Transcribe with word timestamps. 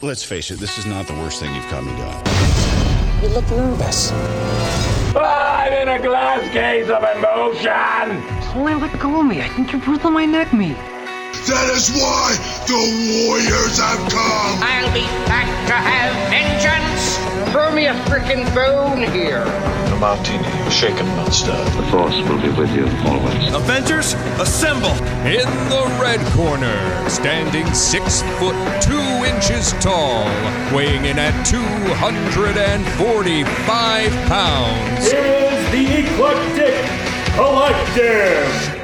Let's 0.00 0.22
face 0.22 0.52
it, 0.52 0.60
this 0.60 0.78
is 0.78 0.86
not 0.86 1.08
the 1.08 1.12
worst 1.14 1.40
thing 1.40 1.52
you've 1.56 1.66
caught 1.66 1.82
me 1.82 1.90
doing. 1.98 2.14
You 3.20 3.34
look 3.34 3.50
nervous. 3.50 4.12
I'm 5.16 5.72
in 5.72 5.88
a 5.88 5.98
glass 6.00 6.48
case 6.52 6.88
of 6.88 7.02
emotion. 7.02 8.22
Holy, 8.54 8.74
let 8.74 9.00
go 9.00 9.18
of 9.18 9.26
me. 9.26 9.42
I 9.42 9.48
think 9.48 9.72
you're 9.72 9.80
breathing 9.82 10.12
my 10.12 10.24
neck 10.24 10.52
meat. 10.52 10.76
That 11.50 11.68
is 11.74 11.90
why 11.98 12.38
the 12.70 12.78
Warriors 13.26 13.78
have 13.82 13.98
come. 14.08 14.62
I'll 14.62 14.86
be 14.94 15.02
back 15.26 15.50
to 15.66 15.74
have 15.74 16.14
vengeance. 16.30 16.97
Throw 17.78 17.84
me 17.84 17.90
a 17.90 17.94
freaking 18.06 18.44
bone 18.56 19.02
here. 19.12 19.42
A 19.42 19.96
martini, 20.00 20.48
shaken, 20.68 21.06
not 21.14 21.32
stirred. 21.32 21.64
The 21.76 21.84
Force 21.92 22.16
will 22.28 22.42
be 22.42 22.48
with 22.48 22.74
you 22.74 22.88
always. 23.08 23.54
Avengers, 23.54 24.14
assemble! 24.40 24.90
In 25.24 25.46
the 25.68 25.86
red 26.02 26.18
corner, 26.32 27.08
standing 27.08 27.72
six 27.72 28.22
foot 28.40 28.56
two 28.82 29.24
inches 29.24 29.72
tall, 29.74 30.24
weighing 30.74 31.04
in 31.04 31.20
at 31.20 31.46
245 31.46 34.12
pounds. 34.26 35.06
Is 35.06 35.70
the 35.70 36.00
Eclectic 36.00 36.84
Collective. 37.36 38.77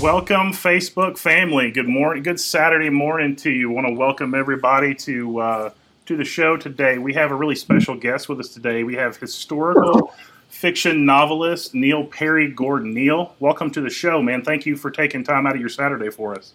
Welcome, 0.00 0.52
Facebook 0.52 1.18
family. 1.18 1.72
Good 1.72 1.88
morning. 1.88 2.22
Good 2.22 2.38
Saturday 2.38 2.88
morning 2.88 3.34
to 3.36 3.50
you. 3.50 3.68
Want 3.68 3.88
to 3.88 3.92
welcome 3.92 4.32
everybody 4.32 4.94
to 4.94 5.40
uh, 5.40 5.70
to 6.06 6.16
the 6.16 6.24
show 6.24 6.56
today. 6.56 6.98
We 6.98 7.14
have 7.14 7.32
a 7.32 7.34
really 7.34 7.56
special 7.56 7.96
guest 7.96 8.28
with 8.28 8.38
us 8.38 8.48
today. 8.50 8.84
We 8.84 8.94
have 8.94 9.16
historical 9.16 10.14
fiction 10.50 11.04
novelist 11.04 11.74
Neil 11.74 12.04
Perry 12.04 12.48
Gordon. 12.48 12.94
Neil, 12.94 13.34
welcome 13.40 13.72
to 13.72 13.80
the 13.80 13.90
show, 13.90 14.22
man. 14.22 14.44
Thank 14.44 14.66
you 14.66 14.76
for 14.76 14.92
taking 14.92 15.24
time 15.24 15.48
out 15.48 15.56
of 15.56 15.60
your 15.60 15.68
Saturday 15.68 16.10
for 16.10 16.32
us. 16.32 16.52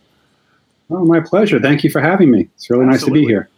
Oh, 0.89 1.03
my 1.03 1.19
pleasure. 1.19 1.59
Thank 1.59 1.83
you 1.83 1.89
for 1.89 1.99
having 1.99 2.31
me. 2.31 2.47
It's 2.55 2.69
really 2.69 2.86
nice 2.86 3.03
to 3.03 3.11
be 3.11 3.25
here. 3.25 3.49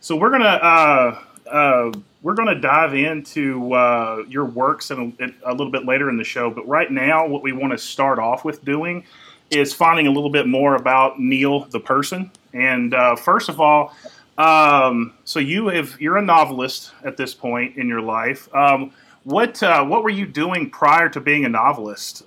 So 0.00 0.16
we're 0.16 0.32
gonna 0.32 0.44
uh, 0.44 1.18
uh, 1.50 1.92
we're 2.20 2.34
gonna 2.34 2.60
dive 2.60 2.94
into 2.94 3.72
uh, 3.72 4.22
your 4.28 4.44
works 4.44 4.90
in 4.90 5.16
a, 5.18 5.50
a 5.50 5.54
little 5.54 5.72
bit 5.72 5.86
later 5.86 6.10
in 6.10 6.18
the 6.18 6.24
show. 6.24 6.50
But 6.50 6.68
right 6.68 6.90
now, 6.90 7.26
what 7.26 7.42
we 7.42 7.52
want 7.52 7.72
to 7.72 7.78
start 7.78 8.18
off 8.18 8.44
with 8.44 8.62
doing 8.66 9.06
is 9.50 9.72
finding 9.72 10.06
a 10.06 10.10
little 10.10 10.30
bit 10.30 10.46
more 10.46 10.76
about 10.76 11.18
Neil 11.18 11.64
the 11.66 11.80
person. 11.80 12.30
And 12.52 12.94
uh, 12.94 13.16
first 13.16 13.48
of 13.48 13.60
all, 13.60 13.94
um, 14.38 15.12
so 15.24 15.38
you 15.38 15.68
have 15.68 16.00
you're 16.00 16.16
a 16.16 16.22
novelist 16.22 16.92
at 17.04 17.16
this 17.16 17.34
point 17.34 17.76
in 17.76 17.88
your 17.88 18.00
life. 18.00 18.52
Um, 18.54 18.92
what 19.24 19.62
uh, 19.62 19.84
what 19.84 20.02
were 20.02 20.10
you 20.10 20.26
doing 20.26 20.70
prior 20.70 21.08
to 21.10 21.20
being 21.20 21.44
a 21.44 21.48
novelist? 21.48 22.22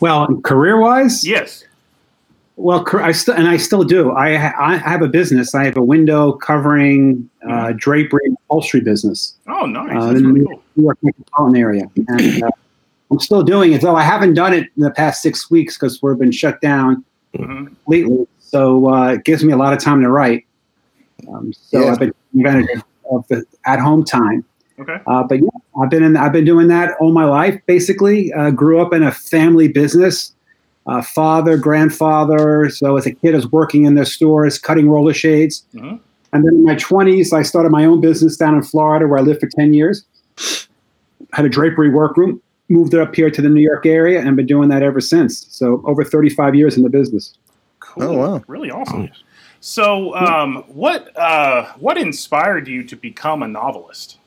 Well, 0.00 0.28
career 0.42 0.78
wise, 0.78 1.26
yes. 1.26 1.64
Well, 2.56 2.84
I 2.92 3.12
still 3.12 3.34
and 3.34 3.48
I 3.48 3.56
still 3.56 3.82
do. 3.82 4.12
I 4.12 4.36
ha- 4.36 4.54
I 4.58 4.76
have 4.76 5.02
a 5.02 5.08
business. 5.08 5.54
I 5.54 5.64
have 5.64 5.76
a 5.76 5.82
window 5.82 6.32
covering 6.32 7.28
uh, 7.48 7.72
drapery 7.76 8.28
upholstery 8.44 8.80
business. 8.80 9.34
Oh, 9.46 9.66
nice! 9.66 9.90
Uh, 9.90 10.10
in 10.10 10.26
really 10.26 10.40
the 10.40 10.46
cool. 10.46 10.62
New 10.76 10.82
York 10.84 10.98
metropolitan 11.02 11.56
area. 11.60 11.90
And, 12.08 12.42
uh, 12.42 12.50
I'm 13.10 13.20
still 13.20 13.42
doing 13.42 13.72
it, 13.72 13.80
though 13.82 13.96
I 13.96 14.02
haven't 14.02 14.34
done 14.34 14.52
it 14.52 14.68
in 14.76 14.82
the 14.82 14.90
past 14.90 15.22
six 15.22 15.50
weeks 15.50 15.76
because 15.76 16.02
we've 16.02 16.18
been 16.18 16.32
shut 16.32 16.60
down 16.60 17.04
Mhm. 17.36 17.66
completely. 17.66 18.26
So 18.40 18.92
uh, 18.92 19.12
it 19.14 19.24
gives 19.24 19.44
me 19.44 19.52
a 19.52 19.56
lot 19.56 19.72
of 19.72 19.78
time 19.78 20.00
to 20.02 20.08
write. 20.10 20.44
Um, 21.28 21.52
so 21.52 21.80
Yeah. 21.80 21.92
I've 21.92 21.98
been 21.98 22.12
advantage 22.34 22.80
of 23.10 23.26
the 23.28 23.44
at-home 23.66 24.04
time. 24.04 24.44
Okay. 24.78 24.98
Uh, 25.06 25.22
but 25.22 25.38
yeah, 25.40 25.48
I've 25.80 25.90
been 25.90 26.02
in, 26.02 26.16
I've 26.16 26.32
been 26.32 26.44
doing 26.44 26.68
that 26.68 26.94
all 27.00 27.12
my 27.12 27.24
life. 27.24 27.58
Basically, 27.66 28.32
uh, 28.32 28.50
grew 28.50 28.80
up 28.80 28.92
in 28.92 29.02
a 29.02 29.12
family 29.12 29.68
business. 29.68 30.32
Uh, 30.86 31.02
father, 31.02 31.56
grandfather. 31.56 32.68
So 32.70 32.96
as 32.96 33.06
a 33.06 33.12
kid, 33.12 33.34
I 33.34 33.36
was 33.36 33.50
working 33.50 33.84
in 33.84 33.94
their 33.96 34.04
stores, 34.04 34.58
cutting 34.58 34.88
roller 34.88 35.12
shades. 35.14 35.64
Mhm. 35.74 35.98
And 36.32 36.44
then 36.44 36.54
in 36.54 36.64
my 36.64 36.74
20s, 36.76 37.32
I 37.32 37.42
started 37.42 37.70
my 37.70 37.84
own 37.84 38.00
business 38.00 38.36
down 38.36 38.54
in 38.54 38.62
Florida, 38.62 39.06
where 39.08 39.18
I 39.18 39.22
lived 39.22 39.40
for 39.40 39.48
10 39.48 39.74
years. 39.74 40.04
Had 41.32 41.44
a 41.44 41.48
drapery 41.48 41.90
workroom. 41.90 42.40
Moved 42.68 42.94
it 42.94 43.00
up 43.00 43.14
here 43.14 43.30
to 43.30 43.40
the 43.40 43.48
New 43.48 43.60
York 43.60 43.86
area, 43.86 44.20
and 44.20 44.36
been 44.36 44.46
doing 44.46 44.68
that 44.70 44.82
ever 44.82 45.00
since. 45.00 45.46
So 45.50 45.82
over 45.84 46.04
35 46.04 46.54
years 46.54 46.76
in 46.76 46.82
the 46.82 46.90
business. 46.90 47.36
Cool. 47.80 48.02
Oh, 48.02 48.12
wow. 48.12 48.42
Really 48.48 48.70
awesome. 48.70 49.10
So, 49.60 50.14
um, 50.14 50.64
what 50.68 51.16
uh, 51.16 51.72
what 51.78 51.96
inspired 51.96 52.68
you 52.68 52.84
to 52.84 52.96
become 52.96 53.42
a 53.42 53.48
novelist? 53.48 54.18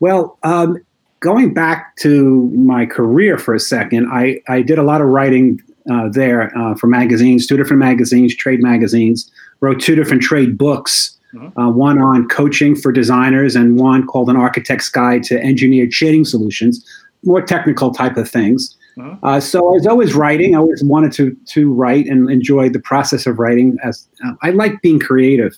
Well, 0.00 0.38
um, 0.42 0.78
going 1.20 1.54
back 1.54 1.96
to 1.96 2.50
my 2.50 2.86
career 2.86 3.38
for 3.38 3.54
a 3.54 3.60
second, 3.60 4.08
I, 4.12 4.40
I 4.48 4.62
did 4.62 4.78
a 4.78 4.82
lot 4.82 5.00
of 5.00 5.08
writing 5.08 5.62
uh, 5.90 6.08
there 6.08 6.56
uh, 6.56 6.74
for 6.74 6.86
magazines, 6.86 7.46
two 7.46 7.56
different 7.56 7.80
magazines, 7.80 8.34
trade 8.34 8.62
magazines. 8.62 9.30
Wrote 9.60 9.80
two 9.80 9.94
different 9.94 10.22
trade 10.22 10.58
books, 10.58 11.15
uh, 11.34 11.70
one 11.70 12.00
on 12.00 12.28
coaching 12.28 12.74
for 12.74 12.92
designers 12.92 13.54
and 13.56 13.78
one 13.78 14.06
called 14.06 14.30
An 14.30 14.36
Architect's 14.36 14.88
Guide 14.88 15.22
to 15.24 15.42
Engineered 15.42 15.92
Shading 15.92 16.24
Solutions, 16.24 16.84
more 17.24 17.42
technical 17.42 17.90
type 17.92 18.16
of 18.16 18.28
things. 18.28 18.76
Mhm. 18.96 19.18
Uh, 19.22 19.40
so 19.40 19.58
I 19.58 19.72
was 19.72 19.86
always 19.86 20.14
writing. 20.14 20.54
I 20.54 20.58
always 20.58 20.82
wanted 20.82 21.12
to 21.12 21.36
to 21.54 21.72
write 21.72 22.06
and 22.06 22.30
enjoy 22.30 22.70
the 22.70 22.78
process 22.78 23.26
of 23.26 23.38
writing. 23.38 23.76
As 23.84 24.06
uh, 24.24 24.32
I 24.42 24.50
like 24.50 24.80
being 24.80 24.98
creative. 24.98 25.56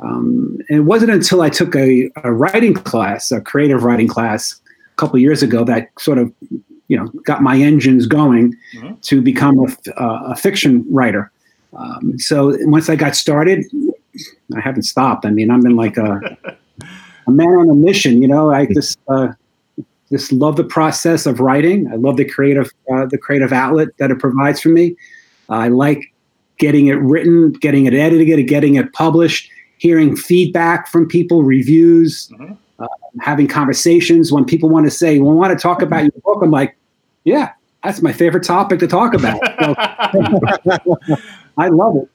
Um, 0.00 0.58
and 0.68 0.78
it 0.78 0.82
wasn't 0.82 1.10
until 1.10 1.42
I 1.42 1.50
took 1.50 1.74
a, 1.76 2.10
a 2.24 2.32
writing 2.32 2.72
class, 2.74 3.30
a 3.32 3.40
creative 3.40 3.82
writing 3.82 4.08
class, 4.08 4.58
a 4.92 4.96
couple 4.96 5.16
of 5.16 5.20
years 5.20 5.42
ago 5.42 5.64
that 5.64 5.88
sort 5.98 6.16
of, 6.18 6.32
you 6.88 6.96
know, 6.96 7.08
got 7.26 7.42
my 7.42 7.56
engines 7.56 8.06
going 8.06 8.54
Mhm. 8.76 9.00
to 9.02 9.20
become 9.20 9.58
a, 9.58 10.00
uh, 10.02 10.32
a 10.32 10.36
fiction 10.36 10.86
writer. 10.90 11.30
Um, 11.76 12.18
so 12.18 12.56
once 12.62 12.88
I 12.88 12.96
got 12.96 13.14
started, 13.14 13.64
I 14.56 14.60
haven't 14.60 14.82
stopped. 14.82 15.24
I 15.24 15.30
mean, 15.30 15.50
I've 15.50 15.62
been 15.62 15.76
like 15.76 15.96
a, 15.96 16.20
a 17.26 17.30
man 17.30 17.48
on 17.48 17.68
a 17.70 17.74
mission. 17.74 18.20
You 18.22 18.28
know, 18.28 18.50
I 18.50 18.66
just 18.66 18.98
uh, 19.08 19.28
just 20.10 20.32
love 20.32 20.56
the 20.56 20.64
process 20.64 21.26
of 21.26 21.40
writing. 21.40 21.90
I 21.92 21.96
love 21.96 22.16
the 22.16 22.24
creative 22.24 22.70
uh, 22.92 23.06
the 23.06 23.18
creative 23.18 23.52
outlet 23.52 23.88
that 23.98 24.10
it 24.10 24.18
provides 24.18 24.60
for 24.60 24.70
me. 24.70 24.96
I 25.48 25.68
like 25.68 26.12
getting 26.58 26.88
it 26.88 26.94
written, 26.96 27.52
getting 27.52 27.86
it 27.86 27.94
edited, 27.94 28.46
getting 28.48 28.74
it 28.74 28.92
published, 28.92 29.50
hearing 29.78 30.14
feedback 30.16 30.88
from 30.88 31.06
people, 31.08 31.42
reviews, 31.42 32.28
Mhm. 32.28 32.56
uh, 32.78 32.86
having 33.20 33.46
conversations. 33.48 34.30
When 34.32 34.44
people 34.44 34.68
want 34.68 34.86
to 34.86 34.90
say, 34.90 35.18
"Well, 35.18 35.32
I 35.32 35.34
want 35.34 35.58
to 35.58 35.62
talk 35.62 35.82
about 35.82 36.02
your 36.02 36.12
book," 36.24 36.40
I'm 36.42 36.50
like, 36.50 36.76
"Yeah, 37.24 37.50
that's 37.82 38.02
my 38.02 38.12
favorite 38.12 38.44
topic 38.44 38.78
to 38.80 38.86
talk 38.86 39.14
about." 39.14 39.40
So, 39.62 40.96
I 41.58 41.68
love 41.68 41.96
it. 41.96 42.08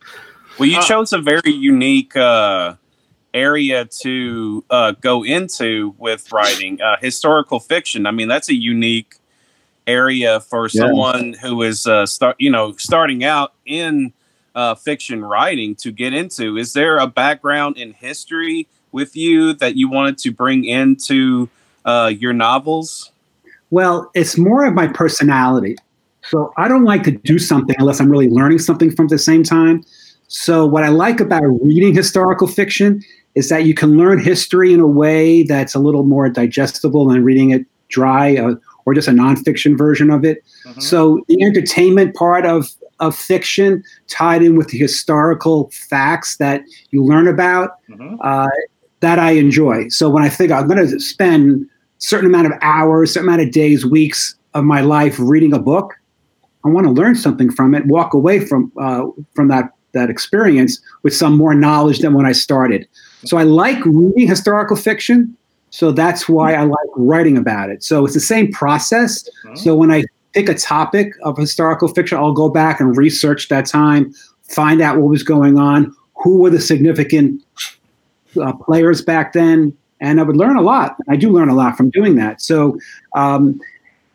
Well, 0.57 0.69
you 0.69 0.77
Uh, 0.77 0.87
chose 0.87 1.11
a 1.13 1.19
very 1.19 1.51
unique 1.51 2.15
uh, 2.15 2.75
area 3.33 3.85
to 3.85 4.63
uh, 4.69 4.91
go 5.01 5.23
into 5.23 5.93
with 5.97 6.31
writing 6.31 6.81
uh, 6.81 6.95
historical 7.01 7.59
fiction. 7.59 8.05
I 8.05 8.11
mean, 8.11 8.29
that's 8.29 8.49
a 8.49 8.55
unique 8.55 9.15
area 9.85 10.39
for 10.39 10.69
Yeah. 10.69 10.83
someone 10.83 11.33
who 11.41 11.61
is 11.61 11.85
uh, 11.85 12.05
start, 12.05 12.37
you 12.39 12.49
know, 12.49 12.73
starting 12.77 13.23
out 13.23 13.53
in 13.65 14.13
uh, 14.55 14.75
fiction 14.75 15.23
writing 15.23 15.75
to 15.75 15.91
get 15.91 16.13
into. 16.13 16.57
Is 16.57 16.71
there 16.73 16.97
a 16.97 17.07
background 17.07 17.77
in 17.77 17.91
history 17.91 18.67
with 18.93 19.15
you 19.15 19.53
that 19.53 19.75
you 19.75 19.89
wanted 19.89 20.17
to 20.19 20.31
bring 20.31 20.63
into 20.63 21.49
uh, 21.83 22.11
your 22.17 22.31
novels? 22.31 23.11
Well, 23.69 24.09
it's 24.13 24.37
more 24.37 24.63
of 24.65 24.73
my 24.73 24.87
personality. 24.87 25.75
So 26.23 26.53
I 26.57 26.69
don't 26.69 26.85
like 26.85 27.03
to 27.03 27.11
do 27.11 27.37
something 27.37 27.75
unless 27.77 27.99
I'm 27.99 28.09
really 28.09 28.29
learning 28.29 28.59
something 28.59 28.89
from 28.95 29.09
the 29.09 29.17
same 29.19 29.43
time. 29.43 29.83
So 30.27 30.65
what 30.65 30.83
I 30.83 30.89
like 30.89 31.19
about 31.19 31.43
reading 31.61 31.93
historical 31.93 32.47
fiction 32.47 33.01
is 33.35 33.49
that 33.49 33.65
you 33.65 33.73
can 33.73 33.97
learn 33.97 34.19
history 34.19 34.73
in 34.73 34.79
a 34.79 34.87
way 34.87 35.43
that's 35.43 35.75
a 35.75 35.79
little 35.79 36.03
more 36.03 36.29
digestible 36.29 37.07
than 37.07 37.23
reading 37.23 37.51
it 37.51 37.65
dry 37.89 38.35
uh, 38.37 38.55
or 38.85 38.93
just 38.93 39.07
a 39.07 39.11
nonfiction 39.11 39.77
version 39.77 40.09
of 40.09 40.23
it. 40.25 40.43
Mhm. 40.65 40.81
So 40.81 41.21
the 41.27 41.43
entertainment 41.43 42.15
part 42.15 42.45
of 42.45 42.69
of 43.01 43.13
fiction 43.13 43.83
tied 44.07 44.41
in 44.41 44.55
with 44.55 44.69
the 44.69 44.77
historical 44.77 45.69
facts 45.89 46.37
that 46.37 46.61
you 46.91 47.03
learn 47.03 47.27
about 47.27 47.71
Mhm. 47.89 48.17
uh, 48.21 48.47
that 49.01 49.19
I 49.19 49.31
enjoy. 49.31 49.89
So 49.89 50.09
when 50.09 50.23
I 50.23 50.29
think 50.29 50.49
I'm 50.49 50.65
going 50.65 50.87
to 50.87 50.97
spend 50.99 51.67
certain 51.97 52.27
amount 52.27 52.47
of 52.47 52.53
hours, 52.61 53.11
certain 53.11 53.27
amount 53.27 53.41
of 53.41 53.51
days, 53.51 53.85
weeks 53.85 54.35
of 54.53 54.63
my 54.63 54.79
life 54.79 55.17
reading 55.19 55.53
a 55.53 55.59
book. 55.59 55.93
I 56.63 56.69
want 56.69 56.87
to 56.87 56.91
learn 56.91 57.15
something 57.15 57.51
from 57.51 57.75
it, 57.75 57.85
walk 57.85 58.13
away 58.13 58.39
from 58.39 58.71
uh, 58.79 59.03
from 59.33 59.49
that 59.49 59.71
that 59.95 60.11
experience 60.11 60.79
with 61.01 61.15
some 61.15 61.35
more 61.35 61.55
knowledge 61.55 61.99
than 61.99 62.13
when 62.13 62.27
I 62.27 62.31
started. 62.31 62.87
So 63.25 63.37
I 63.37 63.43
like 63.43 63.83
reading 63.85 64.27
historical 64.27 64.77
fiction. 64.77 65.35
So 65.71 65.91
that's 65.91 66.29
why 66.29 66.53
I 66.53 66.63
like 66.63 66.89
writing 66.95 67.37
about 67.37 67.69
it. 67.69 67.83
So 67.83 68.05
it's 68.05 68.13
the 68.13 68.19
same 68.19 68.51
process. 68.51 69.27
So 69.55 69.75
when 69.75 69.91
I 69.91 70.03
pick 70.33 70.47
a 70.47 70.53
topic 70.53 71.13
of 71.23 71.37
historical 71.37 71.87
fiction, 71.87 72.17
I'll 72.17 72.33
go 72.33 72.49
back 72.49 72.79
and 72.79 72.95
research 72.95 73.49
that 73.49 73.65
time, 73.65 74.13
find 74.43 74.79
out 74.81 74.97
what 74.97 75.09
was 75.09 75.23
going 75.23 75.57
on, 75.57 75.93
who 76.23 76.37
were 76.37 76.49
the 76.49 76.61
significant 76.61 77.43
uh, 78.41 78.53
players 78.53 79.01
back 79.01 79.33
then, 79.33 79.75
and 79.99 80.19
I 80.19 80.23
would 80.23 80.35
learn 80.35 80.57
a 80.57 80.61
lot. 80.61 80.97
I 81.09 81.15
do 81.15 81.31
learn 81.31 81.49
a 81.49 81.55
lot 81.55 81.77
from 81.77 81.89
doing 81.89 82.15
that. 82.15 82.41
So 82.41 82.77
um, 83.15 83.59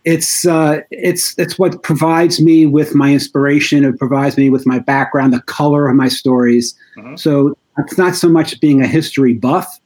it's 0.04 0.46
uh, 0.46 0.80
it's 0.90 1.38
it's 1.38 1.58
what 1.58 1.82
provides 1.82 2.40
me 2.40 2.66
with 2.66 2.94
my 2.94 3.12
inspiration. 3.12 3.84
It 3.84 3.98
provides 3.98 4.36
me 4.36 4.50
with 4.50 4.66
my 4.66 4.78
background, 4.78 5.32
the 5.32 5.42
color 5.42 5.88
of 5.88 5.96
my 5.96 6.08
stories. 6.08 6.74
So 7.16 7.56
it's 7.78 7.98
not 7.98 8.14
so 8.14 8.28
much 8.28 8.60
being 8.60 8.82
a 8.82 8.86
history 8.86 9.34
buff, 9.34 9.78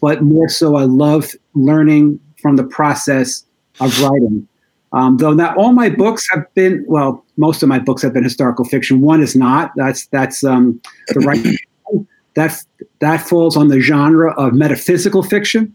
but 0.00 0.22
more 0.22 0.48
so 0.48 0.76
I 0.76 0.84
love 0.84 1.32
learning 1.54 2.20
from 2.40 2.56
the 2.56 2.64
process 2.64 3.44
of 3.80 4.00
writing. 4.00 4.46
Um, 4.92 5.18
though 5.18 5.34
not 5.34 5.56
all 5.56 5.72
my 5.72 5.90
books 5.90 6.26
have 6.32 6.52
been 6.54 6.84
well, 6.88 7.24
most 7.36 7.62
of 7.62 7.68
my 7.68 7.78
books 7.78 8.02
have 8.02 8.14
been 8.14 8.24
historical 8.24 8.64
fiction. 8.64 9.00
One 9.00 9.22
is 9.22 9.36
not. 9.36 9.72
That's 9.76 10.06
that's 10.06 10.44
um, 10.44 10.80
the 11.08 11.20
right. 11.20 11.44
that 12.34 12.62
that 13.00 13.18
falls 13.18 13.56
on 13.56 13.68
the 13.68 13.80
genre 13.80 14.32
of 14.34 14.54
metaphysical 14.54 15.22
fiction, 15.22 15.74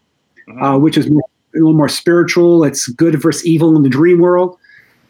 uh, 0.61 0.79
which 0.79 0.97
is 0.97 1.09
more, 1.09 1.23
a 1.55 1.59
little 1.59 1.73
more 1.73 1.89
spiritual. 1.89 2.63
It's 2.63 2.87
good 2.87 3.21
versus 3.21 3.45
evil 3.45 3.75
in 3.75 3.83
the 3.83 3.89
dream 3.89 4.19
world. 4.19 4.57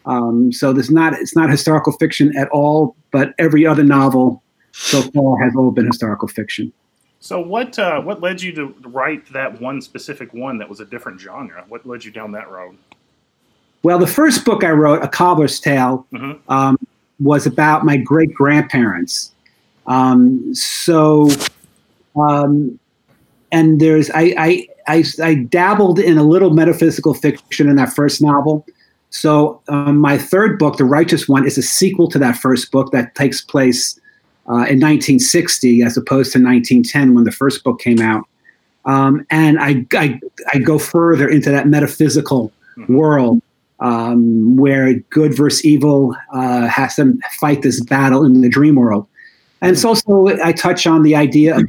Um, 0.06 0.52
so 0.52 0.72
there's 0.72 0.90
not 0.90 1.14
it's 1.14 1.34
not 1.34 1.50
historical 1.50 1.92
fiction 1.92 2.36
at 2.36 2.48
all. 2.48 2.96
But 3.10 3.34
every 3.38 3.66
other 3.66 3.84
novel 3.84 4.42
so 4.72 5.02
far 5.02 5.38
has 5.42 5.54
all 5.56 5.70
been 5.70 5.86
historical 5.86 6.28
fiction. 6.28 6.72
So 7.20 7.40
what 7.40 7.78
uh, 7.78 8.02
what 8.02 8.20
led 8.20 8.42
you 8.42 8.52
to 8.52 8.66
write 8.88 9.32
that 9.32 9.60
one 9.60 9.80
specific 9.80 10.34
one 10.34 10.58
that 10.58 10.68
was 10.68 10.80
a 10.80 10.84
different 10.84 11.20
genre? 11.20 11.64
What 11.68 11.86
led 11.86 12.04
you 12.04 12.10
down 12.10 12.32
that 12.32 12.50
road? 12.50 12.76
Well, 13.82 13.98
the 13.98 14.06
first 14.06 14.44
book 14.44 14.64
I 14.64 14.70
wrote, 14.70 15.02
A 15.02 15.08
Cobbler's 15.08 15.60
Tale, 15.60 16.06
um, 16.48 16.78
was 17.20 17.46
about 17.46 17.84
my 17.84 17.98
great 17.98 18.32
grandparents. 18.32 19.32
Um, 19.86 20.54
so, 20.54 21.28
um, 22.16 22.78
and 23.52 23.80
there's 23.80 24.10
I, 24.10 24.34
I 24.38 24.68
I 24.86 25.04
I 25.22 25.34
dabbled 25.34 25.98
in 25.98 26.18
a 26.18 26.24
little 26.24 26.50
metaphysical 26.50 27.14
fiction 27.14 27.68
in 27.68 27.76
that 27.76 27.92
first 27.92 28.22
novel. 28.22 28.66
So 29.10 29.60
um, 29.68 29.98
my 29.98 30.18
third 30.18 30.58
book, 30.58 30.76
The 30.76 30.84
Righteous 30.84 31.28
One, 31.28 31.46
is 31.46 31.56
a 31.56 31.62
sequel 31.62 32.08
to 32.08 32.18
that 32.18 32.36
first 32.36 32.72
book 32.72 32.90
that 32.90 33.14
takes 33.14 33.40
place 33.40 33.98
uh, 34.48 34.66
in 34.66 34.80
1960 34.80 35.82
as 35.82 35.96
opposed 35.96 36.32
to 36.32 36.38
1910 36.38 37.14
when 37.14 37.24
the 37.24 37.30
first 37.30 37.62
book 37.62 37.78
came 37.80 38.00
out. 38.00 38.26
Um, 38.86 39.24
and 39.30 39.58
I, 39.60 39.86
I 39.94 40.20
I 40.52 40.58
go 40.58 40.78
further 40.78 41.28
into 41.28 41.50
that 41.50 41.68
metaphysical 41.68 42.52
world 42.88 43.40
um, 43.80 44.56
where 44.56 44.94
good 45.10 45.36
versus 45.36 45.64
evil 45.64 46.16
uh, 46.32 46.66
has 46.68 46.96
to 46.96 47.18
fight 47.38 47.62
this 47.62 47.80
battle 47.84 48.24
in 48.24 48.40
the 48.40 48.48
dream 48.48 48.76
world. 48.76 49.06
And 49.60 49.72
it's 49.72 49.84
also, 49.84 50.26
I 50.42 50.52
touch 50.52 50.86
on 50.86 51.02
the 51.02 51.16
idea 51.16 51.56
of 51.56 51.66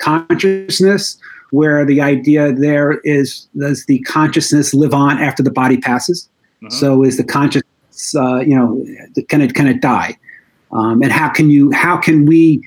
consciousness, 0.00 1.18
where 1.50 1.84
the 1.84 2.00
idea 2.00 2.52
there 2.52 2.98
is 3.04 3.48
does 3.58 3.86
the 3.86 4.00
consciousness 4.00 4.74
live 4.74 4.94
on 4.94 5.18
after 5.18 5.42
the 5.42 5.50
body 5.50 5.76
passes? 5.78 6.28
So 6.70 7.04
is 7.04 7.16
the 7.16 7.24
consciousness, 7.24 8.14
uh, 8.14 8.40
you 8.40 8.56
know, 8.56 8.84
can 9.28 9.40
it 9.40 9.54
can 9.54 9.66
it 9.66 9.80
die? 9.80 10.16
Um, 10.72 11.02
and 11.02 11.12
how 11.12 11.28
can 11.28 11.50
you 11.50 11.70
how 11.72 11.96
can 11.96 12.26
we 12.26 12.62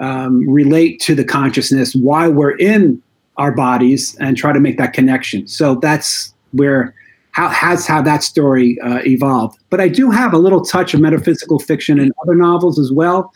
um, 0.00 0.48
relate 0.48 1.00
to 1.00 1.14
the 1.14 1.24
consciousness 1.24 1.94
while 1.94 2.32
we're 2.32 2.56
in 2.56 3.02
our 3.36 3.52
bodies 3.52 4.16
and 4.20 4.36
try 4.36 4.52
to 4.52 4.60
make 4.60 4.78
that 4.78 4.92
connection? 4.92 5.46
So 5.46 5.74
that's 5.74 6.34
where 6.52 6.94
how 7.32 7.48
has 7.48 7.86
how 7.86 8.00
that 8.02 8.22
story 8.22 8.78
uh, 8.80 9.00
evolved. 9.04 9.58
But 9.70 9.80
I 9.80 9.88
do 9.88 10.10
have 10.10 10.32
a 10.32 10.38
little 10.38 10.60
touch 10.60 10.94
of 10.94 11.00
metaphysical 11.00 11.58
fiction 11.58 11.98
in 11.98 12.12
other 12.22 12.34
novels 12.34 12.78
as 12.78 12.92
well. 12.92 13.32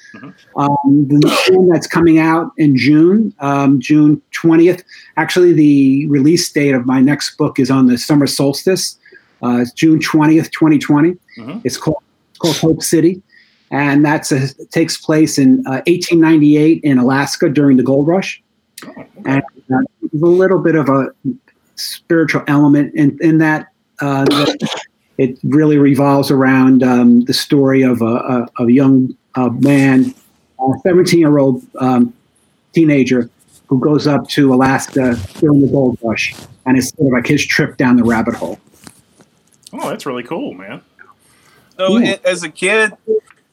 Um, 0.56 1.08
the 1.08 1.48
one 1.50 1.69
that's 1.69 1.87
coming 1.87 2.19
out 2.19 2.52
in 2.58 2.76
June, 2.76 3.34
um, 3.40 3.81
June 3.81 4.22
twentieth. 4.32 4.84
Actually, 5.16 5.52
the 5.52 6.06
release 6.08 6.50
date 6.52 6.75
of 6.75 6.87
my 6.87 7.00
next 7.00 7.37
book 7.37 7.58
is 7.58 7.70
on 7.70 7.87
the 7.87 7.96
summer 7.98 8.26
solstice, 8.26 8.98
uh, 9.43 9.60
it's 9.60 9.72
June 9.72 9.99
twentieth, 10.00 10.50
twenty 10.52 10.78
twenty. 10.78 11.16
It's 11.64 11.78
called 11.78 12.02
it's 12.31 12.38
called 12.38 12.56
Hope 12.58 12.82
City, 12.82 13.22
and 13.70 14.04
that's 14.04 14.31
a, 14.31 14.52
takes 14.66 14.99
place 14.99 15.38
in 15.38 15.60
uh, 15.66 15.81
1898 15.87 16.82
in 16.84 16.99
Alaska 16.99 17.49
during 17.49 17.78
the 17.78 17.82
gold 17.82 18.06
rush. 18.06 18.42
And 19.25 19.42
uh, 19.42 19.81
there's 20.02 20.22
a 20.22 20.26
little 20.26 20.58
bit 20.58 20.75
of 20.75 20.90
a 20.90 21.08
spiritual 21.76 22.42
element 22.46 22.94
in, 22.94 23.19
in 23.22 23.38
that 23.38 23.69
it 25.19 25.38
really 25.44 25.78
revolves 25.78 26.31
around 26.31 26.82
um, 26.82 27.22
the 27.25 27.34
story 27.34 27.82
of 27.82 28.02
a, 28.02 28.04
a, 28.04 28.48
a 28.64 28.70
young 28.70 29.16
uh, 29.34 29.48
man, 29.50 30.14
a 30.60 30.72
17 30.82 31.19
year 31.20 31.38
old 31.38 31.62
um, 31.78 32.12
teenager 32.72 33.31
who 33.69 33.78
goes 33.81 34.06
up 34.06 34.28
to 34.28 34.52
Alaska 34.54 35.16
during 35.40 35.60
the 35.62 35.69
gold 35.69 35.98
rush. 36.02 36.34
And 36.66 36.76
it's 36.76 36.90
sort 36.90 37.06
of 37.08 37.12
like 37.12 37.26
his 37.26 37.44
trip 37.44 37.76
down 37.76 37.96
the 37.96 38.04
rabbit 38.04 38.34
hole. 38.34 38.58
Oh, 39.72 39.88
that's 39.88 40.06
really 40.06 40.22
cool, 40.22 40.52
man. 40.54 40.82
So, 41.76 41.99
a- 41.99 42.20
as 42.26 42.42
a 42.42 42.49
kid, 42.49 42.92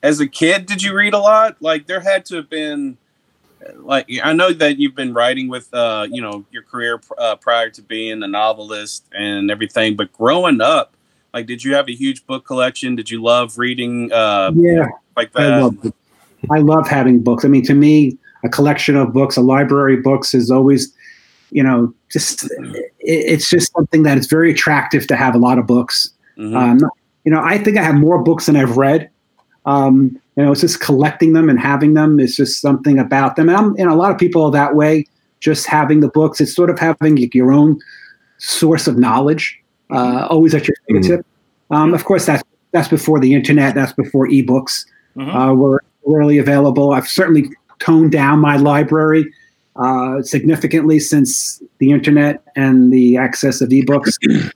as 0.01 0.19
a 0.19 0.27
kid, 0.27 0.65
did 0.65 0.81
you 0.83 0.93
read 0.95 1.13
a 1.13 1.19
lot? 1.19 1.57
Like, 1.61 1.87
there 1.87 1.99
had 1.99 2.25
to 2.25 2.35
have 2.37 2.49
been, 2.49 2.97
like, 3.77 4.07
I 4.23 4.33
know 4.33 4.53
that 4.53 4.77
you've 4.77 4.95
been 4.95 5.13
writing 5.13 5.47
with, 5.47 5.73
uh, 5.73 6.07
you 6.09 6.21
know, 6.21 6.45
your 6.51 6.63
career 6.63 7.01
uh, 7.17 7.35
prior 7.35 7.69
to 7.71 7.81
being 7.81 8.23
a 8.23 8.27
novelist 8.27 9.05
and 9.13 9.49
everything, 9.51 9.95
but 9.95 10.11
growing 10.13 10.61
up, 10.61 10.95
like, 11.33 11.45
did 11.45 11.63
you 11.63 11.73
have 11.73 11.87
a 11.89 11.95
huge 11.95 12.25
book 12.25 12.45
collection? 12.45 12.95
Did 12.95 13.09
you 13.09 13.21
love 13.21 13.57
reading? 13.57 14.11
Uh, 14.11 14.51
Yeah. 14.55 14.85
like 15.17 15.31
I 15.35 15.59
love, 15.59 15.93
I 16.51 16.59
love 16.59 16.87
having 16.87 17.21
books. 17.21 17.43
I 17.45 17.47
mean, 17.47 17.63
to 17.65 17.73
me, 17.73 18.17
a 18.43 18.49
collection 18.49 18.95
of 18.95 19.13
books, 19.13 19.37
a 19.37 19.41
library 19.41 19.97
of 19.97 20.03
books 20.03 20.33
is 20.33 20.51
always, 20.51 20.93
you 21.51 21.63
know, 21.63 21.93
just 22.11 22.43
it, 22.43 22.91
it's 22.99 23.49
just 23.49 23.71
something 23.73 24.03
that 24.03 24.17
is 24.17 24.27
very 24.27 24.51
attractive 24.51 25.07
to 25.07 25.15
have 25.15 25.33
a 25.33 25.37
lot 25.37 25.57
of 25.57 25.65
books. 25.65 26.11
Mhm. 26.37 26.55
Um, 26.55 26.89
you 27.23 27.31
know, 27.31 27.41
I 27.41 27.57
think 27.57 27.77
I 27.77 27.83
have 27.83 27.95
more 27.95 28.21
books 28.21 28.47
than 28.47 28.55
I've 28.55 28.77
read. 28.77 29.09
Um, 29.65 30.19
you 30.35 30.43
know, 30.43 30.51
it's 30.51 30.61
just 30.61 30.79
collecting 30.79 31.33
them 31.33 31.49
and 31.49 31.59
having 31.59 31.93
them. 31.93 32.19
It's 32.19 32.35
just 32.35 32.61
something 32.61 32.97
about 32.97 33.35
them. 33.35 33.49
And 33.49 33.57
I'm, 33.57 33.77
you 33.77 33.85
know, 33.85 33.93
a 33.93 33.95
lot 33.95 34.11
of 34.11 34.17
people 34.17 34.43
are 34.43 34.51
that 34.51 34.75
way. 34.75 35.05
Just 35.39 35.65
having 35.65 35.99
the 35.99 36.07
books, 36.07 36.39
it's 36.39 36.55
sort 36.55 36.69
of 36.69 36.79
having 36.79 37.17
your 37.33 37.51
own 37.51 37.79
source 38.37 38.87
of 38.87 38.97
knowledge, 38.97 39.59
uh, 39.91 40.25
always 40.29 40.55
at 40.55 40.67
your 40.67 40.75
fingertip. 40.87 41.25
Um, 41.69 41.93
of 41.93 42.05
course, 42.05 42.25
that's 42.25 42.43
that's 42.71 42.87
before 42.87 43.19
the 43.19 43.33
internet. 43.33 43.75
That's 43.75 43.93
before 43.93 44.27
ebooks 44.27 44.85
uh, 45.19 45.53
were 45.53 45.83
readily 46.05 46.37
available. 46.37 46.91
I've 46.91 47.07
certainly 47.07 47.49
toned 47.79 48.11
down 48.11 48.39
my 48.39 48.55
library 48.55 49.31
uh, 49.75 50.21
significantly 50.21 50.99
since 50.99 51.61
the 51.79 51.91
internet 51.91 52.43
and 52.55 52.91
the 52.91 53.17
access 53.17 53.61
of 53.61 53.69
ebooks. 53.69 54.17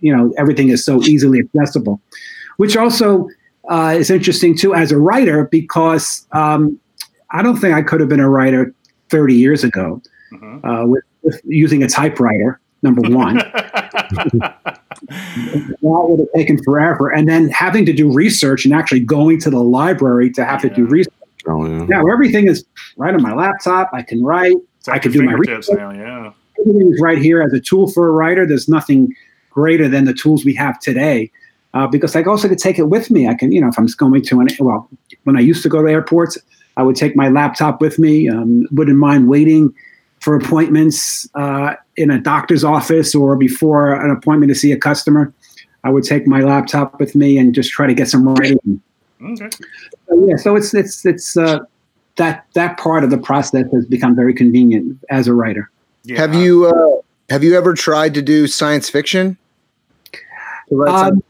you 0.00 0.16
know, 0.16 0.32
everything 0.38 0.68
is 0.68 0.84
so 0.84 1.02
easily 1.02 1.40
accessible, 1.40 2.00
which 2.56 2.76
also 2.76 3.28
uh, 3.68 3.94
is 3.96 4.10
interesting 4.10 4.56
too 4.56 4.74
as 4.74 4.92
a 4.92 4.98
writer 4.98 5.46
because 5.46 6.26
um, 6.32 6.78
I 7.30 7.42
don't 7.42 7.56
think 7.56 7.74
I 7.74 7.82
could 7.82 8.00
have 8.00 8.08
been 8.08 8.20
a 8.20 8.28
writer 8.28 8.72
30 9.10 9.34
years 9.34 9.64
ago 9.64 10.00
uh, 10.64 10.84
with, 10.86 11.04
with 11.22 11.40
using 11.44 11.82
a 11.82 11.88
typewriter. 11.88 12.60
Number 12.82 13.00
one, 13.10 13.36
that 13.38 14.68
would 15.82 16.20
have 16.20 16.28
taken 16.36 16.62
forever, 16.62 17.08
and 17.10 17.26
then 17.26 17.48
having 17.48 17.86
to 17.86 17.92
do 17.92 18.12
research 18.12 18.64
and 18.64 18.74
actually 18.74 19.00
going 19.00 19.40
to 19.40 19.50
the 19.50 19.62
library 19.62 20.30
to 20.32 20.44
have 20.44 20.60
to 20.60 20.68
do 20.68 20.84
research. 20.86 21.12
Now 21.46 22.06
everything 22.06 22.48
is 22.48 22.64
right 22.96 23.14
on 23.14 23.22
my 23.22 23.32
laptop. 23.32 23.90
I 23.92 24.02
can 24.02 24.22
write. 24.22 24.56
It's 24.78 24.88
I 24.88 24.98
can 24.98 25.10
do 25.10 25.22
my 25.22 25.32
research. 25.32 25.76
now, 25.76 25.90
yeah. 25.90 26.32
Everything 26.60 26.92
is 26.92 27.00
right 27.00 27.18
here 27.18 27.42
as 27.42 27.52
a 27.52 27.60
tool 27.60 27.90
for 27.90 28.08
a 28.08 28.12
writer. 28.12 28.46
There's 28.46 28.68
nothing 28.68 29.14
greater 29.50 29.88
than 29.88 30.04
the 30.04 30.14
tools 30.14 30.44
we 30.44 30.54
have 30.54 30.78
today. 30.78 31.30
Uh, 31.76 31.86
because 31.86 32.16
I 32.16 32.22
also 32.22 32.48
could 32.48 32.58
take 32.58 32.78
it 32.78 32.88
with 32.88 33.10
me. 33.10 33.28
I 33.28 33.34
can, 33.34 33.52
you 33.52 33.60
know, 33.60 33.68
if 33.68 33.78
I'm 33.78 33.84
going 33.98 34.22
to 34.22 34.40
an 34.40 34.48
well, 34.58 34.88
when 35.24 35.36
I 35.36 35.40
used 35.40 35.62
to 35.62 35.68
go 35.68 35.82
to 35.82 35.90
airports, 35.90 36.38
I 36.78 36.82
would 36.82 36.96
take 36.96 37.14
my 37.14 37.28
laptop 37.28 37.82
with 37.82 37.98
me. 37.98 38.30
Um, 38.30 38.66
wouldn't 38.70 38.96
mind 38.96 39.28
waiting 39.28 39.74
for 40.20 40.34
appointments 40.36 41.28
uh, 41.34 41.74
in 41.98 42.10
a 42.10 42.18
doctor's 42.18 42.64
office 42.64 43.14
or 43.14 43.36
before 43.36 43.92
an 43.92 44.10
appointment 44.10 44.48
to 44.52 44.54
see 44.54 44.72
a 44.72 44.78
customer. 44.78 45.34
I 45.84 45.90
would 45.90 46.04
take 46.04 46.26
my 46.26 46.40
laptop 46.40 46.98
with 46.98 47.14
me 47.14 47.36
and 47.36 47.54
just 47.54 47.70
try 47.70 47.86
to 47.86 47.94
get 47.94 48.08
some 48.08 48.26
writing. 48.26 48.80
Okay. 49.22 49.50
So, 50.08 50.26
yeah, 50.26 50.36
so 50.36 50.56
it's 50.56 50.72
it's 50.72 51.04
it's 51.04 51.36
uh, 51.36 51.58
that 52.16 52.46
that 52.54 52.78
part 52.78 53.04
of 53.04 53.10
the 53.10 53.18
process 53.18 53.66
has 53.74 53.84
become 53.84 54.16
very 54.16 54.32
convenient 54.32 54.98
as 55.10 55.28
a 55.28 55.34
writer. 55.34 55.70
Have 56.16 56.34
you 56.34 56.68
uh, 56.68 57.02
have 57.28 57.44
you 57.44 57.54
ever 57.54 57.74
tried 57.74 58.14
to 58.14 58.22
do 58.22 58.46
science 58.46 58.88
fiction? 58.88 59.36
Um, 60.88 61.22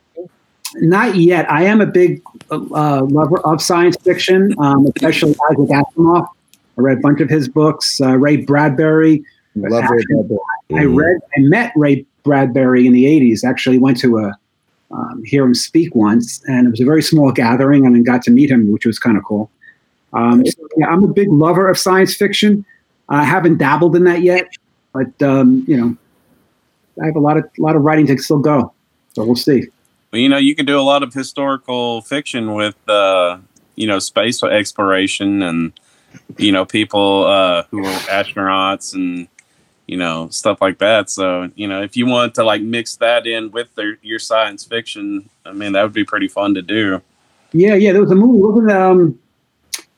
not 0.81 1.17
yet. 1.17 1.51
I 1.51 1.65
am 1.65 1.81
a 1.81 1.87
big 1.87 2.23
uh, 2.51 3.03
lover 3.03 3.41
of 3.41 3.63
science 3.63 3.97
fiction, 3.97 4.55
um, 4.59 4.87
especially 4.87 5.35
Isaac 5.51 5.69
Asimov. 5.69 6.29
I 6.79 6.81
read 6.81 6.99
a 6.99 7.01
bunch 7.01 7.21
of 7.21 7.31
his 7.31 7.49
books. 7.49 8.01
Uh, 8.01 8.17
Ray 8.17 8.37
Bradbury. 8.37 9.25
Love 9.55 9.85
Ray 9.91 10.05
Bradbury. 10.09 10.39
I 10.75 10.85
read. 10.85 11.21
I 11.37 11.41
met 11.41 11.73
Ray 11.77 12.05
Bradbury 12.25 12.87
in 12.87 12.93
the 12.93 13.05
'80s. 13.05 13.45
Actually, 13.45 13.79
went 13.79 13.99
to 14.01 14.19
a 14.19 14.33
um, 14.91 15.23
hear 15.25 15.45
him 15.45 15.55
speak 15.55 15.95
once, 15.95 16.43
and 16.47 16.67
it 16.67 16.71
was 16.71 16.81
a 16.81 16.85
very 16.85 17.03
small 17.03 17.33
gathering, 17.33 17.87
and 17.87 17.95
then 17.95 18.03
got 18.03 18.23
to 18.23 18.31
meet 18.31 18.51
him, 18.51 18.71
which 18.73 18.87
was 18.87 18.99
kind 18.99 19.17
of 19.17 19.25
cool. 19.25 19.51
Um, 20.13 20.47
so, 20.47 20.69
yeah, 20.77 20.87
I'm 20.87 21.03
a 21.05 21.09
big 21.09 21.29
lover 21.31 21.69
of 21.69 21.79
science 21.79 22.15
fiction. 22.15 22.65
I 23.09 23.25
haven't 23.25 23.59
dabbled 23.59 23.97
in 23.97 24.05
that 24.05 24.23
yet, 24.23 24.49
but 24.93 25.23
um, 25.23 25.65
you 25.67 25.77
know, 25.77 25.97
I 27.03 27.07
have 27.07 27.17
a 27.17 27.21
lot 27.21 27.37
of 27.37 27.49
lot 27.59 27.77
of 27.77 27.83
writing 27.83 28.07
to 28.09 28.19
still 28.19 28.39
go. 28.39 28.73
So 29.15 29.25
we'll 29.25 29.37
see. 29.37 29.69
Well, 30.13 30.21
you 30.21 30.29
know, 30.29 30.37
you 30.37 30.55
can 30.55 30.67
do 30.67 30.79
a 30.79 30.83
lot 30.83 31.03
of 31.03 31.13
historical 31.13 32.01
fiction 32.03 32.55
with, 32.55 32.77
uh, 32.89 33.39
you 33.75 33.87
know, 33.87 33.99
space 33.99 34.43
exploration 34.43 35.43
and, 35.43 35.73
you 36.39 36.53
know, 36.53 36.65
people 36.65 37.25
uh, 37.27 37.65
who 37.71 37.85
are 37.85 37.99
astronauts 38.09 38.95
and, 38.95 39.29
you 39.87 39.97
know, 39.97 40.29
stuff 40.31 40.61
like 40.61 40.79
that. 40.79 41.11
So, 41.11 41.51
you 41.55 41.69
know, 41.69 41.83
if 41.83 41.97
you 41.97 42.07
want 42.07 42.35
to 42.37 42.45
like 42.45 42.63
mix 42.63 42.97
that 42.97 43.27
in 43.27 43.51
with 43.51 43.75
their, 43.75 43.99
your 44.03 44.19
science 44.19 44.65
fiction, 44.65 45.29
I 45.45 45.53
mean, 45.53 45.73
that 45.73 45.83
would 45.83 45.93
be 45.93 46.05
pretty 46.05 46.29
fun 46.29 46.55
to 46.55 46.63
do. 46.63 47.03
Yeah, 47.53 47.75
yeah. 47.75 47.93
There 47.93 48.03
was 48.03 48.11
a 48.11 48.15
movie. 48.15 48.43
Wasn't 48.43 48.71
um, 48.71 49.19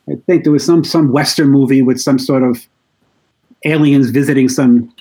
I 0.08 0.14
think 0.26 0.44
there 0.44 0.52
was 0.52 0.64
some 0.64 0.84
some 0.84 1.12
Western 1.12 1.48
movie 1.48 1.82
with 1.82 2.00
some 2.00 2.18
sort 2.18 2.42
of 2.42 2.66
aliens 3.64 4.10
visiting 4.10 4.48
some 4.48 4.94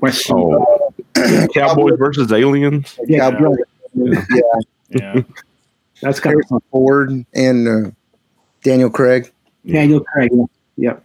Western. 0.00 0.36
Oh. 0.38 0.94
Cowboys 1.54 1.98
versus 1.98 2.32
aliens. 2.32 2.98
Yeah, 3.06 3.30
Cowboy. 3.30 3.56
yeah. 3.58 3.64
Yeah. 3.94 4.42
Yeah. 4.90 5.22
That's 6.00 6.20
kind 6.20 6.36
of 6.50 6.62
Ford 6.70 7.24
and 7.34 7.68
uh, 7.68 7.90
Daniel 8.62 8.90
Craig. 8.90 9.32
Daniel 9.66 10.00
Craig. 10.00 10.30
Yeah. 10.76 10.98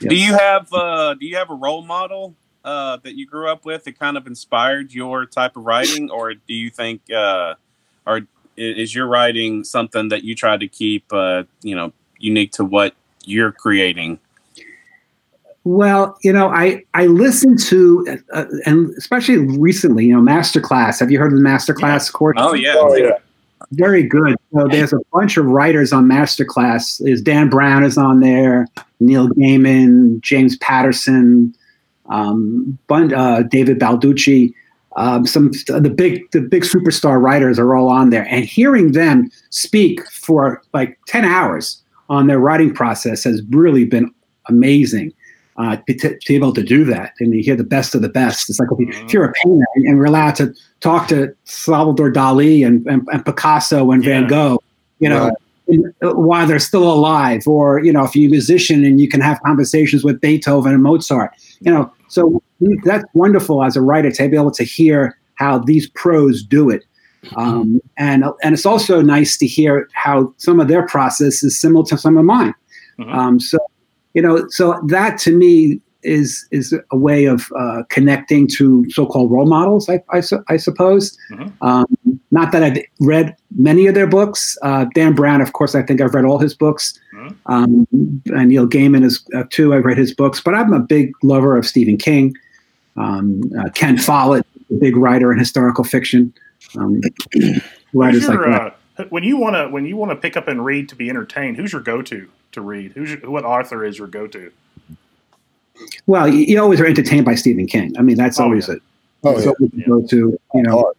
Yep. 0.00 0.10
Do 0.10 0.16
you 0.16 0.32
have 0.32 0.72
uh, 0.72 1.14
do 1.14 1.26
you 1.26 1.36
have 1.36 1.50
a 1.50 1.54
role 1.54 1.84
model 1.84 2.34
uh, 2.64 2.98
that 3.02 3.14
you 3.14 3.26
grew 3.26 3.48
up 3.48 3.64
with 3.64 3.84
that 3.84 3.98
kind 3.98 4.16
of 4.16 4.26
inspired 4.26 4.92
your 4.92 5.26
type 5.26 5.56
of 5.56 5.64
writing, 5.64 6.10
or 6.10 6.34
do 6.34 6.54
you 6.54 6.70
think, 6.70 7.02
uh, 7.10 7.54
or 8.06 8.22
is 8.56 8.94
your 8.94 9.06
writing 9.06 9.64
something 9.64 10.08
that 10.08 10.24
you 10.24 10.34
try 10.34 10.56
to 10.56 10.68
keep, 10.68 11.10
uh, 11.12 11.42
you 11.62 11.74
know, 11.74 11.92
unique 12.18 12.52
to 12.52 12.64
what 12.64 12.94
you're 13.24 13.52
creating? 13.52 14.18
Well, 15.64 16.16
you 16.22 16.32
know, 16.32 16.48
I 16.48 16.84
I 16.94 17.06
listen 17.06 17.56
to 17.56 18.18
uh, 18.32 18.46
and 18.64 18.90
especially 18.96 19.38
recently, 19.38 20.06
you 20.06 20.14
know, 20.14 20.22
Masterclass. 20.22 21.00
Have 21.00 21.10
you 21.10 21.18
heard 21.18 21.32
of 21.32 21.38
the 21.38 21.44
Masterclass 21.44 22.10
course? 22.10 22.36
Oh 22.38 22.54
yeah, 22.54 22.74
Very 23.72 24.02
good. 24.02 24.36
So 24.54 24.66
there's 24.68 24.92
a 24.92 24.98
bunch 25.12 25.36
of 25.36 25.44
writers 25.44 25.92
on 25.92 26.06
Masterclass. 26.06 27.02
There's 27.04 27.20
Dan 27.20 27.50
Brown 27.50 27.84
is 27.84 27.98
on 27.98 28.20
there, 28.20 28.66
Neil 29.00 29.28
Gaiman, 29.28 30.20
James 30.22 30.56
Patterson, 30.56 31.54
um, 32.08 32.78
bun- 32.86 33.14
uh, 33.14 33.42
David 33.42 33.78
Baldacci. 33.78 34.54
Um, 34.96 35.26
some 35.26 35.52
the 35.68 35.92
big 35.94 36.28
the 36.32 36.40
big 36.40 36.62
superstar 36.62 37.22
writers 37.22 37.58
are 37.58 37.76
all 37.76 37.90
on 37.90 38.10
there, 38.10 38.26
and 38.30 38.46
hearing 38.46 38.92
them 38.92 39.30
speak 39.50 40.10
for 40.10 40.62
like 40.72 40.98
ten 41.06 41.24
hours 41.26 41.82
on 42.08 42.26
their 42.26 42.40
writing 42.40 42.74
process 42.74 43.22
has 43.24 43.42
really 43.50 43.84
been 43.84 44.12
amazing. 44.46 45.12
Uh, 45.60 45.76
to, 45.88 45.94
to 46.18 46.26
be 46.26 46.36
able 46.36 46.54
to 46.54 46.62
do 46.62 46.84
that, 46.84 47.12
and 47.20 47.34
you 47.34 47.42
hear 47.42 47.54
the 47.56 47.70
best 47.76 47.94
of 47.94 48.00
the 48.00 48.08
best. 48.08 48.48
It's 48.48 48.58
like 48.58 48.70
if 48.78 49.12
you're 49.12 49.24
a 49.26 49.32
painter 49.44 49.66
and 49.88 49.98
we're 49.98 50.06
allowed 50.06 50.34
to 50.36 50.54
talk 50.80 51.08
to 51.08 51.34
Salvador 51.44 52.10
Dali 52.10 52.66
and, 52.66 52.86
and, 52.86 53.06
and 53.12 53.22
Picasso 53.26 53.90
and 53.90 54.02
Van 54.02 54.22
Yeah. 54.22 54.28
Gogh, 54.28 54.58
you 55.00 55.08
know, 55.10 55.24
Right. 55.24 55.34
in- 55.68 55.92
while 56.28 56.46
they're 56.46 56.66
still 56.72 56.90
alive, 56.90 57.42
or 57.46 57.66
you 57.84 57.92
know, 57.92 58.04
if 58.04 58.16
you're 58.16 58.28
a 58.28 58.30
musician 58.30 58.84
and 58.86 59.00
you 59.02 59.08
can 59.08 59.20
have 59.20 59.38
conversations 59.42 60.02
with 60.02 60.16
Beethoven 60.20 60.72
and 60.72 60.82
Mozart, 60.82 61.30
you 61.60 61.70
know, 61.70 61.92
so 62.08 62.40
that's 62.84 63.04
wonderful 63.12 63.62
as 63.62 63.76
a 63.76 63.82
writer 63.82 64.10
to 64.12 64.28
be 64.30 64.36
able 64.36 64.52
to 64.52 64.64
hear 64.64 65.18
how 65.34 65.58
these 65.58 65.86
pros 65.90 66.42
do 66.42 66.70
it. 66.70 66.84
Um, 67.36 67.82
and 67.98 68.24
and 68.42 68.54
it's 68.54 68.64
also 68.64 69.02
nice 69.02 69.36
to 69.38 69.46
hear 69.46 69.88
how 69.92 70.32
some 70.38 70.58
of 70.58 70.68
their 70.68 70.86
process 70.86 71.42
is 71.42 71.60
similar 71.60 71.84
to 71.86 71.98
some 71.98 72.16
of 72.16 72.24
mine. 72.24 72.54
Mhm. 72.98 73.14
Um, 73.14 73.40
so 73.40 73.58
you 74.14 74.22
know, 74.22 74.46
so 74.48 74.80
that 74.88 75.18
to 75.20 75.36
me 75.36 75.80
is 76.02 76.46
is 76.50 76.74
a 76.90 76.96
way 76.96 77.26
of 77.26 77.52
uh, 77.58 77.82
connecting 77.90 78.48
to 78.48 78.88
so-called 78.90 79.30
role 79.30 79.46
models, 79.46 79.86
I, 79.88 80.02
I, 80.08 80.20
su- 80.20 80.42
I 80.48 80.56
suppose. 80.56 81.16
Mhm. 81.30 81.52
Um, 81.60 81.86
not 82.30 82.52
that 82.52 82.62
I've 82.62 82.78
read 83.00 83.36
many 83.58 83.86
of 83.86 83.94
their 83.94 84.06
books. 84.06 84.56
Uh, 84.62 84.86
Dan 84.94 85.14
Brown, 85.14 85.40
of 85.42 85.52
course, 85.52 85.74
I 85.74 85.82
think 85.82 86.00
I've 86.00 86.14
read 86.14 86.24
all 86.24 86.38
his 86.38 86.54
books. 86.54 86.98
Mhm. 87.14 87.34
Um, 87.46 87.86
and 87.92 88.48
Neil 88.48 88.66
Gaiman 88.66 89.04
is 89.04 89.22
uh, 89.34 89.44
too. 89.50 89.74
I've 89.74 89.84
read 89.84 89.98
his 89.98 90.14
books, 90.14 90.40
but 90.40 90.54
I'm 90.54 90.72
a 90.72 90.80
big 90.80 91.12
lover 91.22 91.56
of 91.56 91.66
Stephen 91.66 91.98
King. 91.98 92.34
Um, 92.96 93.42
uh, 93.58 93.68
Ken 93.70 93.98
Follett, 93.98 94.46
a 94.70 94.74
big 94.74 94.96
writer 94.96 95.32
in 95.32 95.38
historical 95.38 95.84
fiction. 95.84 96.32
Um, 96.78 97.00
writers 97.92 98.26
like 98.28 98.38
that. 98.40 98.76
uh, 98.98 99.04
when 99.10 99.22
you 99.24 99.36
want 99.36 99.56
to 99.56 99.68
when 99.68 99.84
you 99.84 99.96
want 99.96 100.12
to 100.12 100.16
pick 100.16 100.36
up 100.36 100.48
and 100.48 100.64
read 100.64 100.88
to 100.88 100.96
be 100.96 101.10
entertained, 101.10 101.56
who's 101.58 101.72
your 101.72 101.82
go 101.82 102.00
to 102.52 102.60
to 102.60 102.60
read? 102.62 102.92
Who's 102.92 103.10
your, 103.12 103.30
what 103.30 103.44
author 103.44 103.84
is 103.84 103.98
your 103.98 104.06
go 104.08 104.26
to? 104.26 104.50
Well, 106.06 106.28
you, 106.28 106.40
you 106.40 106.60
always 106.60 106.80
are 106.80 106.86
entertained 106.86 107.24
by 107.24 107.34
Stephen 107.34 107.66
King. 107.66 107.94
I 107.98 108.02
mean, 108.02 108.16
that's 108.16 108.38
Oh, 108.38 108.44
always 108.44 108.68
yeah. 108.68 108.74
it. 108.74 108.82
Oh, 109.24 109.30
It's 109.36 109.44
yeah. 109.46 109.52
always 109.58 109.72
a 109.72 109.88
go-to. 109.88 110.38
You 110.54 110.62
know, 110.62 110.92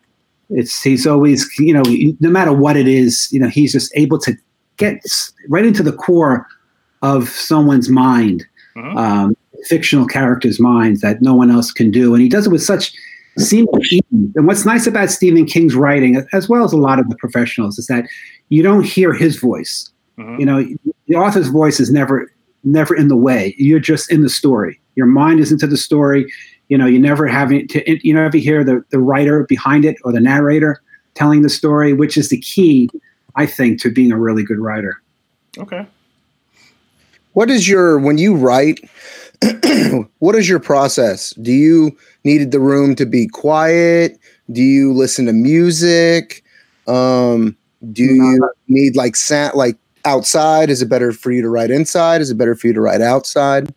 it's 0.50 0.82
he's 0.82 1.08
always 1.08 1.48
you 1.60 1.74
know 1.74 1.84
no 2.20 2.30
matter 2.30 2.54
what 2.54 2.78
it 2.78 2.88
is, 2.88 3.30
you 3.32 3.40
know, 3.40 3.48
he's 3.48 3.72
just 3.72 3.92
able 3.96 4.20
to 4.20 4.34
get 4.78 5.04
right 5.50 5.66
into 5.66 5.84
the 5.84 5.94
core 5.94 6.48
of 7.02 7.30
someone's 7.30 7.90
mind, 7.90 8.46
Mhm. 8.76 8.96
um, 8.98 9.38
fictional 9.68 10.06
character's 10.08 10.60
minds 10.60 11.02
that 11.02 11.22
no 11.22 11.34
one 11.34 11.52
else 11.52 11.72
can 11.72 11.92
do, 11.92 12.14
and 12.14 12.22
he 12.22 12.30
does 12.30 12.46
it 12.48 12.52
with 12.52 12.64
such 12.64 12.94
seamless. 13.38 14.00
And 14.12 14.46
what's 14.48 14.66
nice 14.66 14.88
about 14.88 15.10
Stephen 15.10 15.46
King's 15.46 15.76
writing, 15.76 16.24
as 16.34 16.48
well 16.50 16.64
as 16.64 16.74
a 16.74 16.78
lot 16.78 17.00
of 17.00 17.10
the 17.10 17.16
professionals, 17.16 17.78
is 17.80 17.88
that 17.88 18.06
you 18.50 18.62
don't 18.64 18.84
hear 18.86 19.14
his 19.14 19.38
voice. 19.38 19.90
Mhm. 20.22 20.40
You 20.40 20.46
know, 20.46 20.68
the 21.08 21.16
author's 21.16 21.48
voice 21.48 21.80
is 21.80 21.92
never 21.92 22.32
never 22.64 22.96
in 22.96 23.08
the 23.08 23.16
way. 23.16 23.56
You're 23.58 23.80
just 23.80 24.12
in 24.12 24.22
the 24.22 24.30
story. 24.30 24.80
Your 24.96 25.08
mind 25.08 25.40
is 25.40 25.52
into 25.52 25.68
the 25.68 25.78
story. 25.78 26.32
You 26.70 26.78
know, 26.78 26.86
you 26.86 27.00
never 27.00 27.28
having 27.28 27.68
to 27.70 28.08
you 28.08 28.14
never 28.14 28.38
hear 28.38 28.64
the, 28.64 28.84
the 28.92 29.00
writer 29.00 29.46
behind 29.48 29.84
it 29.86 29.98
or 30.04 30.12
the 30.12 30.20
narrator 30.20 30.82
telling 31.16 31.42
the 31.42 31.50
story, 31.50 31.94
which 31.94 32.18
is 32.18 32.30
the 32.30 32.40
key, 32.40 32.90
I 33.36 33.46
think, 33.46 33.82
to 33.82 33.92
being 33.92 34.12
a 34.12 34.18
really 34.18 34.44
good 34.44 34.60
writer. 34.60 35.02
Okay. 35.58 35.86
What 37.34 37.50
is 37.50 37.68
your 37.68 38.00
when 38.00 38.18
you 38.18 38.36
write? 38.36 38.80
what 40.20 40.36
is 40.36 40.48
your 40.48 40.60
process? 40.60 41.32
Do 41.42 41.52
you 41.52 41.98
need 42.24 42.52
the 42.52 42.60
room 42.60 42.96
to 42.96 43.06
be 43.06 43.28
quiet? 43.28 44.20
Do 44.52 44.62
you 44.62 44.94
listen 44.94 45.26
to 45.26 45.34
music? 45.34 46.44
Um, 46.88 47.58
do 47.92 48.04
you 48.04 48.50
need 48.68 48.96
like 48.96 49.16
sound 49.16 49.56
like 49.56 49.78
outside? 50.06 50.70
Is 50.70 50.82
it 50.82 50.90
better 50.90 51.12
for 51.12 51.32
you 51.32 51.42
to 51.42 51.50
write 51.50 51.72
inside? 51.72 52.22
Is 52.22 52.32
it 52.32 52.38
better 52.38 52.56
for 52.56 52.68
you 52.68 52.74
to 52.74 52.82
write 52.82 53.02
outside? 53.02 53.74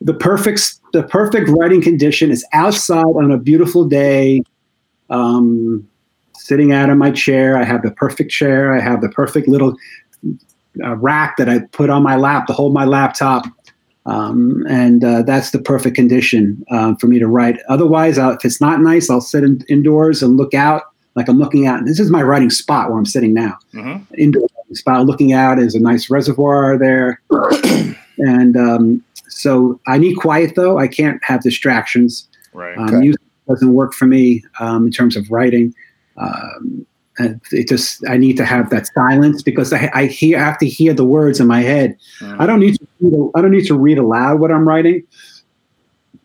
The 0.00 0.14
perfect 0.14 0.80
the 0.92 1.02
perfect 1.02 1.48
writing 1.48 1.82
condition 1.82 2.30
is 2.30 2.46
outside 2.52 3.04
on 3.04 3.30
a 3.30 3.36
beautiful 3.36 3.84
day, 3.84 4.42
um, 5.10 5.86
sitting 6.34 6.72
out 6.72 6.88
in 6.88 6.98
my 6.98 7.10
chair. 7.10 7.58
I 7.58 7.64
have 7.64 7.82
the 7.82 7.90
perfect 7.90 8.30
chair. 8.30 8.72
I 8.74 8.80
have 8.80 9.00
the 9.00 9.08
perfect 9.08 9.48
little 9.48 9.76
uh, 10.82 10.96
rack 10.96 11.36
that 11.36 11.48
I 11.48 11.60
put 11.72 11.90
on 11.90 12.02
my 12.02 12.16
lap 12.16 12.46
to 12.46 12.52
hold 12.52 12.72
my 12.72 12.84
laptop. 12.84 13.44
Um, 14.06 14.64
and 14.68 15.04
uh, 15.04 15.22
that's 15.22 15.50
the 15.50 15.58
perfect 15.58 15.94
condition 15.94 16.64
um, 16.70 16.96
for 16.96 17.08
me 17.08 17.18
to 17.18 17.26
write. 17.26 17.58
Otherwise, 17.68 18.16
I'll, 18.16 18.30
if 18.30 18.44
it's 18.44 18.60
not 18.60 18.80
nice, 18.80 19.10
I'll 19.10 19.20
sit 19.20 19.44
in, 19.44 19.62
indoors 19.68 20.22
and 20.22 20.38
look 20.38 20.54
out 20.54 20.84
like 21.14 21.28
I'm 21.28 21.38
looking 21.38 21.66
out. 21.66 21.84
This 21.84 22.00
is 22.00 22.10
my 22.10 22.22
writing 22.22 22.48
spot 22.48 22.88
where 22.88 22.98
I'm 22.98 23.04
sitting 23.04 23.34
now. 23.34 23.58
Mm-hmm. 23.74 24.14
Indoor 24.16 24.48
writing 24.68 24.76
spot, 24.76 25.06
looking 25.06 25.32
out 25.32 25.58
is 25.58 25.74
a 25.74 25.80
nice 25.80 26.10
reservoir 26.10 26.78
there, 26.78 27.20
and 28.18 28.56
um, 28.56 29.04
so 29.28 29.80
I 29.86 29.98
need 29.98 30.14
quiet 30.16 30.54
though. 30.54 30.78
I 30.78 30.88
can't 30.88 31.22
have 31.24 31.42
distractions. 31.42 32.28
Right. 32.52 32.76
Um, 32.78 32.88
Okay. 32.88 32.96
Music 32.98 33.20
doesn't 33.48 33.72
work 33.72 33.94
for 33.94 34.06
me 34.06 34.44
um, 34.60 34.86
in 34.86 34.92
terms 34.92 35.16
of 35.16 35.30
writing. 35.30 35.74
Um, 36.16 36.86
and 37.20 37.40
it 37.50 37.68
just 37.68 38.06
I 38.08 38.16
need 38.16 38.36
to 38.36 38.44
have 38.44 38.70
that 38.70 38.86
silence 38.94 39.42
because 39.42 39.72
I, 39.72 39.90
I 39.94 40.06
hear 40.06 40.38
I 40.38 40.42
have 40.42 40.58
to 40.58 40.68
hear 40.68 40.94
the 40.94 41.04
words 41.04 41.40
in 41.40 41.46
my 41.48 41.62
head. 41.62 41.96
Mhm. 42.20 42.40
I 42.40 42.46
don't 42.46 42.60
need 42.60 42.76
to 42.78 42.86
read, 43.00 43.30
I 43.34 43.40
don't 43.40 43.50
need 43.50 43.66
to 43.66 43.76
read 43.76 43.98
aloud 43.98 44.38
what 44.38 44.52
I'm 44.52 44.66
writing. 44.68 45.02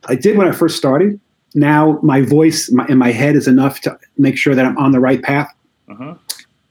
I 0.08 0.16
did 0.16 0.38
when 0.38 0.48
I 0.48 0.52
first 0.52 0.78
started. 0.78 1.20
Now 1.56 2.00
my 2.04 2.22
voice 2.22 2.70
my, 2.72 2.86
in 2.88 2.98
my 2.98 3.12
head 3.12 3.36
is 3.36 3.48
enough 3.48 3.80
to 3.82 3.98
make 4.18 4.38
sure 4.38 4.54
that 4.54 4.66
I'm 4.66 4.78
on 4.78 4.92
the 4.92 5.00
right 5.00 5.22
path. 5.22 5.52
Mhm. 5.90 6.18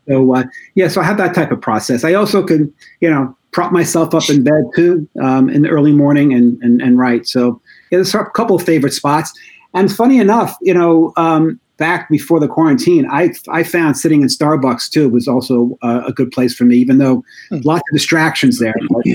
So 0.09 0.35
uh, 0.35 0.45
yeah, 0.75 0.89
so 0.89 1.01
I 1.01 1.05
have 1.05 1.19
that 1.19 1.35
type 1.35 1.51
of 1.51 1.61
process. 1.61 2.05
I 2.05 2.15
also 2.15 2.43
can 2.43 2.73
you 3.01 3.11
know 3.11 3.37
prop 3.53 3.73
myself 3.73 4.15
up 4.15 4.29
in 4.29 4.43
bed 4.43 4.65
too 4.75 5.09
um, 5.23 5.49
in 5.49 5.63
the 5.63 5.69
early 5.69 5.93
morning 5.93 6.33
and, 6.33 6.61
and 6.63 6.81
and 6.83 6.99
write. 6.99 7.27
So 7.27 7.61
yeah, 7.91 7.99
there's 7.99 8.15
a 8.15 8.25
couple 8.25 8.57
of 8.57 8.63
favorite 8.63 8.93
spots. 8.93 9.33
And 9.75 9.91
funny 9.91 10.19
enough, 10.19 10.57
you 10.61 10.75
know, 10.75 11.13
um, 11.17 11.59
back 11.77 12.09
before 12.11 12.41
the 12.41 12.49
quarantine, 12.49 13.09
I 13.11 13.33
I 13.49 13.63
found 13.63 13.97
sitting 13.97 14.23
in 14.23 14.29
Starbucks 14.29 14.91
too 14.91 15.09
was 15.09 15.29
also 15.29 15.79
uh, 15.83 16.03
a 16.07 16.13
good 16.13 16.31
place 16.31 16.55
for 16.55 16.65
me, 16.65 16.77
even 16.77 16.99
though 16.99 17.25
lots 17.51 17.83
of 17.91 17.95
distractions 17.95 18.59
there. 18.59 18.75
But 18.91 19.07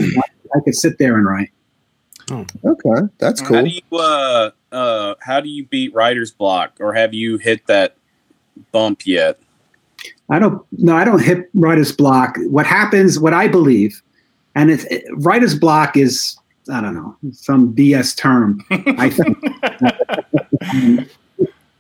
I 0.55 0.63
could 0.63 0.75
sit 0.75 0.97
there 0.97 1.17
and 1.17 1.25
write. 1.25 1.51
Okay, 2.31 3.07
that's 3.19 3.41
cool. 3.41 3.57
How 3.57 3.61
cool. 3.63 3.69
do 3.69 3.75
you 3.75 3.97
uh 3.97 4.51
uh 4.71 5.15
how 5.21 5.39
do 5.41 5.49
you 5.49 5.65
beat 5.65 5.93
writer's 5.93 6.31
block, 6.31 6.77
or 6.79 6.93
have 6.93 7.13
you 7.13 7.37
hit 7.37 7.67
that 7.67 7.95
bump 8.71 9.05
yet? 9.05 9.39
I 10.29 10.39
don't 10.39 10.61
no, 10.73 10.95
I 10.95 11.05
don't 11.05 11.21
hit 11.21 11.49
writer's 11.53 11.91
block. 11.91 12.37
What 12.47 12.65
happens, 12.65 13.19
what 13.19 13.33
I 13.33 13.47
believe, 13.47 14.01
and 14.55 14.69
it's 14.71 14.83
it, 14.85 15.05
writer's 15.17 15.55
block 15.57 15.95
is 15.95 16.37
I 16.71 16.81
don't 16.81 16.95
know 16.95 17.15
some 17.31 17.73
BS 17.73 18.15
term. 18.17 18.63
I 18.71 19.09
think, 19.09 19.37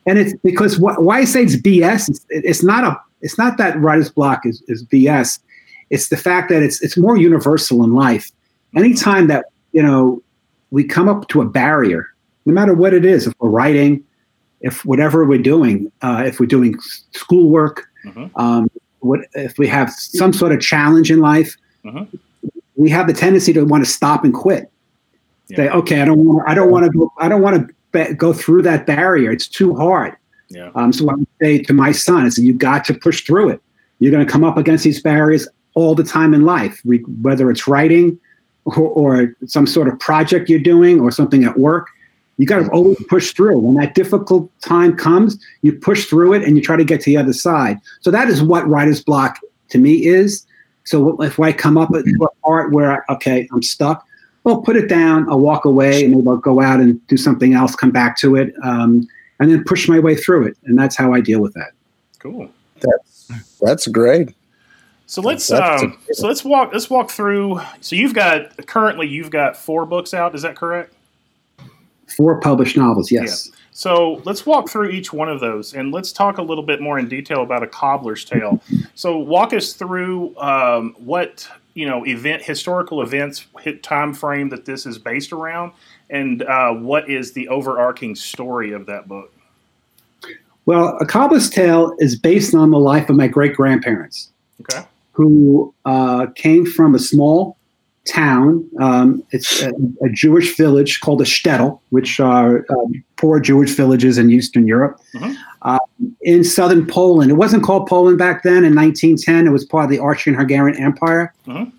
and 0.05 0.17
it's 0.17 0.33
because 0.43 0.77
wh- 0.77 0.99
why 0.99 1.19
I 1.19 1.25
say 1.25 1.43
it's 1.43 1.57
BS. 1.57 2.09
It's, 2.09 2.25
it's 2.29 2.63
not 2.63 2.83
a. 2.83 2.99
It's 3.21 3.37
not 3.37 3.57
that 3.57 3.77
writer's 3.79 4.11
block 4.11 4.45
is, 4.45 4.63
is 4.67 4.85
BS. 4.85 5.39
It's 5.89 6.09
the 6.09 6.17
fact 6.17 6.49
that 6.49 6.63
it's 6.63 6.81
it's 6.81 6.97
more 6.97 7.17
universal 7.17 7.83
in 7.83 7.93
life. 7.93 8.31
Anytime 8.75 9.27
that 9.27 9.45
you 9.73 9.83
know 9.83 10.21
we 10.71 10.83
come 10.83 11.09
up 11.09 11.27
to 11.29 11.41
a 11.41 11.45
barrier, 11.45 12.07
no 12.45 12.53
matter 12.53 12.73
what 12.73 12.93
it 12.93 13.03
is, 13.03 13.27
if 13.27 13.33
we're 13.39 13.49
writing, 13.49 14.03
if 14.61 14.85
whatever 14.85 15.25
we're 15.25 15.41
doing, 15.41 15.91
uh, 16.01 16.23
if 16.25 16.39
we're 16.39 16.45
doing 16.45 16.75
s- 16.77 17.03
schoolwork, 18.11 18.31
um, 18.35 18.69
what 18.99 19.21
if 19.33 19.57
we 19.57 19.67
have 19.67 19.91
some 19.91 20.33
sort 20.33 20.51
of 20.51 20.59
challenge 20.59 21.11
in 21.11 21.19
life, 21.19 21.55
we 22.75 22.89
have 22.89 23.07
the 23.07 23.13
tendency 23.13 23.53
to 23.53 23.63
want 23.63 23.83
to 23.85 23.89
stop 23.89 24.23
and 24.23 24.33
quit. 24.33 24.71
Say, 25.55 25.69
okay, 25.69 26.01
I 26.01 26.05
don't 26.05 26.25
want, 26.25 26.49
I 26.49 26.53
don't 26.53 26.69
want 26.69 26.85
to 26.85 26.97
go, 26.97 27.11
I 27.19 27.29
don't 27.29 27.41
want 27.41 27.71
to 27.93 28.13
go 28.15 28.33
through 28.33 28.63
that 28.63 28.85
barrier. 28.85 29.31
It's 29.31 29.47
too 29.47 29.75
hard. 29.75 30.15
Yeah. 30.49 30.71
Um, 30.75 30.91
so 30.91 31.09
I 31.09 31.13
would 31.13 31.27
say 31.41 31.59
to 31.63 31.73
my 31.73 31.91
son, 31.91 32.25
I 32.25 32.29
said, 32.29 32.43
you 32.43 32.53
got 32.53 32.85
to 32.85 32.93
push 32.93 33.25
through 33.25 33.49
it. 33.49 33.61
You're 33.99 34.11
going 34.11 34.25
to 34.25 34.31
come 34.31 34.43
up 34.43 34.57
against 34.57 34.83
these 34.83 35.01
barriers 35.01 35.47
all 35.73 35.95
the 35.95 36.03
time 36.03 36.33
in 36.33 36.43
life, 36.43 36.81
whether 37.21 37.49
it's 37.49 37.67
writing 37.67 38.19
or, 38.65 38.77
or 38.77 39.35
some 39.45 39.65
sort 39.65 39.87
of 39.87 39.97
project 39.99 40.49
you're 40.49 40.59
doing 40.59 40.99
or 40.99 41.11
something 41.11 41.43
at 41.43 41.57
work. 41.57 41.87
You 42.37 42.45
got 42.45 42.59
to 42.59 42.69
always 42.69 43.03
push 43.05 43.33
through. 43.33 43.57
When 43.59 43.75
that 43.75 43.95
difficult 43.95 44.51
time 44.61 44.95
comes, 44.95 45.43
you 45.63 45.73
push 45.73 46.05
through 46.05 46.33
it 46.33 46.43
and 46.43 46.55
you 46.55 46.61
try 46.61 46.75
to 46.75 46.83
get 46.83 47.01
to 47.01 47.05
the 47.05 47.17
other 47.17 47.33
side. 47.33 47.79
So 48.01 48.11
that 48.11 48.29
is 48.29 48.43
what 48.43 48.67
writer's 48.67 49.03
block 49.03 49.39
to 49.69 49.77
me 49.77 50.05
is. 50.05 50.45
So 50.83 51.21
if 51.21 51.39
I 51.39 51.51
come 51.51 51.77
up 51.77 51.89
with 51.89 52.07
a 52.07 52.27
part 52.45 52.71
where, 52.71 53.05
okay, 53.09 53.47
I'm 53.51 53.63
stuck, 53.63 54.05
well, 54.43 54.61
put 54.61 54.77
it 54.77 54.87
down. 54.87 55.29
I'll 55.29 55.41
walk 55.41 55.65
away 55.65 56.05
and 56.05 56.15
maybe 56.15 56.27
I'll 56.27 56.37
go 56.37 56.61
out 56.61 56.79
and 56.79 57.05
do 57.07 57.17
something 57.17 57.53
else, 57.53 57.75
come 57.75 57.91
back 57.91 58.17
to 58.19 58.37
it, 58.37 58.53
um, 58.63 59.05
and 59.39 59.51
then 59.51 59.63
push 59.65 59.89
my 59.89 59.99
way 59.99 60.15
through 60.15 60.47
it. 60.47 60.57
And 60.63 60.79
that's 60.79 60.95
how 60.95 61.13
I 61.13 61.19
deal 61.19 61.41
with 61.41 61.53
that. 61.55 61.71
Cool. 62.19 62.49
That's 62.79 63.57
that's 63.59 63.87
great. 63.87 64.33
So 65.05 65.21
let's 65.21 65.49
um, 65.51 65.97
so 66.11 66.27
let's 66.27 66.43
walk 66.43 66.71
let's 66.73 66.89
walk 66.89 67.09
through. 67.09 67.59
So 67.81 67.95
you've 67.95 68.13
got 68.13 68.65
currently 68.67 69.07
you've 69.07 69.31
got 69.31 69.57
four 69.57 69.85
books 69.85 70.13
out. 70.13 70.35
Is 70.35 70.43
that 70.43 70.55
correct? 70.55 70.93
Four 72.15 72.39
published 72.39 72.77
novels, 72.77 73.11
yes. 73.11 73.51
So 73.71 74.21
let's 74.25 74.45
walk 74.45 74.69
through 74.69 74.89
each 74.89 75.13
one 75.13 75.29
of 75.29 75.39
those 75.39 75.73
and 75.73 75.91
let's 75.91 76.11
talk 76.11 76.39
a 76.39 76.41
little 76.41 76.63
bit 76.63 76.81
more 76.81 76.97
in 76.97 77.07
detail 77.07 77.43
about 77.43 77.61
a 77.61 77.67
cobbler's 77.67 78.25
tale. 78.25 78.59
So 78.95 79.17
walk 79.17 79.53
us 79.53 79.73
through 79.73 80.35
um, 80.37 80.95
what 80.97 81.47
you 81.75 81.85
know 81.85 82.03
event 82.05 82.41
historical 82.41 83.01
events 83.03 83.45
hit 83.59 83.83
time 83.83 84.13
frame 84.13 84.49
that 84.49 84.65
this 84.65 84.85
is 84.85 84.97
based 84.97 85.31
around, 85.31 85.73
and 86.09 86.41
uh, 86.43 86.73
what 86.73 87.09
is 87.09 87.33
the 87.33 87.47
overarching 87.49 88.15
story 88.15 88.71
of 88.71 88.87
that 88.87 89.07
book. 89.07 89.31
Well, 90.65 90.97
A 90.99 91.05
Cobbler's 91.05 91.49
Tale 91.49 91.95
is 91.99 92.17
based 92.17 92.55
on 92.55 92.71
the 92.71 92.79
life 92.79 93.09
of 93.09 93.15
my 93.15 93.27
great 93.27 93.55
grandparents. 93.55 94.31
Okay. 94.61 94.87
who 95.11 95.73
uh, 95.85 96.27
came 96.35 96.65
from 96.65 96.95
a 96.95 96.99
small 96.99 97.56
town. 98.07 98.67
Um, 98.79 99.23
it's 99.31 99.61
a, 99.61 99.71
a 100.01 100.09
Jewish 100.11 100.55
village 100.57 101.01
called 101.01 101.21
a 101.21 101.25
shtetl, 101.25 101.79
which 101.89 102.19
are 102.19 102.65
um, 102.69 103.03
poor 103.17 103.39
Jewish 103.39 103.71
villages 103.75 104.17
in 104.17 104.31
Eastern 104.31 104.67
Europe. 104.67 104.99
Um, 105.63 105.79
in 106.21 106.43
southern 106.43 106.85
Poland, 106.85 107.31
it 107.31 107.35
wasn't 107.35 107.63
called 107.63 107.87
Poland 107.87 108.17
back 108.17 108.43
then. 108.43 108.63
In 108.63 108.75
1910, 108.75 109.47
it 109.47 109.51
was 109.51 109.65
part 109.65 109.85
of 109.85 109.89
the 109.89 109.99
Austrian-Hungarian 109.99 110.81
Empire. 110.81 111.33
Mhm. 111.47 111.71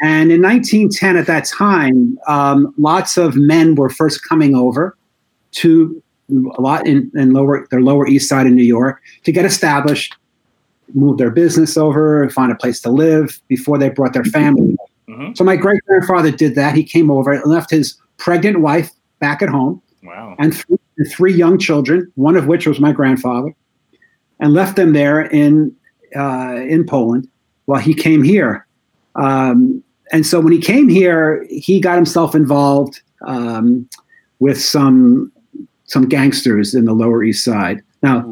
And 0.00 0.30
in 0.30 0.40
1910, 0.40 1.16
at 1.16 1.26
that 1.26 1.44
time, 1.44 2.18
um, 2.28 2.72
lots 2.78 3.16
of 3.16 3.36
men 3.36 3.74
were 3.74 3.90
first 3.90 4.26
coming 4.28 4.54
over 4.54 4.96
to 5.52 6.02
a 6.30 6.60
lot 6.60 6.86
in, 6.86 7.10
in 7.14 7.32
lower 7.32 7.66
their 7.70 7.80
lower 7.80 8.06
east 8.06 8.28
side 8.28 8.46
of 8.46 8.52
New 8.52 8.62
York 8.62 9.00
to 9.24 9.32
get 9.32 9.44
established, 9.44 10.14
move 10.94 11.18
their 11.18 11.30
business 11.30 11.76
over, 11.76 12.28
find 12.30 12.52
a 12.52 12.54
place 12.54 12.80
to 12.82 12.90
live 12.90 13.40
before 13.48 13.78
they 13.78 13.88
brought 13.88 14.12
their 14.12 14.24
family. 14.24 14.76
So 15.34 15.42
my 15.44 15.56
great 15.56 15.82
grandfather 15.84 16.30
did 16.30 16.54
that. 16.56 16.74
He 16.74 16.84
came 16.84 17.10
over 17.10 17.32
and 17.32 17.44
left 17.46 17.70
his 17.70 17.96
pregnant 18.18 18.60
wife 18.60 18.90
back 19.20 19.40
at 19.42 19.48
home 19.48 19.80
Wow. 20.02 20.36
and 20.38 20.54
three, 20.54 20.78
three 21.10 21.34
young 21.34 21.58
children, 21.58 22.10
one 22.14 22.36
of 22.36 22.46
which 22.46 22.66
was 22.66 22.78
my 22.78 22.92
grandfather, 22.92 23.54
and 24.40 24.52
left 24.52 24.76
them 24.76 24.92
there 24.92 25.22
in 25.22 25.74
uh, 26.16 26.56
in 26.68 26.86
Poland 26.86 27.28
while 27.66 27.80
he 27.80 27.94
came 27.94 28.22
here. 28.22 28.66
Um, 29.14 29.82
and 30.12 30.26
so 30.26 30.40
when 30.40 30.52
he 30.52 30.58
came 30.60 30.88
here, 30.88 31.46
he 31.50 31.80
got 31.80 31.96
himself 31.96 32.34
involved 32.34 33.00
um, 33.26 33.88
with 34.38 34.60
some 34.60 35.32
some 35.84 36.08
gangsters 36.08 36.74
in 36.74 36.84
the 36.84 36.92
Lower 36.92 37.24
East 37.24 37.44
Side. 37.44 37.82
Now, 38.02 38.24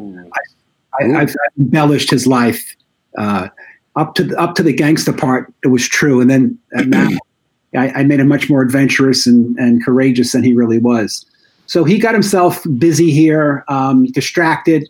I, 0.99 1.03
I, 1.05 1.21
I've 1.21 1.35
embellished 1.59 2.09
his 2.11 2.27
life 2.27 2.75
uh, 3.17 3.49
up 3.97 4.15
to 4.15 4.23
the, 4.23 4.39
up 4.39 4.55
to 4.55 4.63
the 4.63 4.71
gangster 4.73 5.11
part. 5.11 5.51
It 5.63 5.67
was 5.67 5.87
true, 5.87 6.21
and 6.21 6.29
then 6.29 6.57
and 6.71 6.91
now 6.91 7.09
I, 7.75 7.89
I 7.89 8.03
made 8.03 8.19
him 8.19 8.27
much 8.29 8.49
more 8.49 8.61
adventurous 8.61 9.27
and, 9.27 9.57
and 9.57 9.83
courageous 9.83 10.31
than 10.31 10.43
he 10.43 10.53
really 10.53 10.77
was. 10.77 11.25
So 11.65 11.83
he 11.83 11.99
got 11.99 12.13
himself 12.13 12.65
busy 12.77 13.11
here, 13.11 13.65
um, 13.67 14.05
distracted, 14.05 14.87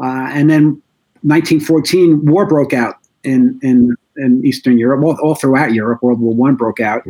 uh, 0.00 0.28
and 0.30 0.48
then 0.48 0.80
1914 1.22 2.24
war 2.26 2.46
broke 2.46 2.72
out 2.72 2.96
in 3.24 3.58
in, 3.62 3.96
in 4.18 4.44
Eastern 4.46 4.78
Europe, 4.78 5.02
all, 5.02 5.16
all 5.20 5.34
throughout 5.34 5.72
Europe. 5.72 6.02
World 6.02 6.20
War 6.20 6.34
One 6.34 6.54
broke 6.54 6.78
out, 6.80 7.02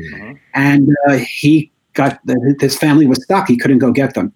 and 0.54 0.88
uh, 1.08 1.14
he 1.18 1.70
got 1.92 2.18
his 2.60 2.78
family 2.78 3.06
was 3.06 3.22
stuck. 3.24 3.48
He 3.48 3.56
couldn't 3.56 3.78
go 3.78 3.92
get 3.92 4.14
them. 4.14 4.32